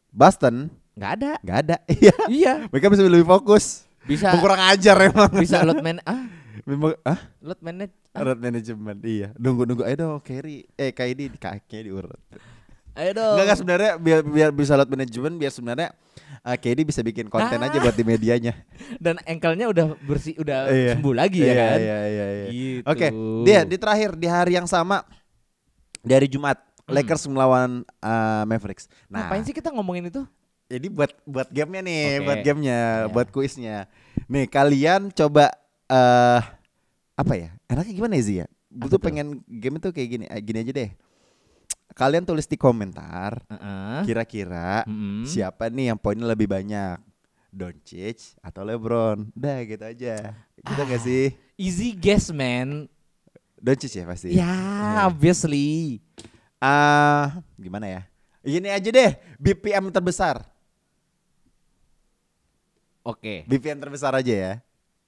Boston 0.09 0.74
Nggak 0.91 1.11
ada. 1.15 1.32
nggak 1.39 1.57
ada. 1.61 1.76
Iya. 1.95 2.15
Iya. 2.28 2.53
Mereka 2.67 2.89
bisa 2.89 3.01
lebih 3.03 3.24
fokus. 3.26 3.86
Bisa 4.01 4.34
Kurang 4.36 4.59
ajar 4.59 4.97
emang. 4.99 5.30
bisa 5.32 5.61
load 5.61 5.80
man 5.80 6.01
ah, 6.03 6.26
Memang 6.67 6.97
ah, 7.01 7.22
load 7.39 7.61
manage. 7.61 7.93
Road 8.11 8.38
management 8.38 8.99
iya. 9.03 9.32
Nunggu-nunggu 9.38 9.86
ayo 9.86 9.95
dong 9.95 10.19
carry 10.19 10.67
eh 10.76 10.91
KD 10.91 11.32
di 11.32 11.38
kakinya 11.38 11.82
diurut. 11.82 12.19
Ayo 12.92 13.12
dong. 13.16 13.36
Enggak 13.39 13.58
sebenarnya 13.58 13.92
biar 13.96 14.20
biar 14.22 14.50
bisa 14.52 14.76
load 14.76 14.92
management 14.92 15.36
biar 15.39 15.52
sebenarnya 15.52 15.89
uh, 16.44 16.58
KD 16.60 16.84
bisa 16.84 17.00
bikin 17.00 17.32
konten 17.32 17.56
Ah. 17.58 17.72
aja 17.72 17.78
buat 17.80 17.96
di 17.96 18.04
medianya. 18.04 18.52
Dan 19.00 19.16
ankle-nya 19.24 19.72
udah 19.72 19.86
bersih, 20.04 20.36
udah 20.36 20.68
Iya. 20.68 21.00
sembuh 21.00 21.16
lagi 21.16 21.39
ya 21.39 21.46
Iya, 21.48 21.56
kan? 21.56 21.78
Iya 21.80 21.98
iya 22.04 22.26
iya. 22.28 22.46
Gitu. 22.52 22.86
Oke, 22.86 23.08
dia 23.48 23.60
di 23.64 23.78
terakhir 23.80 24.10
di 24.16 24.28
hari 24.28 24.60
yang 24.60 24.68
sama 24.68 25.08
di 26.02 26.12
hari 26.12 26.28
Jumat 26.28 26.60
Lakers 26.84 27.24
melawan 27.32 27.88
uh, 28.04 28.44
Mavericks. 28.44 28.92
Nah, 29.08 29.24
Hmm. 29.24 29.32
Ngapain 29.32 29.44
sih 29.48 29.56
kita 29.56 29.72
ngomongin 29.72 30.12
itu? 30.12 30.28
Jadi 30.68 30.88
buat 30.88 31.12
buat 31.24 31.48
gamenya 31.48 31.82
nih, 31.84 32.04
Oke. 32.04 32.26
buat 32.28 32.39
gamenya, 32.44 32.80
Iya. 32.80 33.12
buat 33.12 33.28
kuisnya. 33.32 33.78
Nih 34.28 34.48
kalian 34.48 35.12
coba 35.12 35.48
eh 35.88 36.42
apa 37.16 37.34
ya? 37.36 37.56
Enaknya 37.68 37.94
gimana 37.94 38.16
ya 38.16 38.24
Zia? 38.24 38.38
ya? 38.44 38.48
Butuh 38.68 38.96
tuh? 38.96 39.04
pengen 39.04 39.39
game 39.48 39.80
itu 39.80 39.88
kayak 39.92 40.10
gini, 40.10 40.26
eh, 40.28 40.39
gini 40.39 40.60
aja 40.60 40.72
deh. 40.74 40.89
Kalian 41.92 42.24
tulis 42.24 42.48
di 42.48 42.56
komentar 42.56 43.44
kira-kira 44.08 44.88
Mm-mm. 44.88 45.28
siapa 45.28 45.68
nih 45.68 45.92
yang 45.92 46.00
poinnya 46.00 46.28
lebih 46.28 46.48
banyak? 46.48 46.98
Doncic 47.52 48.39
atau 48.39 48.64
LeBron? 48.64 49.28
Udah 49.36 49.58
gitu 49.68 49.84
aja. 49.84 50.32
Gitu 50.56 50.82
gak 50.88 51.02
sih? 51.04 51.36
Easy 51.60 51.92
guess 51.92 52.32
man. 52.32 52.88
Doncic 53.60 53.92
ya 53.92 54.06
pasti. 54.08 54.34
Ya, 54.34 54.56
obviously. 55.06 56.00
Ah, 56.64 57.44
gimana 57.60 57.86
ya? 57.92 58.02
Ini 58.42 58.74
aja 58.74 58.89
deh, 58.89 59.12
BPM 59.38 59.92
terbesar. 59.94 60.42
Oke. 63.04 63.46
BPM 63.46 63.78
terbesar 63.82 64.16
aja 64.16 64.34
ya. 64.34 64.54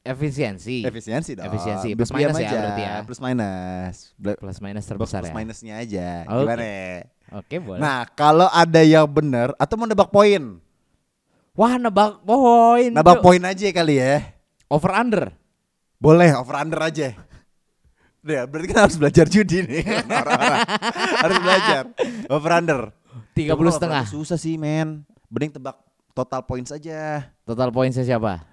Efisiensi. 0.04 0.84
Efisiensi 0.84 1.32
dong. 1.32 1.48
Efisiensi, 1.48 1.96
plus 1.96 2.12
minus 2.12 2.36
ya 2.36 2.44
aja, 2.44 2.58
berarti 2.60 2.84
ya. 2.84 2.94
Plus 3.08 3.20
minus. 3.24 3.96
Bla- 4.20 4.36
Plus 4.36 4.60
minus 4.60 4.84
terbesar 4.84 5.24
plus 5.24 5.32
ya. 5.32 5.34
minusnya 5.34 5.74
aja. 5.80 6.08
Oke. 6.28 6.44
Gimana? 6.44 6.64
Oke, 7.34 7.56
boleh. 7.58 7.80
Nah, 7.80 8.00
kalau 8.12 8.52
ada 8.52 8.84
yang 8.84 9.08
benar 9.08 9.56
atau 9.56 9.80
mau 9.80 9.88
nebak 9.88 10.12
poin? 10.12 10.60
Wah, 11.56 11.80
nebak 11.80 12.20
poin. 12.22 12.92
Nebak 12.92 13.24
poin 13.24 13.42
aja 13.42 13.64
kali 13.72 13.96
ya. 13.96 14.28
Over 14.68 14.92
under. 14.92 15.24
Boleh 15.98 16.36
over 16.36 16.60
under 16.60 16.84
aja. 16.84 17.16
Ya, 18.24 18.44
berarti 18.44 18.68
kan 18.72 18.88
harus 18.88 19.00
belajar 19.00 19.28
judi 19.28 19.64
nih. 19.64 19.84
Orang-orang. 20.20 20.64
harus 21.20 21.38
belajar. 21.40 21.84
Over 22.28 22.52
under. 22.60 22.80
30 23.40 23.56
Over 23.56 23.66
setengah. 23.72 24.04
Susah 24.08 24.36
sih, 24.36 24.60
men. 24.60 25.08
Mending 25.32 25.56
tebak 25.56 25.80
total 26.12 26.44
points 26.44 26.76
aja. 26.76 27.32
Total 27.48 27.72
poinnya 27.72 28.04
siapa? 28.04 28.44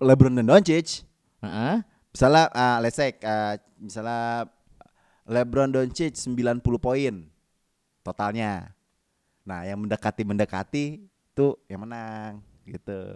LeBron 0.00 0.34
dan 0.34 0.46
Doncic. 0.48 1.04
Heeh. 1.44 1.84
Misalnya 2.10 2.44
uh, 2.50 2.78
let's 2.82 2.96
say 2.98 3.14
uh, 3.22 3.54
misalnya 3.78 4.48
LeBron 5.28 5.70
Doncic 5.70 6.16
90 6.16 6.60
poin 6.80 7.14
totalnya. 8.02 8.72
Nah, 9.44 9.64
yang 9.64 9.80
mendekati-mendekati 9.82 10.84
itu 11.06 11.46
yang 11.66 11.80
menang 11.84 12.40
gitu. 12.66 13.14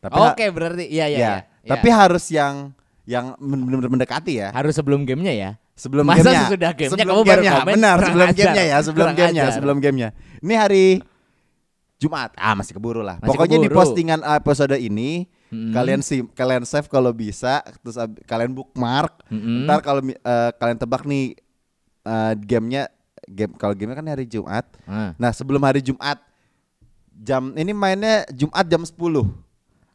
Tapi 0.00 0.16
Oke, 0.16 0.44
berarti 0.52 0.86
iya 0.86 1.06
iya 1.10 1.18
ya, 1.18 1.34
iya. 1.66 1.70
tapi 1.74 1.88
harus 1.90 2.24
yang 2.30 2.70
yang 3.06 3.34
benar-benar 3.38 3.90
mendekati 3.90 4.38
ya. 4.38 4.48
harus 4.54 4.74
sebelum 4.74 5.02
gamenya 5.02 5.34
ya. 5.34 5.50
Sebelum 5.76 6.08
Masa 6.08 6.24
gamenya. 6.24 6.40
sesudah 6.48 6.70
gamenya 6.72 6.92
sebelum 6.96 7.06
kamu 7.12 7.20
baru 7.20 7.26
gamenya, 7.28 7.52
komen? 7.52 7.74
benar, 7.76 7.96
sebelum 8.00 8.26
ajar. 8.26 8.36
gamenya 8.38 8.64
ya, 8.64 8.78
sebelum 8.80 9.06
Kurang 9.06 9.18
gamenya, 9.18 9.42
ajar. 9.44 9.54
sebelum 9.54 9.76
gamenya. 9.82 10.08
Ini 10.40 10.54
hari 10.56 10.84
Jumat. 11.96 12.30
Ah, 12.36 12.54
masih 12.56 12.72
keburu 12.76 13.00
lah. 13.00 13.16
Masih 13.20 13.28
Pokoknya 13.28 13.58
di 13.60 13.68
keburu. 13.68 13.78
postingan 13.82 14.20
episode 14.24 14.76
ini 14.76 15.28
Mm-mm. 15.56 15.72
kalian 15.72 16.00
sih 16.00 16.20
kalian 16.30 16.62
save 16.62 16.86
kalau 16.86 17.08
bisa 17.10 17.64
terus 17.80 17.96
ab- 17.96 18.20
kalian 18.22 18.52
bookmark. 18.52 19.24
Mm-mm. 19.26 19.64
Ntar 19.64 19.80
kalau 19.80 20.04
eh, 20.04 20.14
kalian 20.52 20.76
tebak 20.76 21.02
nih 21.02 21.32
eh, 22.02 22.32
gamenya 22.38 22.92
game 23.24 23.52
kalau 23.52 23.72
gamenya 23.72 23.96
kan 23.96 24.08
hari 24.08 24.24
Jumat. 24.24 24.68
Ah. 24.84 25.16
Nah, 25.16 25.30
sebelum 25.30 25.58
hari 25.60 25.80
Jumat 25.80 26.20
jam 27.16 27.50
ini 27.52 27.72
mainnya 27.72 28.28
Jumat 28.28 28.62
jam 28.62 28.84
10. 28.84 28.92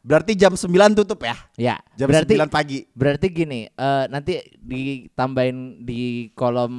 Berarti 0.02 0.34
jam 0.34 0.50
9 0.52 0.66
tutup 0.98 1.22
ya. 1.22 1.38
Ya, 1.54 1.78
Jam 1.94 2.10
berarti 2.10 2.34
9 2.34 2.50
pagi. 2.50 2.90
berarti 2.90 3.30
gini, 3.30 3.70
eh, 3.70 4.04
nanti 4.08 4.42
ditambahin 4.58 5.56
di 5.80 6.00
kolom 6.32 6.74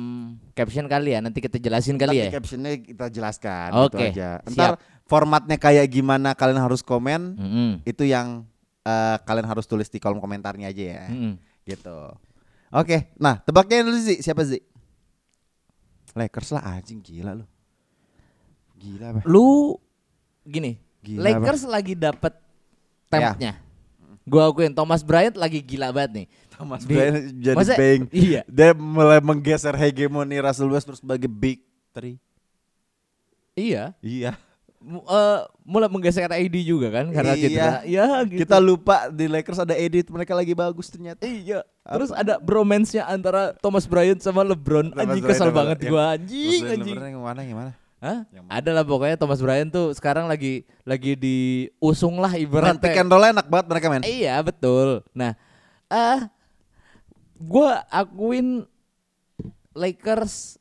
caption 0.51 0.85
kali 0.85 1.15
ya, 1.15 1.23
nanti 1.23 1.39
kita 1.39 1.55
jelasin 1.55 1.95
kali 1.95 2.19
Tapi 2.19 2.27
ya. 2.27 2.31
captionnya 2.33 2.71
kita 2.77 3.05
jelaskan 3.07 3.69
Oke, 3.79 4.11
gitu 4.11 4.19
aja. 4.19 4.29
siap. 4.39 4.51
Ntar 4.51 4.71
formatnya 5.03 5.55
kayak 5.55 5.87
gimana 5.87 6.31
kalian 6.31 6.59
harus 6.59 6.79
komen 6.79 7.35
Mm-mm. 7.35 7.69
itu 7.83 8.03
yang 8.03 8.43
eh, 8.83 9.17
kalian 9.19 9.47
harus 9.47 9.63
tulis 9.63 9.87
di 9.87 9.97
kolom 9.97 10.19
komentarnya 10.19 10.67
aja 10.67 10.83
ya. 10.83 11.03
Mm-mm. 11.09 11.33
Gitu. 11.63 11.97
Oke, 12.69 13.13
nah 13.15 13.37
tebaknya 13.37 13.85
dulu 13.85 13.97
sih 13.97 14.19
siapa 14.19 14.43
sih? 14.43 14.59
Lakers 16.13 16.49
lah 16.51 16.77
anjing 16.77 16.99
gila 16.99 17.33
lu. 17.33 17.45
Gila 18.77 19.05
apa? 19.09 19.19
Lu 19.23 19.77
gini, 20.43 20.77
Gila, 20.99 21.23
Lakers 21.25 21.63
lagi 21.63 21.93
dapet 21.93 22.33
Ya. 23.09 23.31
tempnya. 23.31 23.53
Gua 24.23 24.47
akuin 24.47 24.71
Thomas 24.71 25.03
Bryant 25.03 25.35
lagi 25.35 25.59
gila 25.59 25.91
banget 25.91 26.11
nih. 26.15 26.27
Thomas 26.49 26.81
Di- 26.81 26.95
Bryant 26.95 27.17
jadi 27.35 27.57
Masa- 27.59 27.75
bang. 27.75 28.01
Iya. 28.09 28.41
Dia 28.47 28.71
mulai 28.71 29.19
menggeser 29.19 29.75
hegemoni 29.75 30.39
Russell 30.39 30.71
Westbrook 30.71 30.97
sebagai 30.97 31.27
big 31.27 31.59
three. 31.91 32.17
Iya. 33.53 33.93
Iya. 33.99 34.33
Eh, 34.83 35.39
mulai 35.63 35.87
menggeser 35.87 36.27
AD 36.27 36.55
juga 36.59 36.91
kan 36.91 37.07
karena 37.07 37.33
Iya. 37.33 37.41
cedera. 37.41 37.71
Iya 37.87 38.05
gitu. 38.27 38.39
Kita 38.43 38.57
lupa 38.59 39.07
di 39.07 39.31
Lakers 39.31 39.63
ada 39.63 39.71
edit 39.71 40.11
mereka 40.11 40.35
lagi 40.35 40.51
bagus 40.51 40.91
ternyata. 40.91 41.23
Iya. 41.23 41.63
Terus 41.81 42.11
Apa? 42.11 42.19
ada 42.19 42.33
bromance-nya 42.35 43.07
antara 43.07 43.55
Thomas 43.57 43.87
Bryant 43.87 44.19
sama 44.19 44.43
LeBron. 44.43 44.91
Thomas 44.91 45.07
anjing 45.07 45.23
Bryant 45.23 45.39
kesel 45.39 45.47
sama- 45.47 45.57
banget 45.57 45.77
yang- 45.79 45.87
gua 45.89 46.03
anjing 46.13 46.61
anjing. 46.67 46.95
LeBron 46.99 47.09
yang 47.09 47.23
mana 47.23 47.41
yang 47.41 47.57
mana? 47.57 47.71
Hah? 48.03 48.19
Ada 48.51 48.71
lah 48.73 48.83
pokoknya 48.83 49.15
Thomas 49.15 49.39
Bryant 49.39 49.71
tuh 49.71 49.95
sekarang 49.95 50.27
lagi 50.27 50.67
lagi 50.83 51.15
diusung 51.15 52.19
lah 52.19 52.35
ibaratnya. 52.35 52.75
pick 52.75 52.99
and 52.99 53.07
roll 53.07 53.23
enak 53.23 53.47
banget 53.47 53.67
mereka 53.71 53.85
main. 53.87 54.03
Iya 54.03 54.35
betul. 54.43 55.07
Nah, 55.13 55.39
ah, 55.87 56.27
gua 57.37 57.87
akuin 57.87 58.67
Lakers 59.71 60.59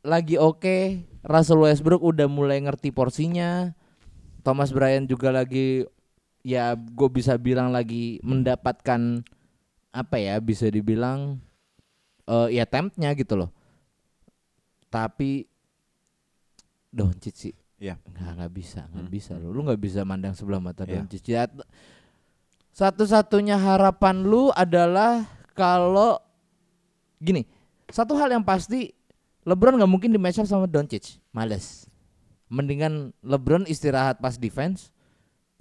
lagi 0.00 0.38
oke. 0.38 1.02
Russell 1.26 1.58
Westbrook 1.58 2.00
udah 2.00 2.30
mulai 2.30 2.62
ngerti 2.62 2.94
porsinya. 2.94 3.74
Thomas 4.46 4.70
Bryant 4.70 5.10
juga 5.10 5.34
lagi 5.34 5.82
ya 6.46 6.72
gue 6.78 7.08
bisa 7.10 7.34
bilang 7.34 7.74
lagi 7.74 8.22
mendapatkan 8.22 9.26
apa 9.90 10.16
ya 10.16 10.38
bisa 10.38 10.70
dibilang 10.70 11.42
eh 12.24 12.54
ya 12.54 12.62
tempnya 12.62 13.10
gitu 13.18 13.34
loh. 13.34 13.50
Tapi 14.86 15.50
Doncic 16.94 17.34
sih 17.36 17.54
Iya. 17.76 18.00
nggak 18.00 18.32
nggak 18.40 18.52
bisa 18.56 18.80
nggak 18.88 19.04
Hmm. 19.04 19.12
bisa 19.12 19.32
lu 19.36 19.52
lu 19.52 19.60
nggak 19.66 19.82
bisa 19.82 20.00
mandang 20.00 20.32
sebelah 20.32 20.62
mata 20.62 20.88
Iya. 20.88 21.02
Doncic 21.04 21.24
ya 21.28 21.44
satu-satunya 22.72 23.60
harapan 23.60 24.24
lu 24.24 24.48
adalah 24.54 25.28
kalau 25.52 26.16
gini 27.20 27.44
satu 27.92 28.16
hal 28.16 28.32
yang 28.32 28.44
pasti 28.44 28.95
LeBron 29.46 29.78
nggak 29.78 29.90
mungkin 29.90 30.10
di 30.10 30.18
match 30.18 30.42
up 30.42 30.50
sama 30.50 30.66
Doncic 30.66 31.22
males 31.30 31.86
mendingan 32.50 33.14
LeBron 33.22 33.64
istirahat 33.70 34.18
pas 34.18 34.34
defense 34.34 34.90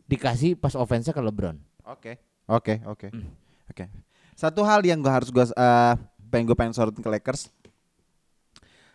dikasih 0.09 0.57
pas 0.57 0.73
offense 0.73 1.09
ke 1.09 1.21
LeBron 1.21 1.57
Oke. 1.85 2.17
Oke, 2.49 2.81
oke. 2.85 3.07
Hmm. 3.13 3.29
Oke. 3.69 3.85
Satu 4.33 4.65
hal 4.65 4.81
yang 4.85 5.01
gua 5.01 5.21
harus 5.21 5.29
gua 5.29 5.45
eh, 5.49 5.93
pengen 6.33 6.45
gue 6.49 6.57
pengen 6.57 6.73
sorotin 6.73 7.01
ke 7.01 7.09
Lakers. 7.09 7.53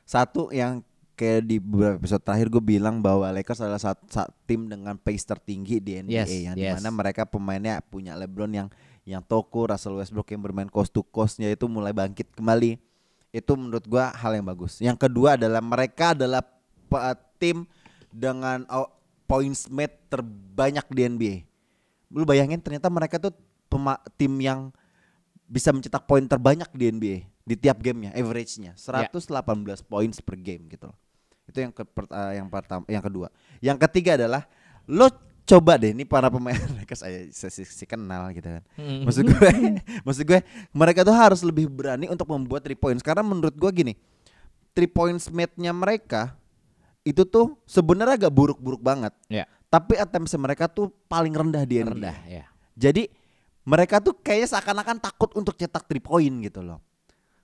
Satu 0.02 0.50
yang 0.50 0.82
kayak 1.14 1.46
di 1.46 1.62
beberapa 1.62 2.00
episode 2.00 2.24
terakhir 2.24 2.48
gue 2.48 2.64
bilang 2.64 3.04
bahwa 3.04 3.28
Lakers 3.28 3.60
adalah 3.60 3.78
satu, 3.78 4.08
tim 4.48 4.66
dengan 4.66 4.96
pace 4.96 5.22
tertinggi 5.22 5.76
di 5.78 6.00
NBA 6.00 6.16
Yes, 6.16 6.28
yang 6.32 6.56
yes. 6.56 6.64
di 6.64 6.66
mana 6.80 6.88
mereka 6.90 7.28
pemainnya 7.28 7.84
punya 7.84 8.16
LeBron 8.16 8.48
yang 8.50 8.68
yang 9.04 9.20
toko 9.20 9.68
Russell 9.68 10.00
Westbrook 10.00 10.32
yang 10.32 10.40
bermain 10.40 10.72
coast 10.72 10.96
to 10.96 11.04
coastnya 11.04 11.52
itu 11.52 11.68
mulai 11.68 11.92
bangkit 11.92 12.32
kembali 12.32 12.80
itu 13.30 13.52
menurut 13.54 13.84
gua 13.86 14.10
hal 14.14 14.34
yang 14.34 14.46
bagus 14.46 14.78
yang 14.82 14.98
kedua 14.98 15.38
adalah 15.38 15.62
mereka 15.62 16.12
adalah 16.14 16.42
pe- 16.90 17.18
tim 17.40 17.64
dengan 18.10 18.66
oh, 18.68 18.90
points 19.24 19.70
made 19.70 19.94
terbanyak 20.10 20.86
di 20.90 21.00
NBA 21.06 21.36
lu 22.10 22.26
bayangin 22.26 22.58
ternyata 22.58 22.90
mereka 22.90 23.22
tuh 23.22 23.32
tim 24.18 24.34
yang 24.42 24.74
bisa 25.50 25.74
mencetak 25.74 26.06
poin 26.06 26.22
terbanyak 26.26 26.70
di 26.74 26.84
NBA 26.90 27.18
di 27.42 27.54
tiap 27.58 27.82
gamenya 27.82 28.14
average-nya 28.14 28.78
118 28.78 29.42
poin 29.82 30.10
per 30.14 30.36
game 30.38 30.70
gitu 30.70 30.86
loh. 30.86 30.98
Itu 31.50 31.58
yang 31.58 31.74
ke, 31.74 31.82
eh, 31.82 32.32
yang 32.38 32.46
pertama 32.46 32.86
yang 32.86 33.02
kedua. 33.02 33.28
Yang 33.58 33.78
ketiga 33.90 34.14
adalah 34.14 34.46
lo 34.86 35.10
coba 35.50 35.74
deh 35.74 35.90
ini 35.90 36.06
para 36.06 36.30
pemain 36.30 36.54
Lakers 36.78 37.02
saya 37.02 37.50
si, 37.50 37.66
si 37.66 37.84
kenal 37.84 38.30
gitu 38.30 38.46
kan. 38.46 38.62
Hmm. 38.78 39.02
Maksud 39.02 39.26
gue 39.26 39.50
maksud 40.06 40.22
gue 40.22 40.40
mereka 40.70 41.02
tuh 41.02 41.16
harus 41.16 41.42
lebih 41.42 41.66
berani 41.66 42.06
untuk 42.06 42.30
membuat 42.30 42.62
three 42.62 42.78
points 42.78 43.02
karena 43.02 43.26
menurut 43.26 43.54
gue 43.58 43.70
gini. 43.74 43.94
Three 44.70 44.86
points 44.86 45.26
made-nya 45.26 45.74
mereka 45.74 46.38
itu 47.02 47.26
tuh 47.26 47.58
sebenarnya 47.66 48.26
agak 48.26 48.32
buruk-buruk 48.32 48.78
banget. 48.78 49.10
ya 49.26 49.50
Tapi 49.66 49.98
attempts 49.98 50.34
mereka 50.38 50.70
tuh 50.70 50.94
paling 51.10 51.34
rendah 51.34 51.66
di 51.66 51.82
NBA. 51.82 51.90
rendah 51.90 52.16
ya 52.30 52.44
Jadi 52.78 53.10
mereka 53.66 53.98
tuh 53.98 54.14
kayaknya 54.22 54.54
seakan-akan 54.54 55.02
takut 55.02 55.30
untuk 55.34 55.58
cetak 55.58 55.90
3 55.90 55.98
point 55.98 56.34
gitu 56.46 56.62
loh. 56.62 56.78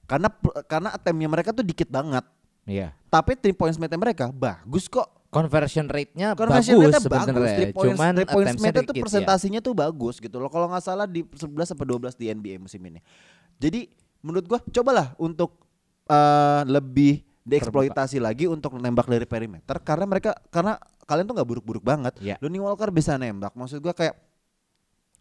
Karena 0.06 0.30
karena 0.70 0.94
attemptnya 0.94 1.26
mereka 1.26 1.50
tuh 1.50 1.66
dikit 1.66 1.90
banget. 1.90 2.22
Iya. 2.66 2.94
Tapi 3.10 3.34
three 3.34 3.54
points 3.54 3.78
mate 3.78 3.98
mereka 3.98 4.30
bagus 4.30 4.86
kok. 4.86 5.06
Conversion 5.28 5.86
rate-nya 5.90 6.32
Conversion 6.38 6.76
bagus 6.80 6.92
rate 6.92 7.02
sebenarnya. 7.02 7.68
Cuman 7.74 8.12
three 8.16 8.28
points 8.30 8.56
mate 8.62 8.76
itu 8.78 8.82
dikit, 8.82 8.94
ya. 8.94 9.02
persentasinya 9.02 9.60
tuh 9.60 9.74
bagus 9.74 10.16
gitu 10.22 10.36
loh. 10.38 10.48
Kalau 10.48 10.70
nggak 10.70 10.84
salah 10.84 11.06
di 11.06 11.26
11 11.26 11.74
sampai 11.74 11.86
12 11.86 12.14
di 12.16 12.26
NBA 12.30 12.56
musim 12.62 12.80
ini. 12.86 13.00
Jadi 13.58 13.90
menurut 14.22 14.46
gua 14.46 14.60
cobalah 14.62 15.12
untuk 15.18 15.62
eh, 16.08 16.62
lebih 16.66 17.26
dieksploitasi 17.46 18.18
lagi 18.18 18.50
untuk 18.50 18.74
nembak 18.74 19.06
dari 19.06 19.22
perimeter 19.22 19.78
karena 19.78 20.02
mereka 20.02 20.34
karena 20.50 20.74
kalian 21.06 21.26
tuh 21.30 21.34
nggak 21.38 21.48
buruk-buruk 21.48 21.84
banget. 21.86 22.14
Iya. 22.18 22.36
Lonnie 22.42 22.62
Walker 22.62 22.90
bisa 22.90 23.14
nembak. 23.14 23.54
Maksud 23.54 23.78
gua 23.78 23.94
kayak 23.94 24.18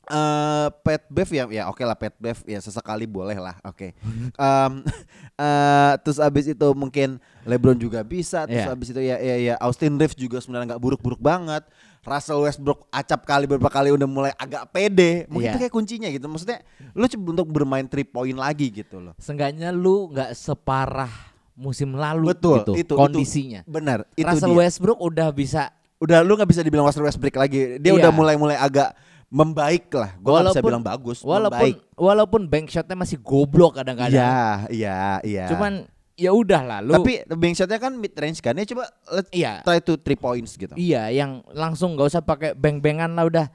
eh 0.08 0.68
Pat 0.80 1.04
Bev 1.08 1.30
ya 1.30 1.44
ya 1.48 1.64
oke 1.66 1.82
lah 1.82 1.94
Pat 1.94 2.14
Bev 2.16 2.38
ya 2.44 2.58
sesekali 2.58 3.06
boleh 3.06 3.36
lah 3.36 3.58
oke 3.62 3.94
Em, 4.32 4.74
eh, 5.38 5.94
terus 6.00 6.18
abis 6.18 6.46
itu 6.48 6.68
mungkin 6.72 7.18
LeBron 7.42 7.76
juga 7.76 8.02
bisa 8.02 8.44
terus 8.44 8.62
Iya. 8.62 8.72
abis 8.72 8.88
itu 8.90 9.02
ya 9.02 9.18
ya 9.18 9.36
ya 9.38 9.56
Austin 9.58 9.96
Reeves 9.96 10.16
juga 10.16 10.38
sebenarnya 10.38 10.74
nggak 10.74 10.82
buruk-buruk 10.82 11.18
banget 11.18 11.66
Russell 12.02 12.38
Westbrook 12.40 12.86
acap 12.90 13.24
kali 13.24 13.44
beberapa 13.44 13.68
kali 13.68 13.90
udah 13.90 14.06
mulai 14.06 14.32
agak 14.36 14.70
pede 14.70 15.26
mungkin 15.26 15.48
Iya. 15.48 15.52
itu 15.52 15.62
kayak 15.62 15.74
kuncinya 15.74 16.08
gitu 16.08 16.26
maksudnya 16.26 16.62
lu 16.92 17.06
coba 17.06 17.26
untuk 17.34 17.48
bermain 17.50 17.86
three 17.86 18.04
point 18.04 18.36
lagi 18.36 18.70
gitu 18.70 19.00
loh 19.00 19.14
Seenggaknya 19.18 19.70
lu 19.70 20.10
nggak 20.10 20.32
separah 20.32 21.10
musim 21.54 21.92
lalu 21.92 22.30
betul 22.30 22.60
gitu, 22.60 22.72
itu 22.76 22.84
itu. 22.84 22.94
kondisinya. 22.94 23.62
benar 23.64 24.04
itu 24.14 24.24
Russell 24.24 24.52
dia. 24.52 24.60
Westbrook 24.62 25.00
udah 25.00 25.32
bisa 25.32 25.72
udah 25.96 26.20
lu 26.20 26.36
nggak 26.36 26.52
bisa 26.52 26.60
dibilang 26.60 26.84
Russell 26.84 27.04
Westbrook 27.04 27.32
lagi 27.34 27.80
dia 27.80 27.90
Iya. 27.90 27.98
udah 27.98 28.12
mulai-mulai 28.12 28.56
agak 28.56 28.92
membaik 29.36 29.92
lah 29.92 30.16
gua 30.24 30.40
nggak 30.40 30.56
bisa 30.56 30.64
bilang 30.64 30.80
bagus 30.80 31.20
walaupun 31.20 31.60
membaik 31.60 31.78
walaupun 32.00 32.42
bank 32.48 32.72
shotnya 32.72 32.96
masih 32.96 33.20
goblok 33.20 33.76
kadang-kadang. 33.76 34.16
Iya, 34.16 34.72
iya, 34.72 35.00
iya. 35.28 35.46
Cuman 35.52 35.84
ya 36.16 36.32
udah 36.32 36.64
lah 36.64 36.80
lu. 36.80 36.96
tapi 36.96 37.28
bank 37.28 37.60
shotnya 37.60 37.76
kan 37.76 37.92
mid 38.00 38.16
range 38.16 38.40
kan. 38.40 38.56
Ya 38.56 38.64
coba 38.64 38.88
let's 39.12 39.28
iya. 39.36 39.60
try 39.68 39.84
to 39.84 40.00
three 40.00 40.16
points 40.16 40.56
gitu. 40.56 40.72
Iya, 40.80 41.12
yang 41.12 41.44
langsung 41.52 42.00
nggak 42.00 42.08
usah 42.16 42.24
pakai 42.24 42.56
beng-bengan 42.56 43.12
lah 43.12 43.28
udah. 43.28 43.48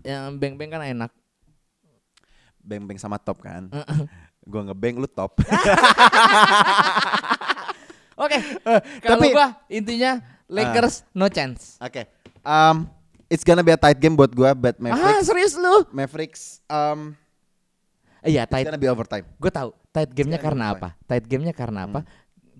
Yang 0.00 0.24
beng-beng 0.40 0.72
kan 0.72 0.80
enak. 0.80 1.12
Bang 2.64 2.96
sama 2.96 3.20
top 3.20 3.44
kan. 3.44 3.68
gua 4.48 4.64
ngebang 4.64 4.96
lu 4.96 5.08
top. 5.12 5.36
Oke. 8.24 8.38
Kalau 9.04 9.20
tapi- 9.20 9.34
gua 9.36 9.60
intinya 9.68 10.24
Lakers 10.48 11.04
no 11.12 11.28
chance. 11.28 11.76
Oke. 11.84 12.08
Um, 12.40 12.88
it's 13.32 13.42
gonna 13.42 13.64
be 13.64 13.72
a 13.72 13.80
tight 13.80 13.96
game 13.96 14.12
buat 14.12 14.28
gua, 14.30 14.52
but 14.52 14.76
Ah, 14.76 14.92
Mavericks. 14.92 15.24
serius 15.24 15.54
lu? 15.56 15.76
Mavericks 15.88 16.42
um 16.68 17.16
Iya, 18.20 18.44
it's 18.44 18.52
tight. 18.52 18.66
gonna 18.68 18.76
be 18.78 18.86
overtime. 18.86 19.24
Gue 19.34 19.48
tahu 19.48 19.72
tight 19.90 20.12
gamenya 20.12 20.38
karena 20.38 20.64
apa? 20.70 20.94
apa? 20.94 21.06
Tight 21.08 21.24
gamenya 21.24 21.50
karena 21.50 21.80
apa? 21.84 22.00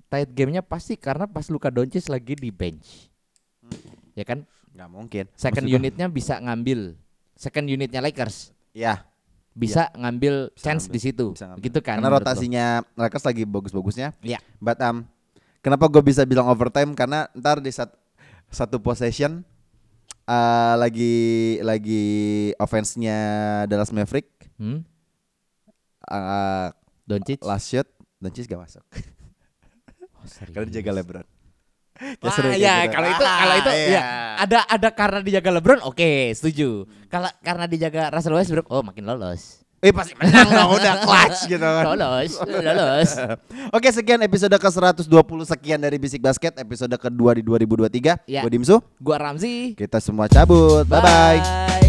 Tight 0.08 0.28
gamenya 0.28 0.60
pasti 0.60 0.96
karena 0.96 1.24
pas 1.24 1.46
Luka 1.46 1.68
Doncic 1.68 2.08
lagi 2.08 2.34
di 2.34 2.50
bench. 2.50 3.12
Ya 4.12 4.24
kan? 4.26 4.42
Nggak 4.72 4.88
mungkin. 4.90 5.24
Second 5.32 5.62
Maksud 5.62 5.70
gua- 5.70 5.78
unitnya 5.78 6.06
bisa 6.08 6.34
ngambil. 6.36 6.96
Second 7.32 7.66
unitnya 7.66 8.00
Lakers 8.00 8.50
Ya, 8.72 9.04
bisa 9.52 9.92
ngambil 9.92 10.48
bisa 10.50 10.64
chance 10.64 10.88
ngambil, 10.88 10.94
di 10.96 11.00
situ. 11.00 11.26
Gitu 11.60 11.78
kan? 11.78 12.00
Karena 12.00 12.08
menurut 12.08 12.18
lo? 12.18 12.24
rotasinya 12.26 12.64
Lakers 12.96 13.24
lagi 13.24 13.42
bagus-bagusnya. 13.44 14.08
Iya. 14.18 14.40
But 14.58 14.80
um, 14.80 15.04
kenapa 15.60 15.86
gue 15.86 16.02
bisa 16.02 16.24
bilang 16.24 16.48
overtime? 16.48 16.96
Karena 16.96 17.28
ntar 17.32 17.60
di 17.60 17.68
sat- 17.68 17.94
satu 18.48 18.80
possession 18.80 19.44
uh, 20.32 20.74
lagi 20.74 21.14
lagi 21.60 22.04
offense-nya 22.56 23.18
Dallas 23.66 23.92
Maverick 23.92 24.28
Hmm? 24.56 24.80
uh, 26.06 26.72
Doncic. 27.04 27.42
last 27.42 27.68
shot 27.68 27.88
Doncic 28.16 28.46
gak 28.46 28.62
masuk 28.62 28.84
Oh, 30.14 30.24
serius. 30.24 30.54
karena 30.54 30.70
dijaga 30.70 30.92
LeBron. 30.94 31.26
Wah, 32.22 32.30
seru 32.30 32.54
ya 32.54 32.86
kalau 32.88 33.10
itu 33.10 33.22
kalau 33.22 33.54
itu 33.58 33.68
Ah, 33.68 33.74
ya 33.74 33.86
iya. 33.90 34.02
ada 34.38 34.58
ada 34.66 34.88
karena 34.90 35.18
dijaga 35.18 35.50
LeBron 35.52 35.82
oke 35.82 36.30
setuju. 36.30 36.86
Kalau 37.06 37.26
karena 37.40 37.66
dijaga 37.66 38.06
Russell 38.08 38.34
Westbrook 38.34 38.70
oh 38.70 38.82
makin 38.82 39.02
lolos. 39.02 39.61
Eh 39.82 39.90
pasti 39.90 40.14
menang 40.14 40.46
dong 40.46 40.78
udah 40.78 40.94
clutch 41.02 41.50
gitu 41.50 41.58
kan. 41.58 41.82
Lolos, 41.90 42.38
lolos. 42.46 43.10
Oke 43.76 43.90
sekian 43.90 44.22
episode 44.22 44.54
ke 44.54 44.68
120 44.70 45.10
sekian 45.42 45.82
dari 45.82 45.98
Bisik 45.98 46.22
Basket 46.22 46.54
episode 46.54 46.94
kedua 46.94 47.34
di 47.34 47.42
2023. 47.42 48.30
Ya. 48.30 48.46
Gue 48.46 48.50
Dimsu. 48.54 48.78
Gua 49.02 49.18
Ramzi. 49.18 49.74
Kita 49.74 49.98
semua 49.98 50.30
cabut. 50.30 50.86
Bye 50.86 51.02
bye. 51.02 51.38
Bye. 51.42 51.81